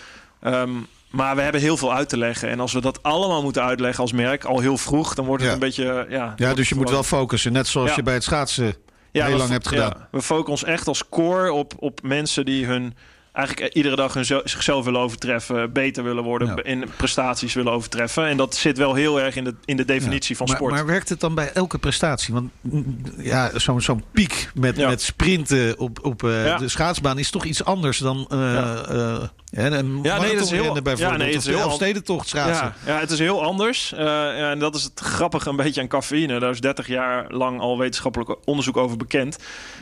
Um, 0.43 0.87
maar 1.09 1.35
we 1.35 1.41
hebben 1.41 1.61
heel 1.61 1.77
veel 1.77 1.93
uit 1.93 2.09
te 2.09 2.17
leggen. 2.17 2.49
En 2.49 2.59
als 2.59 2.73
we 2.73 2.81
dat 2.81 3.03
allemaal 3.03 3.43
moeten 3.43 3.63
uitleggen 3.63 4.01
als 4.01 4.11
merk, 4.11 4.43
al 4.43 4.59
heel 4.59 4.77
vroeg, 4.77 5.13
dan 5.13 5.25
wordt 5.25 5.43
het 5.43 5.53
een 5.53 5.59
beetje. 5.59 6.05
Ja, 6.09 6.33
ja 6.35 6.53
dus 6.53 6.69
je 6.69 6.75
moet 6.75 6.89
wel 6.89 7.03
focussen. 7.03 7.51
Net 7.51 7.67
zoals 7.67 7.95
je 7.95 8.03
bij 8.03 8.13
het 8.13 8.23
schaatsen 8.23 8.75
heel 9.11 9.37
lang 9.37 9.49
hebt 9.49 9.67
gedaan. 9.67 10.07
we 10.11 10.21
focussen 10.21 10.51
ons 10.51 10.63
echt 10.63 10.87
als 10.87 11.09
core 11.09 11.53
op, 11.53 11.73
op 11.79 11.99
mensen 12.03 12.45
die 12.45 12.65
hun 12.65 12.93
eigenlijk 13.31 13.73
iedere 13.73 13.95
dag 13.95 14.13
hun 14.13 14.25
zichzelf 14.25 14.85
willen 14.85 14.99
overtreffen, 14.99 15.71
beter 15.71 16.03
willen 16.03 16.23
worden, 16.23 16.57
in 16.63 16.89
prestaties 16.97 17.53
willen 17.53 17.71
overtreffen. 17.71 18.27
En 18.27 18.37
dat 18.37 18.55
zit 18.55 18.77
wel 18.77 18.93
heel 18.93 19.21
erg 19.21 19.35
in 19.35 19.43
de, 19.43 19.55
in 19.65 19.77
de 19.77 19.85
definitie 19.85 20.37
van 20.37 20.47
sport. 20.47 20.73
Maar 20.73 20.85
werkt 20.85 21.09
het 21.09 21.19
dan 21.19 21.35
bij 21.35 21.51
elke 21.51 21.77
prestatie? 21.77 22.33
Want 22.33 22.51
mm, 22.61 23.01
ja, 23.17 23.59
zo'n 23.59 23.81
zo'n 23.81 24.03
piek 24.11 24.49
met, 24.53 24.77
met 24.77 25.01
sprinten 25.01 25.79
op, 25.79 26.05
op 26.05 26.23
uh, 26.23 26.57
de 26.57 26.67
schaatsbaan 26.67 27.19
is 27.19 27.29
toch 27.29 27.45
iets 27.45 27.63
anders 27.63 27.97
dan 27.97 28.27
uh, 28.33 28.79
uh, 28.91 29.23
een 29.51 29.99
ja, 30.03 30.19
nee, 30.19 30.35
dat 30.35 30.43
is 30.43 30.51
heel, 30.51 30.61
bijvoorbeeld. 30.61 30.99
Ja, 30.99 31.17
nee, 31.17 31.33
het 31.33 31.47
is 31.47 31.55
heel 31.55 31.69
stedentocht 31.69 32.27
schaatsen. 32.27 32.73
Ja, 32.85 32.93
ja, 32.93 32.99
het 32.99 33.11
is 33.11 33.19
heel 33.19 33.43
anders. 33.43 33.93
en 33.93 34.59
dat 34.59 34.75
is 34.75 34.83
het 34.83 34.99
grappige 34.99 35.49
een 35.49 35.55
beetje 35.55 35.81
aan 35.81 35.87
cafeïne. 35.87 36.39
Daar 36.39 36.51
is 36.51 36.61
30 36.61 36.87
jaar 36.87 37.25
lang 37.29 37.59
al 37.59 37.77
wetenschappelijk 37.77 38.35
onderzoek 38.45 38.77
over 38.77 38.97
bekend 38.97 39.37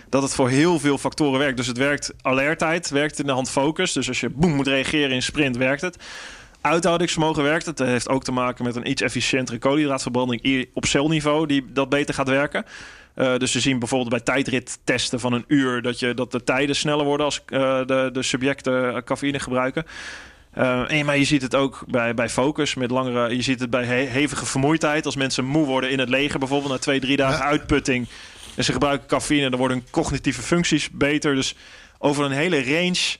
dat 0.09 0.21
het 0.21 0.33
voor 0.33 0.49
heel 0.49 0.79
veel 0.79 0.97
factoren 0.97 1.39
werkt. 1.39 1.57
Dus 1.57 1.67
het 1.67 1.77
werkt 1.77 2.13
alertheid, 2.21 2.89
werkt 2.89 3.19
in 3.19 3.25
de 3.25 3.31
hand 3.31 3.49
focus. 3.49 3.93
Dus 3.93 4.07
als 4.07 4.19
je 4.19 4.29
boem 4.29 4.53
moet 4.53 4.67
reageren 4.67 5.11
in 5.11 5.23
sprint, 5.23 5.57
werkt 5.57 5.81
het. 5.81 5.97
Uithoudingsvermogen 6.61 7.43
werkt 7.43 7.65
het. 7.65 7.79
Heeft 7.79 8.09
ook 8.09 8.23
te 8.23 8.31
maken 8.31 8.65
met 8.65 8.75
een 8.75 8.89
iets 8.89 9.01
efficiëntere 9.01 9.57
koolhydraatverbranding 9.57 10.67
op 10.73 10.85
celniveau 10.85 11.47
die 11.47 11.65
dat 11.73 11.89
beter 11.89 12.13
gaat 12.13 12.29
werken. 12.29 12.65
Uh, 13.19 13.37
dus 13.37 13.53
we 13.53 13.59
zien 13.59 13.79
bijvoorbeeld 13.79 14.09
bij 14.09 14.19
tijdrittesten 14.19 15.19
van 15.19 15.33
een 15.33 15.43
uur 15.47 15.81
dat, 15.81 15.99
je, 15.99 16.13
dat 16.13 16.31
de 16.31 16.43
tijden 16.43 16.75
sneller 16.75 17.05
worden 17.05 17.25
als 17.25 17.41
uh, 17.47 17.85
de, 17.85 18.09
de 18.13 18.23
subjecten 18.23 19.03
cafeïne 19.03 19.39
gebruiken. 19.39 19.85
Uh, 20.57 20.91
en, 20.91 21.05
maar 21.05 21.17
je 21.17 21.23
ziet 21.23 21.41
het 21.41 21.55
ook 21.55 21.83
bij, 21.87 22.13
bij 22.13 22.29
focus 22.29 22.75
met 22.75 22.91
langere. 22.91 23.35
Je 23.35 23.41
ziet 23.41 23.59
het 23.59 23.69
bij 23.69 23.85
hevige 23.85 24.45
vermoeidheid. 24.45 25.05
Als 25.05 25.15
mensen 25.15 25.45
moe 25.45 25.65
worden 25.65 25.91
in 25.91 25.99
het 25.99 26.09
leger, 26.09 26.39
bijvoorbeeld 26.39 26.71
na 26.71 26.77
twee, 26.77 26.99
drie 26.99 27.17
dagen 27.17 27.45
uitputting. 27.45 28.07
En 28.55 28.63
ze 28.63 28.71
gebruiken 28.71 29.07
cafeïne 29.07 29.49
dan 29.49 29.59
worden 29.59 29.85
cognitieve 29.91 30.41
functies 30.41 30.89
beter. 30.89 31.35
Dus 31.35 31.55
over 31.97 32.25
een 32.25 32.31
hele 32.31 32.63
range 32.63 33.17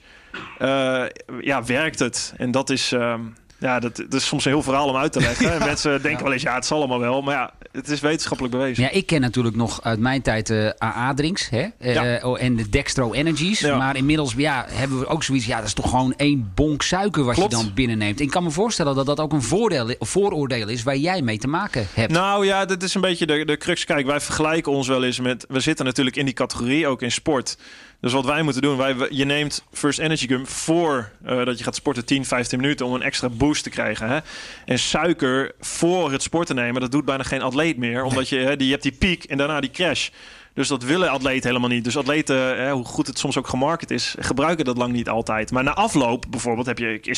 uh, 0.58 1.04
ja, 1.40 1.64
werkt 1.64 1.98
het. 1.98 2.34
En 2.36 2.50
dat 2.50 2.70
is, 2.70 2.92
uh, 2.92 3.14
ja, 3.58 3.80
dat, 3.80 3.96
dat, 3.96 4.14
is 4.14 4.26
soms 4.26 4.44
een 4.44 4.50
heel 4.50 4.62
verhaal 4.62 4.88
om 4.88 4.96
uit 4.96 5.12
te 5.12 5.20
leggen. 5.20 5.48
Ja. 5.58 5.64
Mensen 5.64 6.02
denken 6.02 6.24
wel 6.24 6.32
eens, 6.32 6.42
ja, 6.42 6.54
het 6.54 6.66
zal 6.66 6.78
allemaal 6.78 7.00
wel. 7.00 7.22
Maar 7.22 7.34
ja, 7.34 7.52
het 7.72 7.88
is 7.88 8.00
wetenschappelijk 8.00 8.54
bewezen. 8.54 8.82
Ja, 8.82 8.90
ik 8.90 9.06
ken 9.06 9.20
natuurlijk 9.20 9.56
nog 9.56 9.82
uit 9.82 9.98
mijn 9.98 10.22
tijd 10.22 10.46
de 10.46 10.76
uh, 10.78 10.88
AA-drinks 10.88 11.48
hè? 11.48 11.66
Uh, 11.80 12.24
oh, 12.24 12.42
en 12.42 12.56
de 12.56 12.68
Dextro 12.68 13.12
Energies. 13.12 13.60
Maar 13.60 13.96
inmiddels 13.96 14.34
ja, 14.36 14.64
hebben 14.68 14.98
we 14.98 15.06
ook 15.06 15.22
zoiets, 15.22 15.46
ja, 15.46 15.56
dat 15.56 15.66
is 15.66 15.72
toch 15.72 15.90
gewoon 15.90 16.14
één 16.16 16.52
bonk 16.54 16.82
suiker 16.82 17.24
wat 17.24 17.36
je 17.36 17.48
dan 17.48 17.70
binnenneemt. 17.74 18.20
Ik 18.20 18.30
kan 18.30 18.42
me 18.42 18.50
voorstellen 18.50 18.94
dat 18.94 19.06
dat 19.06 19.20
ook 19.20 19.32
een 19.32 19.42
voordeel, 19.42 19.94
vooroordeel 19.98 20.68
is 20.68 20.82
waar 20.82 20.96
jij 20.96 21.22
mee 21.22 21.38
te 21.38 21.48
maken 21.48 21.86
hebt. 21.94 22.12
Nou 22.12 22.46
ja, 22.46 22.64
dat 22.64 22.82
is 22.82 22.94
een 22.94 23.00
beetje 23.00 23.26
de, 23.26 23.44
de 23.44 23.56
crux. 23.56 23.84
Kijk, 23.84 24.06
wij 24.06 24.20
vergelijken 24.20 24.72
ons 24.72 24.88
wel 24.88 25.04
eens 25.04 25.20
met, 25.20 25.44
we 25.48 25.60
zitten 25.60 25.84
natuurlijk 25.84 26.16
in 26.16 26.24
die 26.24 26.34
categorie, 26.34 26.86
ook 26.86 27.02
in 27.02 27.12
sport. 27.12 27.56
Dus 28.00 28.12
wat 28.12 28.24
wij 28.24 28.42
moeten 28.42 28.62
doen, 28.62 28.76
wij, 28.76 28.96
je 29.10 29.24
neemt 29.24 29.64
First 29.72 29.98
Energy 29.98 30.26
Gum 30.26 30.46
voor 30.46 31.10
uh, 31.26 31.44
dat 31.44 31.58
je 31.58 31.64
gaat 31.64 31.74
sporten 31.74 32.04
10, 32.04 32.24
15 32.24 32.60
minuten 32.60 32.86
om 32.86 32.94
een 32.94 33.02
extra 33.02 33.28
boost 33.28 33.62
te 33.62 33.70
krijgen. 33.70 34.08
Hè? 34.08 34.18
En 34.64 34.78
suiker 34.78 35.52
voor 35.60 36.12
het 36.12 36.22
sporten 36.22 36.54
nemen, 36.54 36.80
dat 36.80 36.92
doet 36.92 37.04
bijna 37.04 37.22
geen 37.22 37.42
atleet 37.42 37.76
meer. 37.76 38.04
Omdat 38.04 38.28
je, 38.28 38.36
hè, 38.36 38.56
die, 38.56 38.66
je 38.66 38.72
hebt 38.72 38.82
die 38.82 38.92
piek 38.92 39.24
en 39.24 39.38
daarna 39.38 39.60
die 39.60 39.70
crash. 39.70 40.08
Dus 40.54 40.68
dat 40.68 40.82
willen 40.82 41.10
atleten 41.10 41.48
helemaal 41.48 41.68
niet. 41.68 41.84
Dus 41.84 41.96
atleten, 41.96 42.36
hè, 42.36 42.72
hoe 42.72 42.84
goed 42.84 43.06
het 43.06 43.18
soms 43.18 43.36
ook 43.36 43.46
gemarket 43.46 43.90
is, 43.90 44.14
gebruiken 44.18 44.64
dat 44.64 44.76
lang 44.76 44.92
niet 44.92 45.08
altijd. 45.08 45.50
Maar 45.50 45.64
na 45.64 45.74
afloop 45.74 46.26
bijvoorbeeld 46.30 46.66
heb 46.66 46.78
je, 46.78 47.16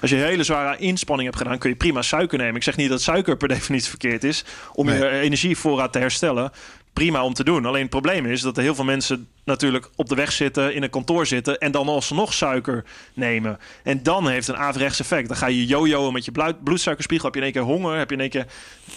als 0.00 0.10
je 0.10 0.16
hele 0.16 0.42
zware 0.42 0.76
inspanning 0.78 1.28
hebt 1.28 1.42
gedaan, 1.42 1.58
kun 1.58 1.70
je 1.70 1.76
prima 1.76 2.02
suiker 2.02 2.38
nemen. 2.38 2.56
Ik 2.56 2.62
zeg 2.62 2.76
niet 2.76 2.88
dat 2.88 3.02
suiker 3.02 3.36
per 3.36 3.48
definitie 3.58 3.88
verkeerd 3.88 4.24
is 4.24 4.44
om 4.72 4.88
je 4.88 5.08
energievoorraad 5.08 5.92
te 5.92 5.98
herstellen 5.98 6.52
prima 6.92 7.24
om 7.24 7.34
te 7.34 7.44
doen. 7.44 7.66
Alleen 7.66 7.80
het 7.80 7.90
probleem 7.90 8.26
is 8.26 8.40
dat 8.40 8.56
er 8.56 8.62
heel 8.62 8.74
veel 8.74 8.84
mensen 8.84 9.28
natuurlijk 9.44 9.90
op 9.96 10.08
de 10.08 10.14
weg 10.14 10.32
zitten, 10.32 10.74
in 10.74 10.82
een 10.82 10.90
kantoor 10.90 11.26
zitten 11.26 11.58
en 11.58 11.72
dan 11.72 11.88
alsnog 11.88 12.32
suiker 12.32 12.84
nemen. 13.14 13.58
En 13.82 14.02
dan 14.02 14.28
heeft 14.28 14.48
een 14.48 14.56
averechts 14.56 15.00
effect. 15.00 15.28
Dan 15.28 15.36
ga 15.36 15.46
je 15.46 15.66
jojoen 15.66 16.12
met 16.12 16.24
je 16.24 16.54
bloedsuikerspiegel, 16.64 17.24
heb 17.24 17.34
je 17.34 17.40
in 17.40 17.46
één 17.46 17.54
keer 17.54 17.74
honger, 17.74 17.98
heb 17.98 18.08
je 18.08 18.14
in 18.14 18.20
één 18.20 18.30
keer 18.30 18.46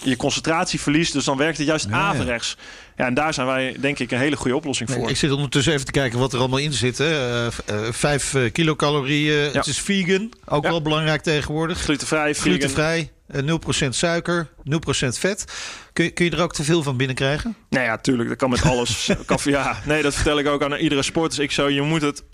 je 0.02 0.16
concentratie 0.16 0.80
verliest. 0.80 1.12
Dus 1.12 1.24
dan 1.24 1.36
werkt 1.36 1.58
het 1.58 1.66
juist 1.66 1.88
ja, 1.88 1.96
averechts. 1.96 2.56
Ja. 2.96 3.06
en 3.06 3.14
daar 3.14 3.34
zijn 3.34 3.46
wij 3.46 3.76
denk 3.80 3.98
ik 3.98 4.10
een 4.10 4.18
hele 4.18 4.36
goede 4.36 4.56
oplossing 4.56 4.90
voor. 4.90 5.10
ik 5.10 5.16
zit 5.16 5.30
ondertussen 5.30 5.72
even 5.72 5.86
te 5.86 5.92
kijken 5.92 6.18
wat 6.18 6.32
er 6.32 6.38
allemaal 6.38 6.58
in 6.58 6.72
zit. 6.72 6.98
Hè. 6.98 7.46
Uh, 7.46 7.52
vijf 7.90 8.34
uh, 8.34 8.52
kilocalorieën. 8.52 9.50
Het 9.52 9.66
is 9.66 9.78
vegan, 9.78 10.32
ook 10.44 10.62
wel 10.68 10.82
belangrijk 10.82 11.22
tegenwoordig. 11.22 11.78
Glutenvrij, 11.78 12.34
Glutenvrij. 12.34 13.10
0% 13.32 13.88
suiker, 13.88 14.48
0% 14.64 15.08
vet. 15.08 15.44
Kun 15.92 16.04
je, 16.04 16.10
kun 16.10 16.24
je 16.24 16.30
er 16.30 16.42
ook 16.42 16.52
te 16.52 16.64
veel 16.64 16.82
van 16.82 16.96
binnenkrijgen? 16.96 17.56
Nou 17.68 17.84
ja, 17.84 17.98
tuurlijk. 17.98 18.28
Dat 18.28 18.38
kan 18.38 18.50
met 18.50 18.62
alles. 18.62 19.10
Ja. 19.44 19.76
Nee, 19.84 20.02
dat 20.02 20.14
vertel 20.14 20.38
ik 20.38 20.46
ook 20.46 20.62
aan 20.62 20.74
iedere 20.74 21.02
sporter. 21.02 21.42
ik 21.42 21.50
zou, 21.50 21.70
je 21.70 21.82
moet 21.82 22.02
het 22.02 22.24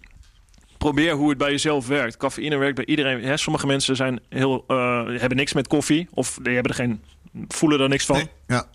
probeer 0.79 1.15
hoe 1.15 1.29
het 1.29 1.39
bij 1.39 1.51
jezelf 1.51 1.87
werkt. 1.87 2.17
Cafeïne 2.17 2.57
werkt 2.57 2.77
bij 2.77 2.85
iedereen. 2.85 3.23
Hè, 3.25 3.37
sommige 3.37 3.67
mensen 3.67 3.97
zijn 3.97 4.21
heel, 4.29 4.65
uh, 4.69 5.05
hebben 5.07 5.37
niks 5.37 5.53
met 5.53 5.69
koffie. 5.69 6.09
Of 6.15 6.39
die 6.43 6.55
hebben 6.55 6.73
er 6.73 6.79
geen, 6.79 7.03
voelen 7.49 7.81
er 7.81 7.89
niks 7.89 8.05
van. 8.05 8.29
ja. 8.47 8.67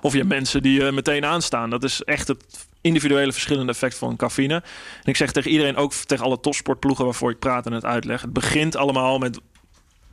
Of 0.00 0.12
je 0.12 0.18
hebt 0.18 0.30
mensen 0.30 0.62
die 0.62 0.80
uh, 0.80 0.92
meteen 0.92 1.24
aanstaan. 1.24 1.70
Dat 1.70 1.84
is 1.84 2.02
echt 2.02 2.28
het 2.28 2.44
individuele 2.80 3.32
verschillende 3.32 3.72
effect 3.72 3.98
van 3.98 4.16
cafeïne. 4.16 4.54
En 4.54 4.62
ik 5.04 5.16
zeg 5.16 5.32
tegen 5.32 5.50
iedereen, 5.50 5.76
ook 5.76 5.92
tegen 5.92 6.24
alle 6.24 6.40
topsportploegen 6.40 7.04
waarvoor 7.04 7.30
ik 7.30 7.38
praat 7.38 7.66
en 7.66 7.72
het 7.72 7.84
uitleg. 7.84 8.20
Het 8.20 8.32
begint 8.32 8.76
allemaal 8.76 9.18
met 9.18 9.40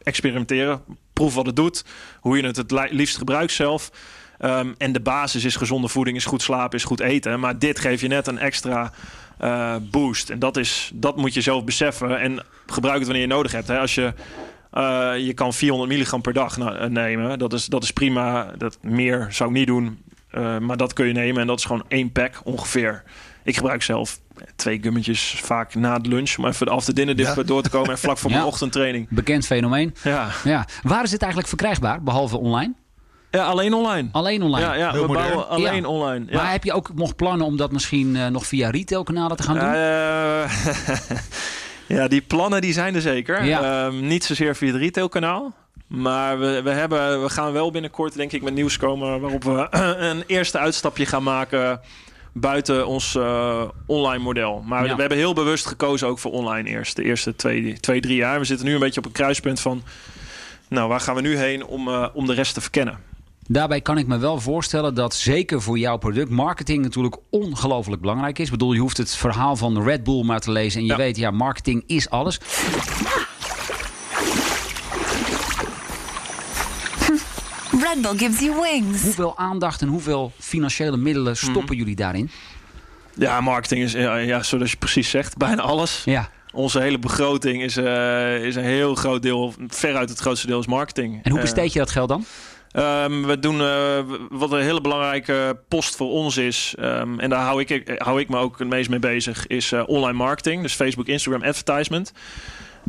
experimenteren. 0.03 0.81
Proef 1.13 1.33
wat 1.33 1.45
het 1.45 1.55
doet. 1.55 1.85
Hoe 2.19 2.37
je 2.37 2.45
het 2.45 2.55
het 2.55 2.91
liefst 2.91 3.17
gebruikt 3.17 3.51
zelf. 3.51 3.91
Um, 4.45 4.75
en 4.77 4.91
de 4.91 4.99
basis 4.99 5.43
is 5.43 5.55
gezonde 5.55 5.87
voeding, 5.87 6.17
is 6.17 6.25
goed 6.25 6.41
slapen, 6.41 6.77
is 6.77 6.83
goed 6.83 6.99
eten. 6.99 7.39
Maar 7.39 7.59
dit 7.59 7.79
geeft 7.79 8.01
je 8.01 8.07
net 8.07 8.27
een 8.27 8.37
extra 8.37 8.91
uh, 9.41 9.75
boost. 9.81 10.29
En 10.29 10.39
dat, 10.39 10.57
is, 10.57 10.91
dat 10.93 11.17
moet 11.17 11.33
je 11.33 11.41
zelf 11.41 11.63
beseffen. 11.63 12.19
En 12.19 12.45
gebruik 12.65 12.97
het 12.97 13.05
wanneer 13.05 13.25
je 13.25 13.33
nodig 13.33 13.51
hebt. 13.51 13.67
Hè. 13.67 13.79
Als 13.79 13.95
je, 13.95 14.13
uh, 14.73 15.13
je 15.17 15.33
kan 15.33 15.53
400 15.53 15.91
milligram 15.91 16.21
per 16.21 16.33
dag 16.33 16.57
nemen. 16.89 17.39
Dat 17.39 17.53
is, 17.53 17.65
dat 17.65 17.83
is 17.83 17.91
prima. 17.91 18.53
Dat, 18.57 18.77
meer 18.81 19.27
zou 19.29 19.49
ik 19.49 19.55
niet 19.55 19.67
doen. 19.67 20.03
Maar 20.59 20.77
dat 20.77 20.93
kun 20.93 21.07
je 21.07 21.13
nemen. 21.13 21.41
En 21.41 21.47
dat 21.47 21.57
is 21.57 21.65
gewoon 21.65 21.85
één 21.87 22.11
pack 22.11 22.41
ongeveer. 22.43 23.03
Ik 23.49 23.55
gebruik 23.55 23.81
zelf 23.81 24.19
twee 24.55 24.79
gummetjes 24.81 25.39
vaak 25.43 25.75
na 25.75 25.99
de 25.99 26.09
lunch. 26.09 26.37
Om 26.37 26.45
even 26.45 26.67
af 26.67 26.85
de 26.85 26.93
dinner 26.93 27.17
ja. 27.17 27.35
door 27.43 27.61
te 27.61 27.69
komen. 27.69 27.89
En 27.89 27.97
vlak 27.97 28.17
voor 28.17 28.31
mijn 28.39 28.43
ochtendtraining. 28.43 29.07
Bekend 29.09 29.45
fenomeen. 29.45 29.95
Ja. 30.03 30.29
ja. 30.43 30.67
Waar 30.83 31.03
is 31.03 31.11
het 31.11 31.19
eigenlijk 31.19 31.49
verkrijgbaar, 31.49 32.03
behalve 32.03 32.37
online? 32.37 32.73
Ja, 33.31 33.43
alleen 33.43 33.73
online. 33.73 34.09
Alleen 34.11 34.41
online. 34.41 34.65
Ja, 34.65 34.73
ja 34.73 34.91
we 34.91 35.07
bouwen 35.07 35.47
alleen 35.47 35.85
online. 35.85 36.25
Ja. 36.29 36.35
Maar 36.35 36.51
heb 36.51 36.63
je 36.63 36.73
ook 36.73 36.93
nog 36.95 37.15
plannen 37.15 37.45
om 37.45 37.57
dat 37.57 37.71
misschien 37.71 38.15
uh, 38.15 38.27
nog 38.27 38.47
via 38.47 38.69
retailkanalen 38.69 39.37
te 39.37 39.43
gaan 39.43 39.59
doen? 39.59 39.73
Uh, 39.73 40.51
ja, 41.97 42.07
die 42.07 42.21
plannen 42.21 42.61
die 42.61 42.73
zijn 42.73 42.95
er 42.95 43.01
zeker. 43.01 43.63
Um, 43.85 44.07
niet 44.07 44.23
zozeer 44.23 44.55
via 44.55 44.71
het 44.71 44.81
retailkanaal. 44.81 45.53
Maar 45.87 46.39
we, 46.39 46.61
we, 46.61 46.69
hebben, 46.69 47.21
we 47.21 47.29
gaan 47.29 47.51
wel 47.51 47.71
binnenkort 47.71 48.15
denk 48.15 48.31
ik 48.31 48.41
met 48.41 48.53
nieuws 48.53 48.77
komen... 48.77 49.21
waarop 49.21 49.43
we 49.43 49.67
een 50.09 50.23
eerste 50.27 50.57
uitstapje 50.57 51.05
gaan 51.05 51.23
maken 51.23 51.81
buiten 52.33 52.87
ons 52.87 53.15
uh, 53.15 53.61
online 53.85 54.23
model. 54.23 54.63
Maar 54.65 54.83
we 54.83 54.99
hebben 54.99 55.17
heel 55.17 55.33
bewust 55.33 55.65
gekozen 55.65 56.07
ook 56.07 56.19
voor 56.19 56.31
online 56.31 56.69
eerst. 56.69 56.95
De 56.95 57.03
eerste 57.03 57.35
twee, 57.35 57.79
twee, 57.79 58.01
drie 58.01 58.15
jaar. 58.15 58.39
We 58.39 58.45
zitten 58.45 58.65
nu 58.65 58.73
een 58.73 58.79
beetje 58.79 58.99
op 58.99 59.05
een 59.05 59.11
kruispunt 59.11 59.59
van... 59.59 59.83
nou, 60.67 60.89
waar 60.89 60.99
gaan 60.99 61.15
we 61.15 61.21
nu 61.21 61.37
heen 61.37 61.65
om, 61.65 61.87
uh, 61.87 62.07
om 62.13 62.25
de 62.25 62.33
rest 62.33 62.53
te 62.53 62.61
verkennen? 62.61 62.99
Daarbij 63.51 63.81
kan 63.81 63.97
ik 63.97 64.07
me 64.07 64.17
wel 64.17 64.39
voorstellen 64.39 64.93
dat 64.93 65.13
zeker 65.13 65.61
voor 65.61 65.77
jouw 65.77 65.97
product 65.97 66.29
marketing 66.29 66.83
natuurlijk 66.83 67.17
ongelooflijk 67.29 68.01
belangrijk 68.01 68.39
is. 68.39 68.45
Ik 68.45 68.51
bedoel, 68.51 68.73
je 68.73 68.79
hoeft 68.79 68.97
het 68.97 69.15
verhaal 69.15 69.55
van 69.55 69.83
Red 69.83 70.03
Bull 70.03 70.23
maar 70.23 70.39
te 70.39 70.51
lezen 70.51 70.79
en 70.79 70.85
je 70.85 70.95
weet, 70.95 71.17
ja, 71.17 71.31
marketing 71.31 71.83
is 71.87 72.09
alles. 72.09 72.39
Red 77.93 78.01
Bull 78.01 78.17
gives 78.17 78.39
you 78.39 78.61
wings. 78.61 79.01
Hoeveel 79.01 79.37
aandacht 79.37 79.81
en 79.81 79.87
hoeveel 79.87 80.31
financiële 80.39 80.97
middelen 80.97 81.33
mhm. 81.33 81.51
stoppen 81.51 81.75
jullie 81.75 81.95
daarin? 81.95 82.29
Ja, 83.15 83.41
marketing 83.41 83.83
is, 83.83 83.91
ja, 83.91 84.43
zoals 84.43 84.71
je 84.71 84.77
precies 84.77 85.09
zegt, 85.09 85.37
bijna 85.37 85.61
alles. 85.61 86.01
Ja. 86.05 86.29
Onze 86.51 86.79
hele 86.79 86.99
begroting 86.99 87.63
is, 87.63 87.77
uh, 87.77 88.43
is 88.43 88.55
een 88.55 88.63
heel 88.63 88.95
groot 88.95 89.21
deel, 89.21 89.53
veruit 89.67 90.09
het 90.09 90.19
grootste 90.19 90.47
deel 90.47 90.59
is 90.59 90.67
marketing. 90.67 91.19
En 91.23 91.31
hoe 91.31 91.39
besteed 91.39 91.73
je 91.73 91.79
dat 91.79 91.89
geld 91.89 92.09
dan? 92.09 92.25
Um, 92.73 93.25
we 93.25 93.39
doen 93.39 93.55
uh, 93.61 93.99
wat 94.29 94.51
een 94.51 94.61
hele 94.61 94.81
belangrijke 94.81 95.59
post 95.67 95.95
voor 95.95 96.09
ons 96.09 96.37
is. 96.37 96.75
Um, 96.79 97.19
en 97.19 97.29
daar 97.29 97.43
hou 97.43 97.63
ik, 97.65 97.93
hou 97.97 98.19
ik 98.19 98.29
me 98.29 98.37
ook 98.37 98.59
het 98.59 98.67
meest 98.67 98.89
mee 98.89 98.99
bezig. 98.99 99.47
Is 99.47 99.71
uh, 99.71 99.83
online 99.85 100.17
marketing. 100.17 100.61
Dus 100.61 100.73
Facebook, 100.73 101.07
Instagram, 101.07 101.43
advertisement. 101.43 102.11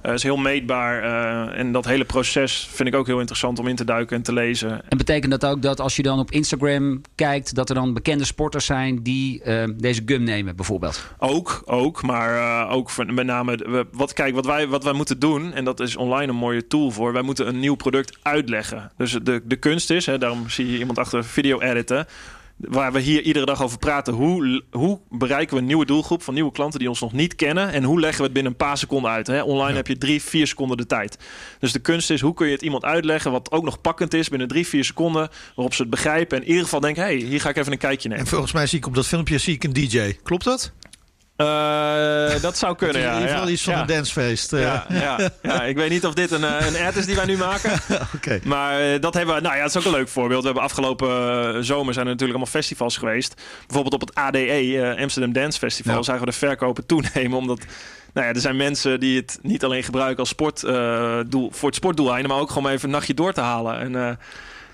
Uh, 0.02 0.12
is 0.12 0.22
heel 0.22 0.36
meetbaar. 0.36 1.04
Uh, 1.04 1.58
en 1.58 1.72
dat 1.72 1.84
hele 1.84 2.04
proces 2.04 2.68
vind 2.70 2.88
ik 2.88 2.94
ook 2.94 3.06
heel 3.06 3.18
interessant 3.18 3.58
om 3.58 3.66
in 3.66 3.76
te 3.76 3.84
duiken 3.84 4.16
en 4.16 4.22
te 4.22 4.32
lezen. 4.32 4.88
En 4.88 4.98
betekent 4.98 5.30
dat 5.40 5.50
ook 5.50 5.62
dat 5.62 5.80
als 5.80 5.96
je 5.96 6.02
dan 6.02 6.18
op 6.18 6.30
Instagram 6.30 7.00
kijkt... 7.14 7.54
dat 7.54 7.68
er 7.68 7.74
dan 7.74 7.94
bekende 7.94 8.24
sporters 8.24 8.64
zijn 8.64 9.02
die 9.02 9.42
uh, 9.44 9.64
deze 9.76 10.02
gum 10.06 10.22
nemen 10.22 10.56
bijvoorbeeld? 10.56 11.06
Ook, 11.18 11.62
ook. 11.64 12.02
Maar 12.02 12.68
ook 12.68 12.90
met 13.06 13.26
name... 13.26 13.86
Wat, 13.92 14.12
kijk, 14.12 14.34
wat 14.34 14.46
wij, 14.46 14.68
wat 14.68 14.84
wij 14.84 14.92
moeten 14.92 15.18
doen... 15.18 15.52
en 15.52 15.64
dat 15.64 15.80
is 15.80 15.96
online 15.96 16.32
een 16.32 16.38
mooie 16.38 16.66
tool 16.66 16.90
voor... 16.90 17.12
wij 17.12 17.22
moeten 17.22 17.48
een 17.48 17.58
nieuw 17.58 17.74
product 17.74 18.18
uitleggen. 18.22 18.92
Dus 18.96 19.12
de, 19.22 19.42
de 19.44 19.56
kunst 19.56 19.90
is... 19.90 20.06
Hè, 20.06 20.18
daarom 20.18 20.48
zie 20.48 20.72
je 20.72 20.78
iemand 20.78 20.98
achter 20.98 21.24
video 21.24 21.60
editen 21.60 22.06
waar 22.60 22.92
we 22.92 23.00
hier 23.00 23.22
iedere 23.22 23.46
dag 23.46 23.62
over 23.62 23.78
praten. 23.78 24.14
Hoe, 24.14 24.62
hoe 24.70 25.00
bereiken 25.10 25.54
we 25.54 25.60
een 25.60 25.66
nieuwe 25.66 25.86
doelgroep 25.86 26.22
van 26.22 26.34
nieuwe 26.34 26.52
klanten 26.52 26.78
die 26.78 26.88
ons 26.88 27.00
nog 27.00 27.12
niet 27.12 27.34
kennen? 27.34 27.72
En 27.72 27.84
hoe 27.84 28.00
leggen 28.00 28.18
we 28.18 28.24
het 28.24 28.32
binnen 28.32 28.52
een 28.52 28.58
paar 28.58 28.78
seconden 28.78 29.10
uit? 29.10 29.26
Hè? 29.26 29.42
Online 29.42 29.76
heb 29.76 29.86
je 29.86 29.98
drie, 29.98 30.22
vier 30.22 30.46
seconden 30.46 30.76
de 30.76 30.86
tijd. 30.86 31.18
Dus 31.58 31.72
de 31.72 31.78
kunst 31.78 32.10
is, 32.10 32.20
hoe 32.20 32.34
kun 32.34 32.46
je 32.46 32.52
het 32.52 32.62
iemand 32.62 32.84
uitleggen 32.84 33.32
wat 33.32 33.50
ook 33.50 33.64
nog 33.64 33.80
pakkend 33.80 34.14
is 34.14 34.28
binnen 34.28 34.48
drie, 34.48 34.66
vier 34.66 34.84
seconden, 34.84 35.28
waarop 35.54 35.74
ze 35.74 35.82
het 35.82 35.90
begrijpen 35.90 36.36
en 36.36 36.42
in 36.42 36.48
ieder 36.48 36.64
geval 36.64 36.80
denken, 36.80 37.02
hey, 37.02 37.16
hier 37.16 37.40
ga 37.40 37.48
ik 37.48 37.56
even 37.56 37.72
een 37.72 37.78
kijkje 37.78 38.08
nemen. 38.08 38.24
En 38.24 38.30
volgens 38.30 38.52
mij 38.52 38.66
zie 38.66 38.78
ik 38.78 38.86
op 38.86 38.94
dat 38.94 39.06
filmpje 39.06 39.38
zie 39.38 39.54
ik 39.54 39.64
een 39.64 39.72
DJ. 39.72 40.16
Klopt 40.22 40.44
dat? 40.44 40.72
Uh, 41.40 42.40
dat 42.40 42.58
zou 42.58 42.76
kunnen, 42.76 43.00
ja. 43.00 43.08
In 43.08 43.20
ieder 43.20 43.32
geval 43.32 43.48
iets 43.48 43.62
van 43.62 43.72
ja. 43.72 43.80
een 43.80 43.86
dancefeest. 43.86 44.52
Uh. 44.52 44.60
Ja, 44.60 44.86
ja, 44.88 45.30
ja, 45.42 45.62
ik 45.62 45.76
weet 45.76 45.90
niet 45.90 46.06
of 46.06 46.14
dit 46.14 46.30
een, 46.30 46.42
een 46.42 46.86
ad 46.86 46.96
is 46.96 47.06
die 47.06 47.14
wij 47.14 47.24
nu 47.24 47.36
maken. 47.36 47.72
okay. 48.16 48.40
Maar 48.44 49.00
dat 49.00 49.14
hebben 49.14 49.34
we... 49.34 49.40
Nou 49.40 49.54
ja, 49.54 49.62
dat 49.62 49.70
is 49.70 49.76
ook 49.76 49.84
een 49.84 49.98
leuk 49.98 50.08
voorbeeld. 50.08 50.40
We 50.40 50.46
hebben 50.46 50.64
afgelopen 50.64 51.08
zomer 51.64 51.94
zijn 51.94 52.06
er 52.06 52.12
natuurlijk 52.12 52.38
allemaal 52.38 52.60
festivals 52.60 52.96
geweest. 52.96 53.34
Bijvoorbeeld 53.66 53.94
op 53.94 54.00
het 54.00 54.14
ADE, 54.14 54.96
Amsterdam 55.00 55.32
Dance 55.32 55.58
Festival, 55.58 56.04
zagen 56.04 56.20
we 56.20 56.30
de 56.30 56.36
verkopen 56.36 56.86
toenemen. 56.86 57.38
Omdat... 57.38 57.58
Nou 58.12 58.26
ja, 58.26 58.32
er 58.32 58.40
zijn 58.40 58.56
mensen 58.56 59.00
die 59.00 59.16
het 59.16 59.38
niet 59.42 59.64
alleen 59.64 59.82
gebruiken 59.82 60.18
als 60.18 60.28
sportdoel, 60.28 61.50
voor 61.52 61.68
het 61.68 61.78
sportdoeleinden, 61.78 62.30
maar 62.30 62.40
ook 62.40 62.50
gewoon 62.50 62.72
even 62.72 62.84
een 62.84 62.94
nachtje 62.94 63.14
door 63.14 63.32
te 63.32 63.40
halen. 63.40 63.78
En 63.80 64.18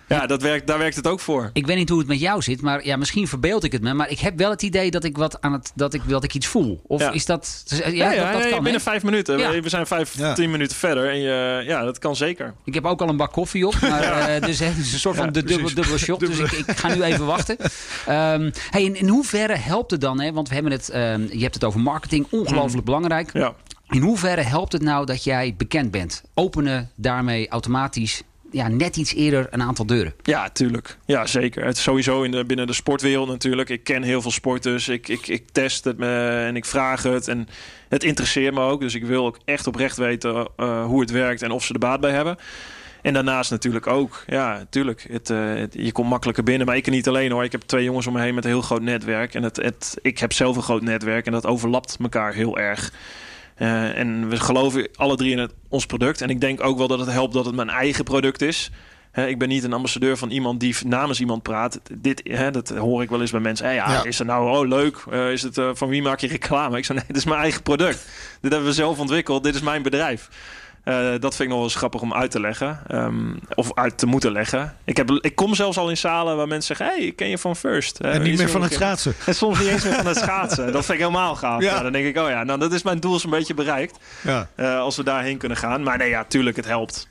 ja, 0.08 0.26
dat 0.26 0.42
werkt, 0.42 0.66
daar 0.66 0.78
werkt 0.78 0.96
het 0.96 1.06
ook 1.06 1.20
voor. 1.20 1.50
Ik 1.52 1.66
weet 1.66 1.76
niet 1.76 1.88
hoe 1.88 1.98
het 1.98 2.08
met 2.08 2.20
jou 2.20 2.42
zit, 2.42 2.60
maar 2.60 2.84
ja, 2.84 2.96
misschien 2.96 3.28
verbeeld 3.28 3.64
ik 3.64 3.72
het 3.72 3.82
me. 3.82 3.94
Maar 3.94 4.10
ik 4.10 4.18
heb 4.18 4.38
wel 4.38 4.50
het 4.50 4.62
idee 4.62 4.90
dat 4.90 5.04
ik 5.04 5.16
wat 5.16 5.40
aan 5.40 5.52
het 5.52 5.72
dat 5.74 5.94
ik, 5.94 6.08
dat 6.08 6.24
ik 6.24 6.34
iets 6.34 6.46
voel. 6.46 6.80
Of 6.86 7.00
ja. 7.00 7.12
is 7.12 7.24
dat. 7.24 7.62
Ja, 7.66 7.88
ja, 7.88 8.12
ja 8.12 8.22
dat, 8.22 8.32
dat 8.32 8.42
nee, 8.42 8.50
kan. 8.50 8.62
Binnen 8.62 8.80
vijf 8.80 9.02
minuten. 9.02 9.36
We, 9.36 9.60
we 9.60 9.68
zijn 9.68 9.86
vijf, 9.86 10.34
tien 10.34 10.50
minuten 10.50 10.76
verder. 10.76 11.10
En 11.10 11.18
je, 11.18 11.62
ja, 11.66 11.84
dat 11.84 11.98
kan 11.98 12.16
zeker. 12.16 12.54
Ik 12.64 12.74
heb 12.74 12.84
ook 12.84 13.00
al 13.00 13.08
een 13.08 13.16
bak 13.16 13.32
koffie 13.32 13.66
op. 13.66 13.80
Maar, 13.80 14.34
uh, 14.34 14.46
dus 14.46 14.58
het 14.58 14.76
is 14.76 14.92
een 14.92 14.98
soort 14.98 15.16
van 15.16 15.32
de 15.32 15.42
dubbele, 15.42 15.74
dubbele 15.74 15.98
shot. 15.98 16.20
Dus 16.20 16.38
ik, 16.38 16.52
ik, 16.52 16.76
ga 16.76 16.94
nu 16.94 17.02
even 17.02 17.26
wachten. 17.36 17.56
Um, 17.60 18.52
hey, 18.70 18.82
in, 18.82 18.94
in 18.94 19.08
hoeverre 19.08 19.56
helpt 19.56 19.90
het 19.90 20.00
dan? 20.00 20.20
Hè? 20.20 20.32
Want 20.32 20.48
we 20.48 20.54
hebben 20.54 20.72
het, 20.72 20.94
um, 20.94 21.28
je 21.32 21.42
hebt 21.42 21.54
het 21.54 21.64
over 21.64 21.80
marketing. 21.80 22.26
Ongelooflijk 22.30 22.74
Mm. 22.76 22.84
belangrijk. 22.84 23.32
Ja. 23.32 23.54
In 23.88 24.00
hoeverre 24.00 24.40
helpt 24.40 24.72
het 24.72 24.82
nou 24.82 25.06
dat 25.06 25.24
jij 25.24 25.54
bekend 25.56 25.90
bent? 25.90 26.22
Openen 26.34 26.90
daarmee 26.94 27.48
automatisch 27.48 28.22
ja, 28.50 28.68
net 28.68 28.96
iets 28.96 29.14
eerder 29.14 29.46
een 29.50 29.62
aantal 29.62 29.86
deuren. 29.86 30.14
Ja, 30.22 30.48
tuurlijk. 30.48 30.98
Ja, 31.04 31.26
zeker. 31.26 31.64
Het 31.64 31.78
sowieso 31.78 32.22
in 32.22 32.30
de, 32.30 32.44
binnen 32.44 32.66
de 32.66 32.72
sportwereld 32.72 33.28
natuurlijk. 33.28 33.68
Ik 33.68 33.84
ken 33.84 34.02
heel 34.02 34.22
veel 34.22 34.30
sporters. 34.30 34.88
Ik, 34.88 35.08
ik, 35.08 35.26
ik 35.26 35.44
test 35.52 35.84
het 35.84 35.98
en 35.98 36.56
ik 36.56 36.64
vraag 36.64 37.02
het. 37.02 37.28
En 37.28 37.48
het 37.88 38.04
interesseert 38.04 38.54
me 38.54 38.60
ook. 38.60 38.80
Dus 38.80 38.94
ik 38.94 39.04
wil 39.04 39.26
ook 39.26 39.38
echt 39.44 39.66
oprecht 39.66 39.96
weten 39.96 40.48
uh, 40.56 40.84
hoe 40.84 41.00
het 41.00 41.10
werkt 41.10 41.42
en 41.42 41.50
of 41.50 41.64
ze 41.64 41.72
er 41.72 41.78
baat 41.78 42.00
bij 42.00 42.12
hebben. 42.12 42.36
En 43.02 43.12
daarnaast 43.12 43.50
natuurlijk 43.50 43.86
ook, 43.86 44.24
ja, 44.26 44.56
natuurlijk. 44.56 45.06
Het, 45.10 45.30
uh, 45.30 45.54
het, 45.54 45.74
je 45.78 45.92
komt 45.92 46.08
makkelijker 46.08 46.44
binnen. 46.44 46.66
Maar 46.66 46.76
ik 46.76 46.90
niet 46.90 47.08
alleen 47.08 47.30
hoor. 47.30 47.44
Ik 47.44 47.52
heb 47.52 47.60
twee 47.60 47.84
jongens 47.84 48.06
om 48.06 48.12
me 48.12 48.20
heen 48.20 48.34
met 48.34 48.44
een 48.44 48.50
heel 48.50 48.62
groot 48.62 48.82
netwerk. 48.82 49.34
En 49.34 49.42
het, 49.42 49.56
het, 49.56 49.98
ik 50.02 50.18
heb 50.18 50.32
zelf 50.32 50.56
een 50.56 50.62
groot 50.62 50.82
netwerk. 50.82 51.26
En 51.26 51.32
dat 51.32 51.46
overlapt 51.46 51.96
elkaar 52.00 52.32
heel 52.34 52.58
erg. 52.58 52.92
Uh, 53.58 53.98
en 53.98 54.28
we 54.28 54.36
geloven 54.36 54.88
alle 54.94 55.16
drie 55.16 55.30
in 55.30 55.38
het, 55.38 55.52
ons 55.68 55.86
product. 55.86 56.20
En 56.20 56.28
ik 56.28 56.40
denk 56.40 56.64
ook 56.64 56.78
wel 56.78 56.88
dat 56.88 56.98
het 56.98 57.10
helpt 57.10 57.34
dat 57.34 57.46
het 57.46 57.54
mijn 57.54 57.68
eigen 57.68 58.04
product 58.04 58.42
is. 58.42 58.70
He, 59.16 59.26
ik 59.26 59.38
ben 59.38 59.48
niet 59.48 59.64
een 59.64 59.72
ambassadeur 59.72 60.16
van 60.16 60.30
iemand 60.30 60.60
die 60.60 60.74
namens 60.86 61.20
iemand 61.20 61.42
praat. 61.42 61.80
Dit, 61.92 62.20
he, 62.24 62.50
dat 62.50 62.68
hoor 62.68 63.02
ik 63.02 63.10
wel 63.10 63.20
eens 63.20 63.30
bij 63.30 63.40
mensen. 63.40 63.66
Hey, 63.66 63.74
ja, 63.74 63.92
ja. 63.92 64.04
Is 64.04 64.18
het 64.18 64.26
nou, 64.26 64.56
oh 64.56 64.68
leuk, 64.68 65.04
uh, 65.12 65.32
is 65.32 65.42
het, 65.42 65.56
uh, 65.56 65.70
van 65.72 65.88
wie 65.88 66.02
maak 66.02 66.20
je 66.20 66.26
reclame? 66.26 66.76
Ik 66.76 66.84
zeg, 66.84 66.96
nee, 66.96 67.04
dit 67.06 67.16
is 67.16 67.24
mijn 67.24 67.40
eigen 67.40 67.62
product. 67.62 68.08
dit 68.40 68.50
hebben 68.50 68.68
we 68.68 68.74
zelf 68.74 68.98
ontwikkeld, 68.98 69.44
dit 69.44 69.54
is 69.54 69.60
mijn 69.60 69.82
bedrijf. 69.82 70.28
Uh, 70.88 70.94
dat 70.94 71.34
vind 71.34 71.40
ik 71.40 71.48
nog 71.48 71.56
wel 71.56 71.62
eens 71.62 71.74
grappig 71.74 72.00
om 72.00 72.14
uit 72.14 72.30
te 72.30 72.40
leggen. 72.40 72.80
Um, 72.90 73.38
of 73.54 73.74
uit 73.74 73.98
te 73.98 74.06
moeten 74.06 74.32
leggen. 74.32 74.76
Ik, 74.84 74.96
heb, 74.96 75.10
ik 75.10 75.34
kom 75.34 75.54
zelfs 75.54 75.78
al 75.78 75.90
in 75.90 75.96
zalen 75.96 76.36
waar 76.36 76.48
mensen 76.48 76.76
zeggen... 76.76 76.96
hey, 76.96 77.06
ik 77.06 77.16
ken 77.16 77.28
je 77.28 77.38
van 77.38 77.56
First. 77.56 78.00
En 78.00 78.22
niet 78.22 78.38
meer 78.38 78.48
van 78.48 78.62
het 78.62 78.72
schaatsen. 78.72 79.14
En 79.26 79.34
soms 79.34 79.58
niet 79.58 79.68
eens 79.68 79.84
meer 79.84 79.94
van 79.94 80.06
het 80.06 80.16
schaatsen. 80.16 80.72
Dat 80.72 80.84
vind 80.84 80.98
ik 80.98 81.04
helemaal 81.04 81.36
gaaf. 81.36 81.62
Ja. 81.62 81.70
Nou, 81.70 81.82
dan 81.82 81.92
denk 81.92 82.06
ik, 82.06 82.18
oh 82.18 82.28
ja, 82.28 82.44
nou, 82.44 82.58
dat 82.58 82.72
is 82.72 82.82
mijn 82.82 83.00
doel 83.00 83.20
een 83.24 83.30
beetje 83.30 83.54
bereikt. 83.54 83.98
Ja. 84.22 84.48
Uh, 84.56 84.78
als 84.78 84.96
we 84.96 85.02
daarheen 85.02 85.38
kunnen 85.38 85.58
gaan. 85.58 85.82
Maar 85.82 85.98
nee, 85.98 86.08
ja, 86.08 86.24
tuurlijk, 86.24 86.56
het 86.56 86.66
helpt. 86.66 87.08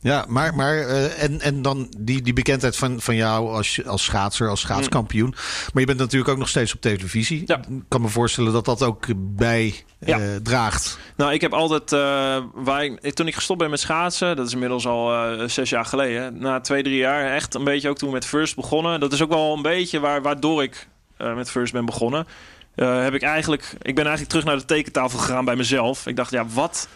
Ja, 0.00 0.24
maar, 0.28 0.54
maar 0.54 0.76
uh, 0.76 1.22
en, 1.22 1.40
en 1.40 1.62
dan 1.62 1.94
die, 1.98 2.22
die 2.22 2.32
bekendheid 2.32 2.76
van, 2.76 3.00
van 3.00 3.16
jou 3.16 3.48
als, 3.54 3.86
als 3.86 4.04
schaatser, 4.04 4.48
als 4.48 4.60
schaatskampioen. 4.60 5.28
Mm. 5.28 5.34
Maar 5.72 5.80
je 5.80 5.86
bent 5.86 5.98
natuurlijk 5.98 6.30
ook 6.30 6.38
nog 6.38 6.48
steeds 6.48 6.74
op 6.74 6.80
televisie. 6.80 7.42
Ja. 7.46 7.56
Ik 7.56 7.82
kan 7.88 8.00
me 8.00 8.08
voorstellen 8.08 8.52
dat 8.52 8.64
dat 8.64 8.82
ook 8.82 9.06
bij 9.16 9.74
ja. 9.98 10.18
uh, 10.18 10.36
draagt. 10.42 10.98
Nou, 11.16 11.32
ik 11.32 11.40
heb 11.40 11.52
altijd, 11.52 11.92
uh, 11.92 12.44
waar 12.54 12.84
ik, 12.84 13.14
toen 13.14 13.26
ik 13.26 13.34
gestopt 13.34 13.58
ben 13.58 13.70
met 13.70 13.80
schaatsen, 13.80 14.36
dat 14.36 14.46
is 14.46 14.52
inmiddels 14.52 14.86
al 14.86 15.48
zes 15.48 15.70
jaar 15.70 15.84
geleden. 15.84 16.38
Na 16.38 16.60
twee, 16.60 16.82
drie 16.82 16.96
jaar, 16.96 17.34
echt 17.34 17.54
een 17.54 17.64
beetje 17.64 17.88
ook 17.88 17.98
toen 17.98 18.12
met 18.12 18.26
First 18.26 18.56
begonnen. 18.56 19.00
Dat 19.00 19.12
is 19.12 19.22
ook 19.22 19.30
wel 19.30 19.56
een 19.56 19.62
beetje 19.62 20.00
waar, 20.00 20.22
waardoor 20.22 20.62
ik 20.62 20.88
met 21.16 21.50
First 21.50 21.72
ben 21.72 21.84
begonnen. 21.84 22.26
heb 22.74 23.14
ik 23.14 23.22
eigenlijk, 23.22 23.62
ik 23.82 23.94
ben 23.94 24.04
eigenlijk 24.04 24.28
terug 24.28 24.44
naar 24.44 24.56
de 24.56 24.64
tekentafel 24.64 25.18
gegaan 25.18 25.44
bij 25.44 25.56
mezelf. 25.56 26.06
Ik 26.06 26.16
dacht, 26.16 26.30
ja, 26.30 26.46
wat 26.46 26.88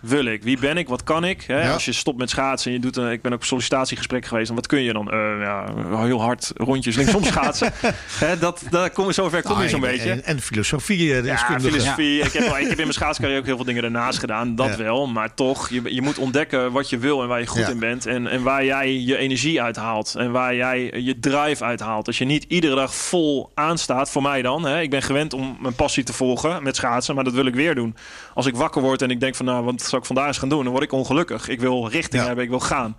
wil 0.00 0.24
ik? 0.24 0.42
Wie 0.42 0.58
ben 0.58 0.76
ik? 0.76 0.88
Wat 0.88 1.02
kan 1.02 1.24
ik? 1.24 1.42
Hè? 1.46 1.62
Ja. 1.62 1.72
Als 1.72 1.84
je 1.84 1.92
stopt 1.92 2.18
met 2.18 2.30
schaatsen 2.30 2.70
en 2.70 2.76
je 2.76 2.82
doet 2.82 2.96
een, 2.96 3.10
ik 3.10 3.22
ben 3.22 3.32
ook 3.32 3.44
sollicitatiegesprek 3.44 4.24
geweest. 4.26 4.48
En 4.48 4.54
wat 4.54 4.66
kun 4.66 4.82
je 4.82 4.92
dan? 4.92 5.14
Uh, 5.14 5.40
ja, 5.40 5.64
heel 6.04 6.20
hard 6.20 6.52
rondjes 6.56 6.96
linksom 6.96 7.24
schaatsen. 7.32 7.72
Hè, 8.18 8.38
dat, 8.38 8.62
dat 8.70 8.92
kom, 8.92 9.12
zover 9.12 9.42
kom 9.42 9.58
je 9.58 9.64
ah, 9.64 9.70
zo'n 9.70 9.80
beetje. 9.80 10.10
En, 10.10 10.24
en 10.24 10.40
filosofie. 10.40 11.14
eh, 11.14 11.24
Ja, 11.24 11.36
filosofie. 11.60 12.20
Ik, 12.20 12.32
heb, 12.32 12.42
ik 12.42 12.50
heb 12.68 12.70
in 12.70 12.76
mijn 12.76 12.92
schaatscarrière 12.92 13.40
ook 13.40 13.46
heel 13.46 13.56
veel 13.56 13.64
dingen 13.64 13.84
ernaast 13.84 14.18
gedaan. 14.18 14.54
Dat 14.54 14.68
ja. 14.68 14.76
wel. 14.76 15.06
Maar 15.06 15.34
toch, 15.34 15.68
je, 15.68 15.94
je 15.94 16.02
moet 16.02 16.18
ontdekken 16.18 16.72
wat 16.72 16.90
je 16.90 16.98
wil 16.98 17.22
en 17.22 17.28
waar 17.28 17.40
je 17.40 17.46
goed 17.46 17.68
in 17.68 17.78
bent. 17.78 18.06
En, 18.06 18.26
en 18.26 18.42
waar 18.42 18.64
jij 18.64 18.92
je 19.00 19.16
energie 19.16 19.62
uithaalt. 19.62 20.14
En 20.14 20.30
waar 20.30 20.54
jij 20.54 20.90
je 20.96 21.18
drive 21.18 21.64
uithaalt. 21.64 22.06
Als 22.06 22.18
je 22.18 22.24
niet 22.24 22.44
iedere 22.48 22.74
dag 22.74 22.94
vol 22.94 23.50
aanstaat, 23.54 24.10
voor 24.10 24.22
mij 24.22 24.42
dan. 24.42 24.64
Hè, 24.64 24.80
ik 24.80 24.90
ben 24.90 25.02
gewend 25.02 25.32
om 25.32 25.56
mijn 25.60 25.74
passie 25.74 26.04
te 26.04 26.12
volgen 26.12 26.62
met 26.62 26.76
schaatsen. 26.76 27.14
Maar 27.14 27.24
dat 27.24 27.32
wil 27.32 27.46
ik 27.46 27.54
weer 27.54 27.74
doen. 27.74 27.96
Als 28.36 28.46
ik 28.46 28.56
wakker 28.56 28.82
word 28.82 29.02
en 29.02 29.10
ik 29.10 29.20
denk 29.20 29.34
van 29.34 29.46
nou, 29.46 29.64
wat 29.64 29.82
zal 29.82 29.98
ik 29.98 30.04
vandaag 30.04 30.26
eens 30.26 30.38
gaan 30.38 30.48
doen? 30.48 30.62
Dan 30.62 30.72
word 30.72 30.84
ik 30.84 30.92
ongelukkig. 30.92 31.48
Ik 31.48 31.60
wil 31.60 31.88
richting 31.88 32.20
ja. 32.20 32.26
hebben, 32.26 32.44
ik 32.44 32.50
wil 32.50 32.60
gaan. 32.60 32.96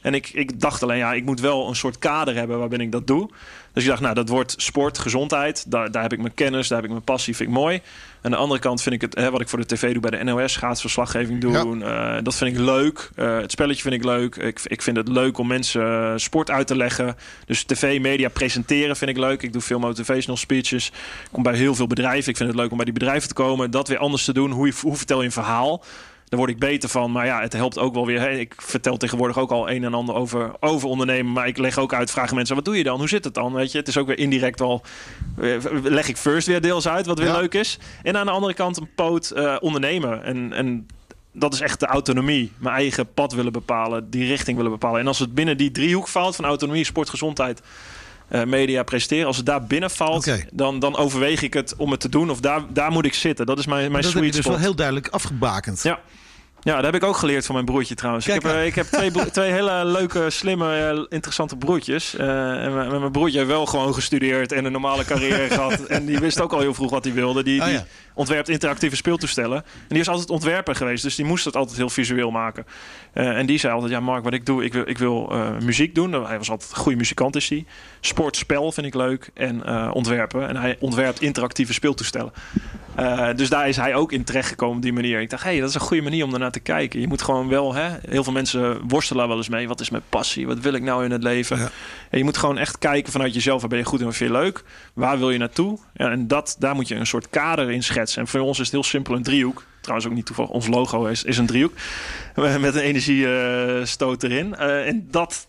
En 0.00 0.14
ik, 0.14 0.28
ik 0.28 0.60
dacht 0.60 0.82
alleen, 0.82 0.98
ja, 0.98 1.12
ik 1.12 1.24
moet 1.24 1.40
wel 1.40 1.68
een 1.68 1.76
soort 1.76 1.98
kader 1.98 2.34
hebben 2.34 2.58
waarin 2.58 2.80
ik 2.80 2.92
dat 2.92 3.06
doe. 3.06 3.30
Dus 3.72 3.82
ik 3.82 3.88
dacht, 3.88 4.02
nou, 4.02 4.14
dat 4.14 4.28
wordt 4.28 4.54
sport, 4.56 4.98
gezondheid. 4.98 5.70
Daar, 5.70 5.90
daar 5.90 6.02
heb 6.02 6.12
ik 6.12 6.18
mijn 6.18 6.34
kennis, 6.34 6.68
daar 6.68 6.76
heb 6.76 6.86
ik 6.86 6.92
mijn 6.92 7.04
passie, 7.04 7.36
vind 7.36 7.48
ik 7.48 7.54
mooi. 7.54 7.82
Aan 8.22 8.30
de 8.30 8.36
andere 8.36 8.60
kant 8.60 8.82
vind 8.82 8.94
ik 8.94 9.00
het, 9.00 9.14
hè, 9.14 9.30
wat 9.30 9.40
ik 9.40 9.48
voor 9.48 9.58
de 9.58 9.66
tv 9.66 9.92
doe 9.92 10.10
bij 10.10 10.10
de 10.10 10.24
NOS, 10.24 10.52
schaatsverslaggeving 10.52 11.40
doen. 11.40 11.78
Ja. 11.78 12.16
Uh, 12.16 12.22
dat 12.22 12.34
vind 12.34 12.54
ik 12.54 12.60
leuk. 12.60 13.10
Uh, 13.16 13.38
het 13.38 13.50
spelletje 13.50 13.82
vind 13.82 13.94
ik 13.94 14.04
leuk. 14.04 14.36
Ik, 14.36 14.60
ik 14.64 14.82
vind 14.82 14.96
het 14.96 15.08
leuk 15.08 15.38
om 15.38 15.46
mensen 15.46 15.82
uh, 15.82 16.12
sport 16.16 16.50
uit 16.50 16.66
te 16.66 16.76
leggen. 16.76 17.16
Dus 17.46 17.62
tv, 17.62 18.00
media 18.00 18.28
presenteren 18.28 18.96
vind 18.96 19.10
ik 19.10 19.16
leuk. 19.16 19.42
Ik 19.42 19.52
doe 19.52 19.62
veel 19.62 19.78
motivational 19.78 20.36
speeches. 20.36 20.86
Ik 20.86 21.28
kom 21.32 21.42
bij 21.42 21.56
heel 21.56 21.74
veel 21.74 21.86
bedrijven. 21.86 22.30
Ik 22.30 22.36
vind 22.36 22.48
het 22.48 22.58
leuk 22.58 22.70
om 22.70 22.76
bij 22.76 22.84
die 22.84 22.94
bedrijven 22.94 23.28
te 23.28 23.34
komen. 23.34 23.70
Dat 23.70 23.88
weer 23.88 23.98
anders 23.98 24.24
te 24.24 24.32
doen. 24.32 24.50
Hoe, 24.50 24.66
je, 24.66 24.72
hoe 24.80 24.96
vertel 24.96 25.18
je 25.18 25.24
een 25.24 25.32
verhaal? 25.32 25.84
Daar 26.28 26.38
word 26.38 26.50
ik 26.50 26.58
beter 26.58 26.88
van. 26.88 27.12
Maar 27.12 27.26
ja, 27.26 27.40
het 27.40 27.52
helpt 27.52 27.78
ook 27.78 27.94
wel 27.94 28.06
weer. 28.06 28.20
Hey, 28.20 28.40
ik 28.40 28.54
vertel 28.56 28.96
tegenwoordig 28.96 29.38
ook 29.38 29.50
al 29.50 29.70
een 29.70 29.84
en 29.84 29.94
ander 29.94 30.14
over, 30.14 30.50
over 30.60 30.88
ondernemen. 30.88 31.32
Maar 31.32 31.46
ik 31.46 31.58
leg 31.58 31.78
ook 31.78 31.92
uit, 31.92 32.10
vragen 32.10 32.36
mensen, 32.36 32.56
wat 32.56 32.64
doe 32.64 32.76
je 32.76 32.82
dan? 32.82 32.98
Hoe 32.98 33.08
zit 33.08 33.24
het 33.24 33.34
dan? 33.34 33.52
Weet 33.52 33.72
je, 33.72 33.78
het 33.78 33.88
is 33.88 33.96
ook 33.96 34.06
weer 34.06 34.18
indirect 34.18 34.60
al... 34.60 34.82
Leg 35.82 36.08
ik 36.08 36.16
first 36.16 36.46
weer 36.46 36.60
deels 36.60 36.88
uit, 36.88 37.06
wat 37.06 37.18
weer 37.18 37.28
ja. 37.28 37.38
leuk 37.38 37.54
is. 37.54 37.78
En 38.02 38.16
aan 38.16 38.26
de 38.26 38.32
andere 38.32 38.54
kant 38.54 38.76
een 38.76 38.94
poot 38.94 39.32
uh, 39.36 39.56
ondernemen. 39.60 40.24
En, 40.24 40.52
en 40.52 40.86
dat 41.32 41.54
is 41.54 41.60
echt 41.60 41.80
de 41.80 41.86
autonomie. 41.86 42.52
Mijn 42.58 42.74
eigen 42.74 43.12
pad 43.12 43.32
willen 43.32 43.52
bepalen, 43.52 44.10
die 44.10 44.26
richting 44.26 44.56
willen 44.56 44.72
bepalen. 44.72 45.00
En 45.00 45.06
als 45.06 45.18
het 45.18 45.34
binnen 45.34 45.56
die 45.56 45.70
driehoek 45.70 46.08
valt 46.08 46.36
van 46.36 46.44
autonomie, 46.44 46.84
sport, 46.84 47.08
gezondheid... 47.08 47.62
Uh, 48.30 48.44
media 48.44 48.82
presteren. 48.82 49.26
Als 49.26 49.36
het 49.36 49.46
daar 49.46 49.64
binnen 49.64 49.90
valt, 49.90 50.26
okay. 50.26 50.48
dan, 50.52 50.78
dan 50.78 50.96
overweeg 50.96 51.42
ik 51.42 51.54
het 51.54 51.76
om 51.76 51.90
het 51.90 52.00
te 52.00 52.08
doen. 52.08 52.30
Of 52.30 52.40
daar, 52.40 52.62
daar 52.72 52.90
moet 52.90 53.04
ik 53.04 53.14
zitten. 53.14 53.46
Dat 53.46 53.58
is 53.58 53.66
mijn, 53.66 53.90
mijn 53.90 54.02
dat 54.02 54.12
sweet 54.12 54.32
dus 54.32 54.40
spot. 54.40 54.52
wel 54.52 54.60
heel 54.60 54.74
duidelijk 54.74 55.08
afgebakend. 55.08 55.82
Ja. 55.82 56.00
Ja, 56.60 56.74
dat 56.74 56.84
heb 56.84 56.94
ik 56.94 57.02
ook 57.02 57.16
geleerd 57.16 57.46
van 57.46 57.54
mijn 57.54 57.66
broertje 57.66 57.94
trouwens. 57.94 58.26
Kijk, 58.26 58.36
ik 58.36 58.42
heb, 58.46 58.54
uh, 58.54 58.66
ik 58.66 58.74
heb 58.74 58.86
twee, 58.86 59.10
twee 59.30 59.50
hele 59.50 59.84
leuke, 59.84 60.30
slimme, 60.30 60.92
uh, 60.94 61.04
interessante 61.08 61.56
broertjes. 61.56 62.14
Uh, 62.14 62.64
en 62.64 62.74
mijn, 62.74 63.00
mijn 63.00 63.12
broertje 63.12 63.38
heeft 63.38 63.50
wel 63.50 63.66
gewoon 63.66 63.94
gestudeerd 63.94 64.52
en 64.52 64.64
een 64.64 64.72
normale 64.72 65.04
carrière 65.04 65.48
gehad. 65.54 65.80
En 65.80 66.06
die 66.06 66.18
wist 66.18 66.40
ook 66.40 66.52
al 66.52 66.60
heel 66.60 66.74
vroeg 66.74 66.90
wat 66.90 67.04
hij 67.04 67.12
wilde. 67.12 67.42
Die, 67.42 67.60
oh, 67.60 67.66
ja. 67.66 67.72
die 67.72 67.82
ontwerpt 68.14 68.48
interactieve 68.48 68.96
speeltoestellen. 68.96 69.56
En 69.56 69.88
die 69.88 70.00
is 70.00 70.08
altijd 70.08 70.30
ontwerper 70.30 70.74
geweest, 70.74 71.02
dus 71.02 71.14
die 71.14 71.24
moest 71.24 71.44
het 71.44 71.56
altijd 71.56 71.76
heel 71.76 71.90
visueel 71.90 72.30
maken. 72.30 72.66
En 73.18 73.46
die 73.46 73.58
zei 73.58 73.72
altijd, 73.72 73.92
ja 73.92 74.00
Mark, 74.00 74.24
wat 74.24 74.32
ik 74.32 74.46
doe, 74.46 74.64
ik 74.64 74.72
wil, 74.72 74.88
ik 74.88 74.98
wil 74.98 75.32
muziek 75.62 75.94
doen. 75.94 76.12
Hij 76.12 76.38
was 76.38 76.50
altijd 76.50 76.70
een 76.70 76.76
goede 76.76 76.98
muzikant 76.98 77.36
is 77.36 77.48
hij. 77.48 77.64
Sport, 78.00 78.36
spel 78.36 78.72
vind 78.72 78.86
ik 78.86 78.94
leuk. 78.94 79.30
En 79.34 79.68
ontwerpen. 79.92 80.48
En 80.48 80.56
hij 80.56 80.76
ontwerpt 80.80 81.20
interactieve 81.20 81.72
speeltoestellen. 81.72 82.32
dus 83.36 83.48
daar 83.48 83.68
is 83.68 83.76
hij 83.76 83.94
ook 83.94 84.12
in 84.12 84.24
terecht 84.24 84.48
gekomen 84.48 84.76
op 84.76 84.82
die 84.82 84.92
manier. 84.92 85.20
Ik 85.20 85.30
dacht, 85.30 85.42
hé, 85.42 85.50
hey, 85.50 85.60
dat 85.60 85.68
is 85.68 85.74
een 85.74 85.80
goede 85.80 86.02
manier 86.02 86.24
om 86.24 86.30
daarna 86.30 86.50
te 86.50 86.60
kijken. 86.60 87.00
Je 87.00 87.08
moet 87.08 87.22
gewoon 87.22 87.48
wel, 87.48 87.74
hè, 87.74 87.88
heel 88.08 88.24
veel 88.24 88.32
mensen 88.32 88.88
worstelen 88.88 89.28
wel 89.28 89.36
eens 89.36 89.48
mee. 89.48 89.68
Wat 89.68 89.80
is 89.80 89.90
mijn 89.90 90.02
passie? 90.08 90.46
Wat 90.46 90.58
wil 90.58 90.72
ik 90.72 90.82
nou 90.82 91.04
in 91.04 91.10
het 91.10 91.22
leven? 91.22 91.58
Ja. 91.58 91.70
En 92.10 92.18
je 92.18 92.24
moet 92.24 92.36
gewoon 92.36 92.58
echt 92.58 92.78
kijken 92.78 93.12
vanuit 93.12 93.34
jezelf. 93.34 93.60
Waar 93.60 93.70
ben 93.70 93.78
je 93.78 93.84
goed 93.84 93.98
en 93.98 94.06
wat 94.06 94.16
vind 94.16 94.30
je 94.30 94.36
leuk? 94.36 94.64
Waar 94.94 95.18
wil 95.18 95.30
je 95.30 95.38
naartoe? 95.38 95.78
Ja, 95.94 96.10
en 96.10 96.26
dat, 96.26 96.56
daar 96.58 96.74
moet 96.74 96.88
je 96.88 96.94
een 96.94 97.06
soort 97.06 97.30
kader 97.30 97.70
in 97.70 97.82
schetsen. 97.82 98.20
En 98.20 98.28
voor 98.28 98.40
ons 98.40 98.58
is 98.58 98.64
het 98.64 98.72
heel 98.72 98.82
simpel 98.82 99.14
een 99.14 99.22
driehoek. 99.22 99.64
Trouwens 99.88 100.10
ook 100.10 100.16
niet 100.16 100.26
toevallig. 100.26 100.50
Ons 100.50 100.66
logo 100.66 101.04
is, 101.06 101.24
is 101.24 101.38
een 101.38 101.46
driehoek. 101.46 101.72
Met 102.60 102.74
een 102.74 102.80
energiestoot 102.80 104.22
erin. 104.22 104.54
Uh, 104.58 104.86
en 104.86 105.08
dat 105.10 105.48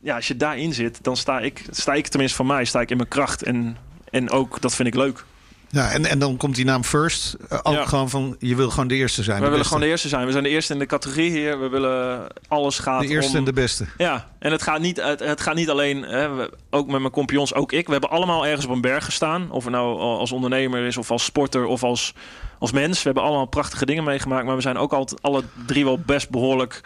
ja, 0.00 0.14
als 0.14 0.28
je 0.28 0.36
daarin 0.36 0.74
zit, 0.74 1.04
dan 1.04 1.16
sta 1.16 1.40
ik, 1.40 1.64
sta 1.70 1.94
ik 1.94 2.06
tenminste 2.06 2.36
van 2.36 2.46
mij, 2.46 2.64
sta 2.64 2.80
ik 2.80 2.90
in 2.90 2.96
mijn 2.96 3.08
kracht. 3.08 3.42
En, 3.42 3.76
en 4.10 4.30
ook, 4.30 4.60
dat 4.60 4.74
vind 4.74 4.88
ik 4.88 4.94
leuk. 4.94 5.24
Ja, 5.70 5.90
en, 5.90 6.06
en 6.06 6.18
dan 6.18 6.36
komt 6.36 6.54
die 6.54 6.64
naam 6.64 6.84
First. 6.84 7.36
Uh, 7.52 7.58
ook 7.62 7.74
Ja. 7.74 7.84
gewoon 7.84 8.10
van, 8.10 8.36
je 8.38 8.56
wil 8.56 8.70
gewoon 8.70 8.88
de 8.88 8.94
eerste 8.94 9.22
zijn. 9.22 9.36
We 9.36 9.42
willen 9.42 9.56
beste. 9.58 9.68
gewoon 9.72 9.84
de 9.86 9.90
eerste 9.92 10.08
zijn. 10.08 10.26
We 10.26 10.32
zijn 10.32 10.44
de 10.44 10.50
eerste 10.50 10.72
in 10.72 10.78
de 10.78 10.86
categorie 10.86 11.30
hier. 11.30 11.60
We 11.60 11.68
willen 11.68 12.26
alles 12.48 12.78
gaat 12.78 13.00
De 13.00 13.08
eerste 13.08 13.32
om... 13.32 13.36
en 13.38 13.44
de 13.44 13.52
beste. 13.52 13.84
Ja, 13.98 14.28
en 14.38 14.52
het 14.52 14.62
gaat 14.62 14.80
niet, 14.80 15.02
het, 15.02 15.20
het 15.20 15.40
gaat 15.40 15.54
niet 15.54 15.70
alleen, 15.70 16.02
hè, 16.02 16.34
we- 16.34 16.50
ook 16.70 16.86
met 16.86 17.00
mijn 17.00 17.12
compagnons, 17.12 17.54
ook 17.54 17.72
ik. 17.72 17.86
We 17.86 17.92
hebben 17.92 18.10
allemaal 18.10 18.46
ergens 18.46 18.66
op 18.66 18.72
een 18.72 18.80
berg 18.80 19.04
gestaan. 19.04 19.50
Of 19.50 19.64
het 19.64 19.72
nou 19.72 19.98
als 19.98 20.32
ondernemer 20.32 20.84
is, 20.86 20.96
of 20.96 21.10
als 21.10 21.24
sporter, 21.24 21.64
of 21.66 21.82
als, 21.82 22.14
als 22.58 22.72
mens. 22.72 22.96
We 22.98 23.04
hebben 23.04 23.22
allemaal 23.22 23.46
prachtige 23.46 23.86
dingen 23.86 24.04
meegemaakt. 24.04 24.46
Maar 24.46 24.56
we 24.56 24.62
zijn 24.62 24.76
ook 24.78 24.92
altijd 24.92 25.22
alle 25.22 25.42
drie 25.66 25.84
wel 25.84 25.98
best 25.98 26.30
behoorlijk... 26.30 26.80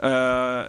eh, 0.00 0.60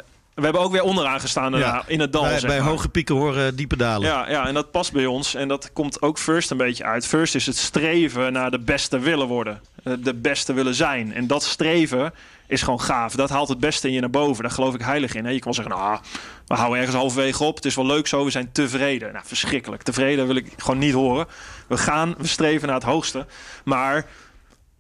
we 0.42 0.48
hebben 0.48 0.62
ook 0.66 0.72
weer 0.72 0.84
onderaan 0.84 1.20
gestaan 1.20 1.58
Ja. 1.58 1.84
in 1.88 2.00
het 2.00 2.12
dal, 2.12 2.24
bij 2.24 2.40
bij 2.42 2.60
hoge 2.60 2.90
pieken 2.90 3.16
horen 3.16 3.56
diepe 3.56 3.76
dalen. 3.76 4.08
Ja, 4.08 4.30
ja, 4.30 4.48
en 4.48 4.54
dat 4.54 4.72
past 4.72 4.92
bij 4.94 5.06
ons. 5.06 5.36
En 5.36 5.48
dat 5.48 5.70
komt 5.74 6.02
ook 6.02 6.18
first 6.18 6.52
een 6.52 6.58
beetje 6.58 6.84
uit. 6.84 7.08
First 7.08 7.36
is 7.36 7.46
het 7.46 7.58
streven 7.58 8.34
naar 8.34 8.52
de 8.52 8.60
beste 8.60 9.00
willen 9.00 9.28
worden. 9.28 9.62
Eh, 9.84 9.94
De 10.00 10.14
beste 10.14 10.54
willen 10.54 10.76
zijn. 10.76 11.14
En 11.14 11.28
dat 11.28 11.44
streven 11.44 12.14
is 12.48 12.62
gewoon 12.62 12.82
gaaf. 12.82 13.16
Dat 13.16 13.30
haalt 13.30 13.50
het 13.50 13.60
beste 13.60 13.88
in 13.88 13.94
je 13.94 14.00
naar 14.00 14.10
boven. 14.10 14.44
Daar 14.44 14.52
geloof 14.52 14.74
ik 14.74 14.82
heilig 14.82 15.16
in. 15.16 15.26
hè. 15.26 15.32
Je 15.32 15.40
kan 15.40 15.54
zeggen, 15.54 15.76
nou, 15.76 16.00
we 16.48 16.56
houden 16.56 16.78
ergens 16.80 16.96
halverwege 16.98 17.44
op. 17.44 17.56
Het 17.56 17.66
is 17.66 17.76
wel 17.76 17.86
leuk 17.86 18.08
zo, 18.08 18.24
we 18.26 18.32
zijn 18.32 18.52
tevreden. 18.52 19.14
Nou, 19.14 19.26
verschrikkelijk. 19.28 19.82
Tevreden 19.84 20.28
wil 20.28 20.36
ik 20.36 20.54
gewoon 20.58 20.80
niet 20.80 20.94
horen. 20.94 21.26
We 21.68 21.78
gaan, 21.78 22.16
we 22.18 22.28
streven 22.28 22.68
naar 22.68 22.76
het 22.76 22.86
hoogste. 22.86 23.26
Maar 23.64 24.06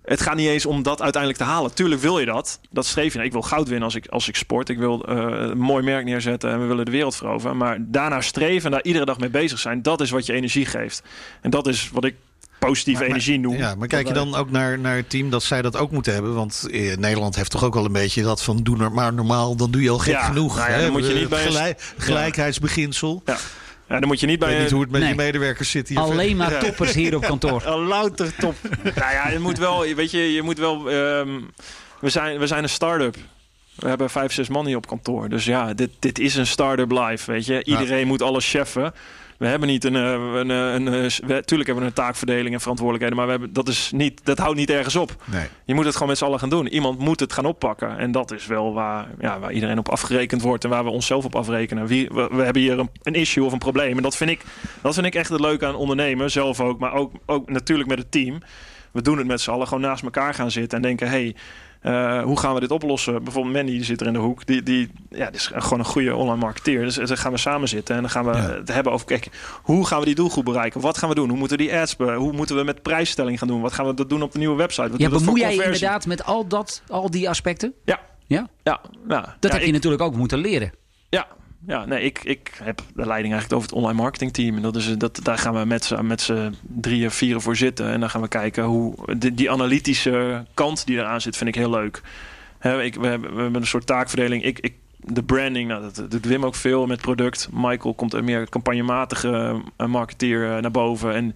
het 0.03 0.21
gaat 0.21 0.35
niet 0.35 0.47
eens 0.47 0.65
om 0.65 0.83
dat 0.83 1.01
uiteindelijk 1.01 1.41
te 1.43 1.47
halen. 1.49 1.73
Tuurlijk 1.73 2.01
wil 2.01 2.19
je 2.19 2.25
dat. 2.25 2.59
Dat 2.69 2.85
streef 2.85 3.11
je. 3.11 3.17
naar. 3.17 3.25
Ik 3.27 3.31
wil 3.31 3.41
goud 3.41 3.67
winnen 3.67 3.83
als 3.85 3.95
ik, 3.95 4.07
als 4.07 4.27
ik 4.27 4.35
sport. 4.35 4.69
Ik 4.69 4.77
wil 4.77 5.05
eh, 5.05 5.15
een 5.49 5.57
mooi 5.57 5.83
merk 5.83 6.05
neerzetten 6.05 6.51
en 6.51 6.59
we 6.61 6.65
willen 6.65 6.85
de 6.85 6.91
wereld 6.91 7.15
veroveren. 7.15 7.57
Maar 7.57 7.77
daarna 7.79 8.21
streven 8.21 8.65
en 8.65 8.71
daar 8.71 8.83
iedere 8.83 9.05
dag 9.05 9.17
mee 9.19 9.29
bezig 9.29 9.59
zijn, 9.59 9.81
dat 9.81 10.01
is 10.01 10.09
wat 10.09 10.25
je 10.25 10.33
energie 10.33 10.65
geeft. 10.65 11.03
En 11.41 11.49
dat 11.49 11.67
is 11.67 11.89
wat 11.93 12.03
ik 12.05 12.15
positieve 12.59 12.99
Maar- 13.01 13.09
energie 13.09 13.39
noem. 13.39 13.55
Ja, 13.57 13.75
maar 13.75 13.87
kijk 13.87 14.07
je 14.07 14.13
dan 14.13 14.35
ook 14.35 14.51
naar, 14.51 14.79
naar 14.79 14.95
het 14.95 15.09
team 15.09 15.29
dat 15.29 15.43
zij 15.43 15.61
dat 15.61 15.77
ook 15.77 15.91
moeten 15.91 16.13
hebben? 16.13 16.33
Want 16.33 16.67
eh, 16.71 16.97
Nederland 16.97 17.35
heeft 17.35 17.51
toch 17.51 17.63
ook 17.63 17.73
wel 17.73 17.85
een 17.85 17.91
beetje 17.91 18.23
dat 18.23 18.43
van 18.43 18.57
doe 18.57 18.89
maar 18.89 19.13
normaal, 19.13 19.55
dan 19.55 19.71
doe 19.71 19.81
je 19.81 19.89
al 19.89 19.97
gek 19.97 20.13
Ja, 20.13 20.21
genoeg. 20.23 20.55
nou 20.55 20.69
ja, 20.69 20.75
hè? 20.75 20.81
dan 20.81 20.91
moet 20.91 21.07
je 21.07 21.13
niet 21.13 21.29
bij 21.29 21.45
een- 21.45 21.51
Gelijk- 21.51 21.93
gelijkheidsbeginsel. 21.97 23.21
Ja. 23.25 23.37
Ja, 23.91 23.99
dan 23.99 24.07
moet 24.07 24.19
je 24.19 24.25
niet 24.25 24.35
Ik 24.35 24.41
bij 24.41 24.49
weet 24.53 24.61
niet 24.61 24.71
hoe 24.71 24.81
het 24.81 24.91
met 24.91 24.99
Nee. 25.01 25.09
die 25.09 25.17
medewerkers 25.19 25.69
zit 25.71 25.87
hier. 25.89 25.99
Alleen 25.99 26.35
maar 26.37 26.51
Ja. 26.51 26.59
toppers 26.59 26.93
hier 26.93 27.15
op 27.15 27.21
kantoor. 27.21 27.63
Louter 27.87 28.35
top. 28.35 28.55
nou 28.83 29.11
ja, 29.13 29.29
je 29.29 29.39
moet 29.39 29.57
wel, 29.57 29.93
weet 29.95 30.11
je, 30.11 30.33
je 30.33 30.41
moet 30.41 30.57
wel. 30.57 30.89
ehm, 30.91 31.29
we, 31.99 32.09
zijn, 32.09 32.39
we 32.39 32.47
zijn 32.47 32.63
een 32.63 32.69
start-up. 32.69 33.15
We 33.75 33.87
hebben 33.87 34.09
vijf, 34.09 34.33
zes 34.33 34.47
man 34.49 34.65
hier 34.65 34.77
op 34.77 34.87
kantoor. 34.87 35.29
Dus 35.29 35.45
ja, 35.45 35.73
dit, 35.73 35.89
dit 35.99 36.19
is 36.19 36.35
een 36.35 36.47
start-up 36.47 36.91
life, 36.91 37.31
weet 37.31 37.45
je. 37.45 37.63
Iedereen 37.63 38.07
moet 38.07 38.21
alles 38.21 38.49
cheffen. 38.49 38.93
We 39.41 39.47
hebben 39.47 39.67
niet 39.67 39.83
een, 39.83 39.95
eh, 39.95 40.11
een, 40.11 40.51
eh, 40.51 40.73
een, 40.73 40.87
eh, 40.87 40.93
we- 41.27 41.43
tuurlijk 41.45 41.49
hebben 41.69 41.75
we 41.75 41.85
een 41.85 41.93
taakverdeling 41.93 42.53
en 42.53 42.59
verantwoordelijkheden, 42.61 43.17
maar 43.17 43.25
we 43.25 43.31
hebben, 43.39 43.53
dat, 43.53 43.67
is 43.67 43.91
niet, 43.95 44.25
dat 44.25 44.37
houdt 44.37 44.57
niet 44.57 44.69
ergens 44.69 44.95
op. 44.95 45.15
Nee. 45.25 45.47
Je 45.65 45.73
moet 45.73 45.85
het 45.85 45.93
gewoon 45.93 46.07
met 46.07 46.17
z'n 46.17 46.23
allen 46.25 46.39
gaan 46.39 46.49
doen. 46.49 46.67
Iemand 46.67 46.99
moet 46.99 47.19
het 47.19 47.33
gaan 47.33 47.45
oppakken. 47.45 47.97
En 47.97 48.11
dat 48.11 48.31
is 48.31 48.45
wel 48.45 48.73
waar, 48.73 49.07
ja, 49.19 49.39
waar 49.39 49.51
iedereen 49.51 49.77
op 49.77 49.89
afgerekend 49.89 50.41
wordt 50.41 50.63
en 50.63 50.69
waar 50.69 50.83
we 50.83 50.89
onszelf 50.89 51.25
op 51.25 51.35
afrekenen. 51.35 51.85
Wie, 51.87 52.07
we, 52.13 52.27
we 52.31 52.43
hebben 52.43 52.61
hier 52.61 52.79
een, 52.79 52.89
een 53.03 53.13
issue 53.15 53.43
of 53.45 53.51
een 53.51 53.57
probleem. 53.57 53.97
En 53.97 54.03
dat 54.03 54.15
vind 54.17 54.29
ik, 54.29 54.41
dat 54.81 54.93
vind 54.93 55.05
ik 55.05 55.15
echt 55.15 55.29
het 55.29 55.39
leuke 55.39 55.65
aan 55.65 55.75
ondernemen. 55.75 56.31
Zelf 56.31 56.59
ook, 56.59 56.79
maar 56.79 56.93
ook, 56.93 57.11
ook 57.25 57.49
natuurlijk 57.49 57.89
met 57.89 57.97
het 57.97 58.11
team. 58.11 58.37
We 58.91 59.01
doen 59.01 59.17
het 59.17 59.27
met 59.27 59.41
z'n 59.41 59.51
allen. 59.51 59.67
Gewoon 59.67 59.83
naast 59.83 60.03
elkaar 60.03 60.33
gaan 60.33 60.51
zitten 60.51 60.77
en 60.77 60.83
denken: 60.83 61.07
hey, 61.09 61.35
eh, 61.81 62.23
hoe 62.23 62.39
gaan 62.39 62.53
we 62.53 62.59
dit 62.59 62.71
oplossen? 62.71 63.23
Bijvoorbeeld 63.23 63.55
Mandy 63.55 63.71
die 63.71 63.83
zit 63.83 64.01
er 64.01 64.07
in 64.07 64.13
de 64.13 64.19
hoek. 64.19 64.45
Die, 64.45 64.63
die, 64.63 64.89
ja, 65.09 65.25
die 65.25 65.35
is 65.35 65.51
gewoon 65.53 65.79
een 65.79 65.85
goede 65.85 66.15
online 66.15 66.39
marketeer. 66.39 66.81
Dus 66.81 66.95
dan 66.95 67.17
gaan 67.17 67.31
we 67.31 67.37
samen 67.37 67.67
zitten 67.67 67.95
en 67.95 68.01
dan 68.01 68.09
gaan 68.11 68.25
we 68.25 68.31
Ja. 68.31 68.49
het 68.49 68.73
hebben 68.73 68.93
over... 68.93 69.05
Kijk, 69.05 69.27
hoe 69.63 69.85
gaan 69.87 69.99
we 69.99 70.05
die 70.05 70.15
doelgroep 70.15 70.45
bereiken? 70.45 70.81
Wat 70.81 70.97
gaan 70.97 71.09
we 71.09 71.15
doen? 71.15 71.29
Hoe 71.29 71.37
moeten 71.37 71.57
we 71.57 71.63
die 71.63 71.75
ads... 71.75 71.95
Hoe 71.97 72.31
moeten 72.31 72.55
we 72.55 72.63
met 72.63 72.81
prijsstelling 72.81 73.39
gaan 73.39 73.47
doen? 73.47 73.61
Wat 73.61 73.73
gaan 73.73 73.85
we 73.85 73.93
dat 73.93 74.09
doen 74.09 74.21
op 74.21 74.31
de 74.31 74.37
nieuwe 74.39 74.55
website? 74.55 74.89
Wat 74.89 74.99
Ja, 74.99 75.09
bemoei 75.09 75.39
jij 75.41 75.55
je 75.55 75.63
inderdaad 75.63 76.05
met 76.05 76.25
al, 76.25 76.47
dat, 76.47 76.81
al 76.87 77.09
die 77.11 77.29
aspecten? 77.29 77.73
Ja. 77.85 77.99
Ja? 78.27 78.47
Ja, 78.63 78.81
ja. 79.07 79.35
Dat 79.39 79.51
ja, 79.51 79.57
heb 79.57 79.65
je 79.65 79.71
natuurlijk 79.71 80.01
ook 80.01 80.15
moeten 80.15 80.37
leren. 80.39 80.71
Ja, 81.09 81.27
ja 81.67 81.85
nee, 81.85 82.01
ik, 82.01 82.23
ik 82.23 82.59
heb 82.63 82.81
de 82.95 83.05
leiding 83.05 83.33
eigenlijk 83.33 83.53
over 83.53 83.69
het 83.69 83.77
online 83.77 84.01
marketing 84.01 84.33
team. 84.33 84.55
En 84.55 84.61
dat 84.61 84.75
is, 84.75 84.97
dat, 84.97 85.19
daar 85.23 85.37
gaan 85.37 85.53
we 85.53 85.65
met 85.65 85.83
z'n, 85.83 86.05
met 86.05 86.21
z'n 86.21 86.55
drieën, 86.61 87.11
vieren 87.11 87.41
voor 87.41 87.55
zitten. 87.55 87.91
En 87.91 87.99
dan 87.99 88.09
gaan 88.09 88.21
we 88.21 88.27
kijken 88.27 88.63
hoe 88.63 89.15
die, 89.17 89.33
die 89.33 89.51
analytische 89.51 90.45
kant 90.53 90.85
die 90.85 90.97
eraan 90.97 91.21
zit, 91.21 91.37
vind 91.37 91.49
ik 91.49 91.55
heel 91.55 91.69
leuk. 91.69 92.01
Hè, 92.59 92.83
ik, 92.83 92.95
we, 92.95 93.07
hebben, 93.07 93.35
we 93.35 93.41
hebben 93.41 93.61
een 93.61 93.67
soort 93.67 93.85
taakverdeling. 93.85 94.43
Ik, 94.43 94.59
ik, 94.59 94.73
de 95.03 95.23
branding, 95.23 95.67
nou, 95.67 95.81
dat, 95.81 95.95
dat 95.95 96.11
doet 96.11 96.25
Wim 96.25 96.45
ook 96.45 96.55
veel 96.55 96.85
met 96.85 97.01
product. 97.01 97.49
Michael 97.51 97.93
komt 97.93 98.13
een 98.13 98.23
meer 98.23 98.49
campagnematige 98.49 99.61
eh, 99.77 99.87
marketeer 99.87 100.55
eh, 100.55 100.61
naar 100.61 100.71
boven. 100.71 101.13
En 101.13 101.35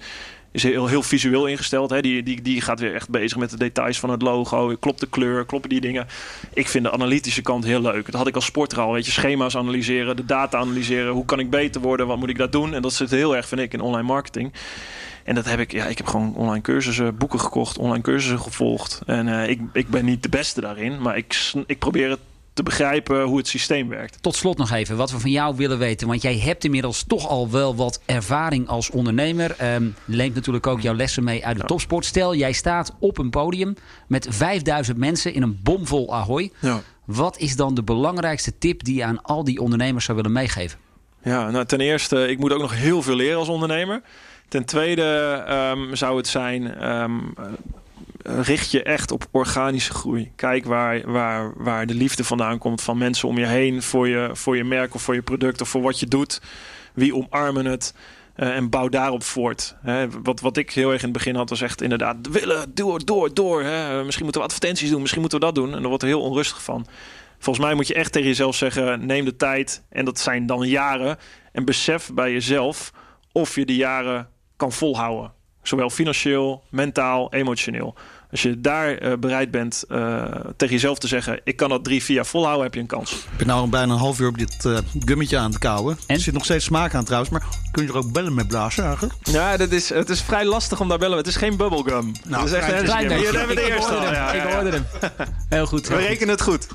is 0.56 0.64
heel, 0.64 0.88
heel 0.88 1.04
visueel 1.04 1.46
ingesteld. 1.46 1.90
Hè. 1.90 2.02
Die, 2.02 2.24
die, 2.24 2.42
die 2.42 2.62
gaat 2.62 2.80
weer 2.80 2.94
echt 2.94 3.10
bezig 3.10 3.38
met 3.38 3.50
de 3.50 3.58
details 3.58 4.00
van 4.00 4.10
het 4.10 4.22
logo. 4.22 4.76
Klopt 4.80 5.00
de 5.00 5.08
kleur, 5.08 5.46
kloppen 5.46 5.70
die 5.70 5.82
dingen. 5.82 6.08
Ik 6.54 6.68
vind 6.68 6.84
de 6.84 6.92
analytische 6.92 7.42
kant 7.42 7.64
heel 7.64 7.82
leuk. 7.82 8.06
Dat 8.06 8.16
had 8.16 8.28
ik 8.28 8.36
als 8.36 8.46
sporter 8.46 8.80
al. 8.80 8.94
Weet 8.94 9.06
je, 9.06 9.12
schema's 9.12 9.56
analyseren, 9.58 10.16
de 10.16 10.26
data 10.26 10.58
analyseren. 10.58 11.14
Hoe 11.14 11.26
kan 11.26 11.40
ik 11.40 11.50
beter 11.50 11.82
worden? 11.82 12.08
Wat 12.08 12.18
moet 12.18 12.30
ik 12.30 12.38
daar 12.38 12.50
doen? 12.50 12.74
En 12.74 12.82
dat 12.82 12.94
zit 12.94 13.10
heel 13.10 13.36
erg, 13.36 13.48
vind 13.48 13.62
ik, 13.62 13.74
in 13.74 13.82
online 13.82 14.08
marketing. 14.08 14.54
En 15.24 15.36
dat 15.36 15.46
heb 15.46 15.60
ik, 15.60 15.72
ja, 15.72 15.86
ik 15.86 15.98
heb 15.98 16.08
gewoon 16.08 16.36
online 16.36 16.62
cursussen, 16.62 17.18
boeken 17.18 17.40
gekocht, 17.40 17.78
online 17.78 18.04
cursussen 18.04 18.40
gevolgd. 18.40 19.02
En 19.06 19.28
eh, 19.28 19.50
ik, 19.50 19.62
ik 19.74 19.90
ben 19.90 20.06
niet 20.06 20.24
de 20.24 20.30
beste 20.30 20.62
daarin, 20.62 21.02
maar 21.02 21.18
ik, 21.18 21.52
ik 21.66 21.80
probeer 21.80 22.10
het 22.10 22.20
te 22.56 22.64
begrijpen 22.64 23.24
hoe 23.24 23.38
het 23.38 23.48
systeem 23.48 23.88
werkt. 23.88 24.18
Tot 24.22 24.36
slot 24.36 24.58
nog 24.58 24.72
even, 24.72 24.98
wat 24.98 25.12
we 25.12 25.20
van 25.20 25.32
jou 25.32 25.56
willen 25.56 25.78
weten. 25.78 26.08
Want 26.08 26.22
jij 26.22 26.38
hebt 26.38 26.64
inmiddels 26.64 27.04
toch 27.04 27.28
al 27.28 27.50
wel 27.52 27.76
wat 27.76 28.02
ervaring 28.06 28.68
als 28.68 28.90
ondernemer. 28.90 29.56
Ehm 29.58 29.84
leent 30.06 30.36
natuurlijk 30.36 30.68
ook 30.68 30.82
jouw 30.82 30.96
lessen 30.96 31.24
mee 31.24 31.46
uit 31.46 31.58
de 31.58 31.64
topsport. 31.64 32.06
Stel, 32.06 32.36
jij 32.36 32.52
staat 32.52 32.96
op 33.00 33.18
een 33.18 33.30
podium 33.30 33.74
met 34.08 34.28
5000 34.30 34.98
mensen 34.98 35.34
in 35.34 35.42
een 35.42 35.60
bomvol 35.64 36.16
Ahoy. 36.16 36.52
Ja. 36.60 36.82
Wat 37.06 37.38
is 37.38 37.56
dan 37.56 37.74
de 37.74 37.84
belangrijkste 37.84 38.58
tip 38.58 38.84
die 38.84 38.96
je 38.96 39.04
aan 39.04 39.22
al 39.22 39.44
die 39.44 39.60
ondernemers 39.60 40.06
zou 40.06 40.18
willen 40.18 40.32
meegeven? 40.32 40.80
Ja, 41.24 41.50
nou 41.52 41.66
ten 41.66 41.80
eerste, 41.80 42.28
ik 42.28 42.40
moet 42.40 42.54
ook 42.54 42.62
nog 42.62 42.76
heel 42.76 43.02
veel 43.02 43.16
leren 43.16 43.38
als 43.38 43.48
ondernemer. 43.48 44.02
Ten 44.48 44.66
tweede 44.66 45.44
ehm, 45.48 45.96
zou 45.96 46.18
het 46.18 46.28
zijn, 46.28 46.76
ehm, 46.76 47.20
eh, 47.38 47.46
richt 48.28 48.72
je 48.72 48.84
echt 48.84 49.12
op 49.12 49.28
organische 49.32 49.94
groei. 49.94 50.32
Kijk 50.36 50.66
waar, 50.66 51.12
waar, 51.12 51.54
waar 51.56 51.86
de 51.86 51.94
liefde 51.96 52.24
vandaan 52.24 52.58
komt 52.58 52.82
van 52.82 52.98
mensen 52.98 53.28
om 53.28 53.38
je 53.38 53.46
heen 53.46 53.82
voor 53.82 54.08
je, 54.08 54.30
voor 54.34 54.58
je 54.58 54.64
merk 54.64 54.96
of 54.96 55.02
voor 55.02 55.14
je 55.16 55.22
product 55.22 55.62
of 55.62 55.70
voor 55.70 55.82
wat 55.82 56.00
je 56.00 56.08
doet. 56.08 56.42
Wie 56.94 57.16
omarmen 57.16 57.66
het? 57.66 57.94
eh, 58.36 58.56
en 58.56 58.70
bouw 58.70 58.90
daarop 58.90 59.24
voort. 59.24 59.76
Hè, 59.82 60.10
wat, 60.10 60.40
wat 60.40 60.58
ik 60.58 60.72
heel 60.72 60.92
erg 60.92 61.00
in 61.02 61.10
het 61.10 61.18
begin 61.18 61.36
had, 61.36 61.50
was 61.50 61.62
echt 61.62 61.82
inderdaad 61.82 62.28
willen, 62.30 62.72
door, 62.74 63.06
door, 63.06 63.34
door. 63.34 63.64
Hè. 63.64 64.04
Misschien 64.04 64.24
moeten 64.24 64.42
we 64.42 64.48
advertenties 64.48 64.90
doen, 64.90 65.00
misschien 65.00 65.22
moeten 65.22 65.40
we 65.40 65.46
dat 65.46 65.56
doen. 65.56 65.74
En 65.74 65.80
daar 65.80 65.88
wordt 65.88 66.04
er 66.04 66.10
heel 66.10 66.22
onrustig 66.22 66.64
van. 66.64 66.88
Volgens 67.40 67.66
mij 67.66 67.76
moet 67.76 67.88
je 67.88 67.94
echt 67.94 68.12
tegen 68.12 68.28
jezelf 68.28 68.56
zeggen: 68.56 69.06
neem 69.06 69.26
de 69.26 69.36
tijd. 69.36 69.84
En 69.90 70.06
dat 70.06 70.20
zijn 70.20 70.46
dan 70.46 70.68
jaren. 70.68 71.18
En 71.52 71.66
besef 71.66 72.12
bij 72.14 72.32
jezelf 72.32 72.92
of 73.32 73.56
je 73.56 73.66
die 73.66 73.78
jaren 73.78 74.30
kan 74.56 74.72
volhouden. 74.72 75.34
Zowel 75.62 75.90
financieel, 75.90 76.64
mentaal, 76.70 77.34
emotioneel. 77.34 77.96
Als 78.36 78.44
je 78.44 78.62
daar 78.62 78.98
eh, 78.98 79.14
bereid 79.20 79.52
bent 79.52 79.84
eh, 79.90 80.24
tegen 80.58 80.74
jezelf 80.74 80.98
te 81.00 81.08
zeggen: 81.08 81.40
ik 81.44 81.56
kan 81.56 81.70
dat 81.70 81.84
drie, 81.84 82.04
vier 82.04 82.16
jaar 82.16 82.26
volhouden, 82.26 82.64
heb 82.64 82.74
je 82.74 82.80
een 82.80 82.86
kans. 82.86 83.12
Ik 83.12 83.38
ben 83.38 83.48
nou 83.48 83.70
bijna 83.70 83.94
een 83.94 84.00
half 84.00 84.20
uur 84.20 84.28
op 84.28 84.38
dit 84.38 84.66
eh, 84.66 84.78
gummetje 85.06 85.38
aan 85.38 85.50
het 85.50 85.60
kauwen. 85.60 85.98
En? 86.08 86.16
Er 86.16 86.22
zit 86.22 86.34
nog 86.34 86.44
steeds 86.44 86.66
smaak 86.66 86.94
aan 86.94 87.04
trouwens, 87.04 87.32
maar 87.32 87.44
kun 87.72 87.84
je 87.84 87.90
er 87.90 87.98
ook 87.98 88.12
bellen 88.12 88.34
met 88.34 88.48
blazen 88.48 88.84
eigenlijk? 88.84 89.14
Ja, 89.24 89.58
dat 89.58 89.72
is, 89.72 89.90
het 89.90 90.10
is 90.10 90.22
vrij 90.22 90.46
lastig 90.46 90.80
om 90.80 90.90
daar 90.90 90.98
bellen. 90.98 91.18
Het 91.18 91.28
is 91.28 91.36
geen 91.36 91.58
bubblegum. 91.58 92.12
Nou, 92.28 92.44
het 92.44 92.52
is 92.52 92.58
echt 92.58 92.72
een 92.72 92.84
Klein 92.84 93.14
Hier 93.14 93.38
hebben 93.38 93.48
we 93.48 93.56
de 93.56 93.62
Ik 93.62 93.74
eerste 93.74 93.92
hoorde 93.92 94.08
al. 94.08 94.14
hem, 94.14 94.14
Ja, 94.14 94.32
ik 94.34 94.42
ja, 94.44 94.48
ja. 94.50 94.56
hoorde 94.56 94.70
hem. 94.72 94.86
Heel 95.50 95.66
goed. 95.66 95.88
We 95.88 95.94
goed. 95.94 96.04
rekenen 96.04 96.30
het 96.30 96.42
goed. 96.42 96.68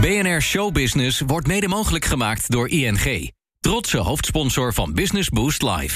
BNR 0.00 0.40
Showbusiness 0.40 1.20
wordt 1.26 1.46
mede 1.46 1.68
mogelijk 1.68 2.04
gemaakt 2.04 2.50
door 2.50 2.68
ING. 2.68 3.32
Trotse 3.60 3.98
hoofdsponsor 3.98 4.74
van 4.74 4.94
Business 4.94 5.28
Boost 5.28 5.62
Live. 5.62 5.88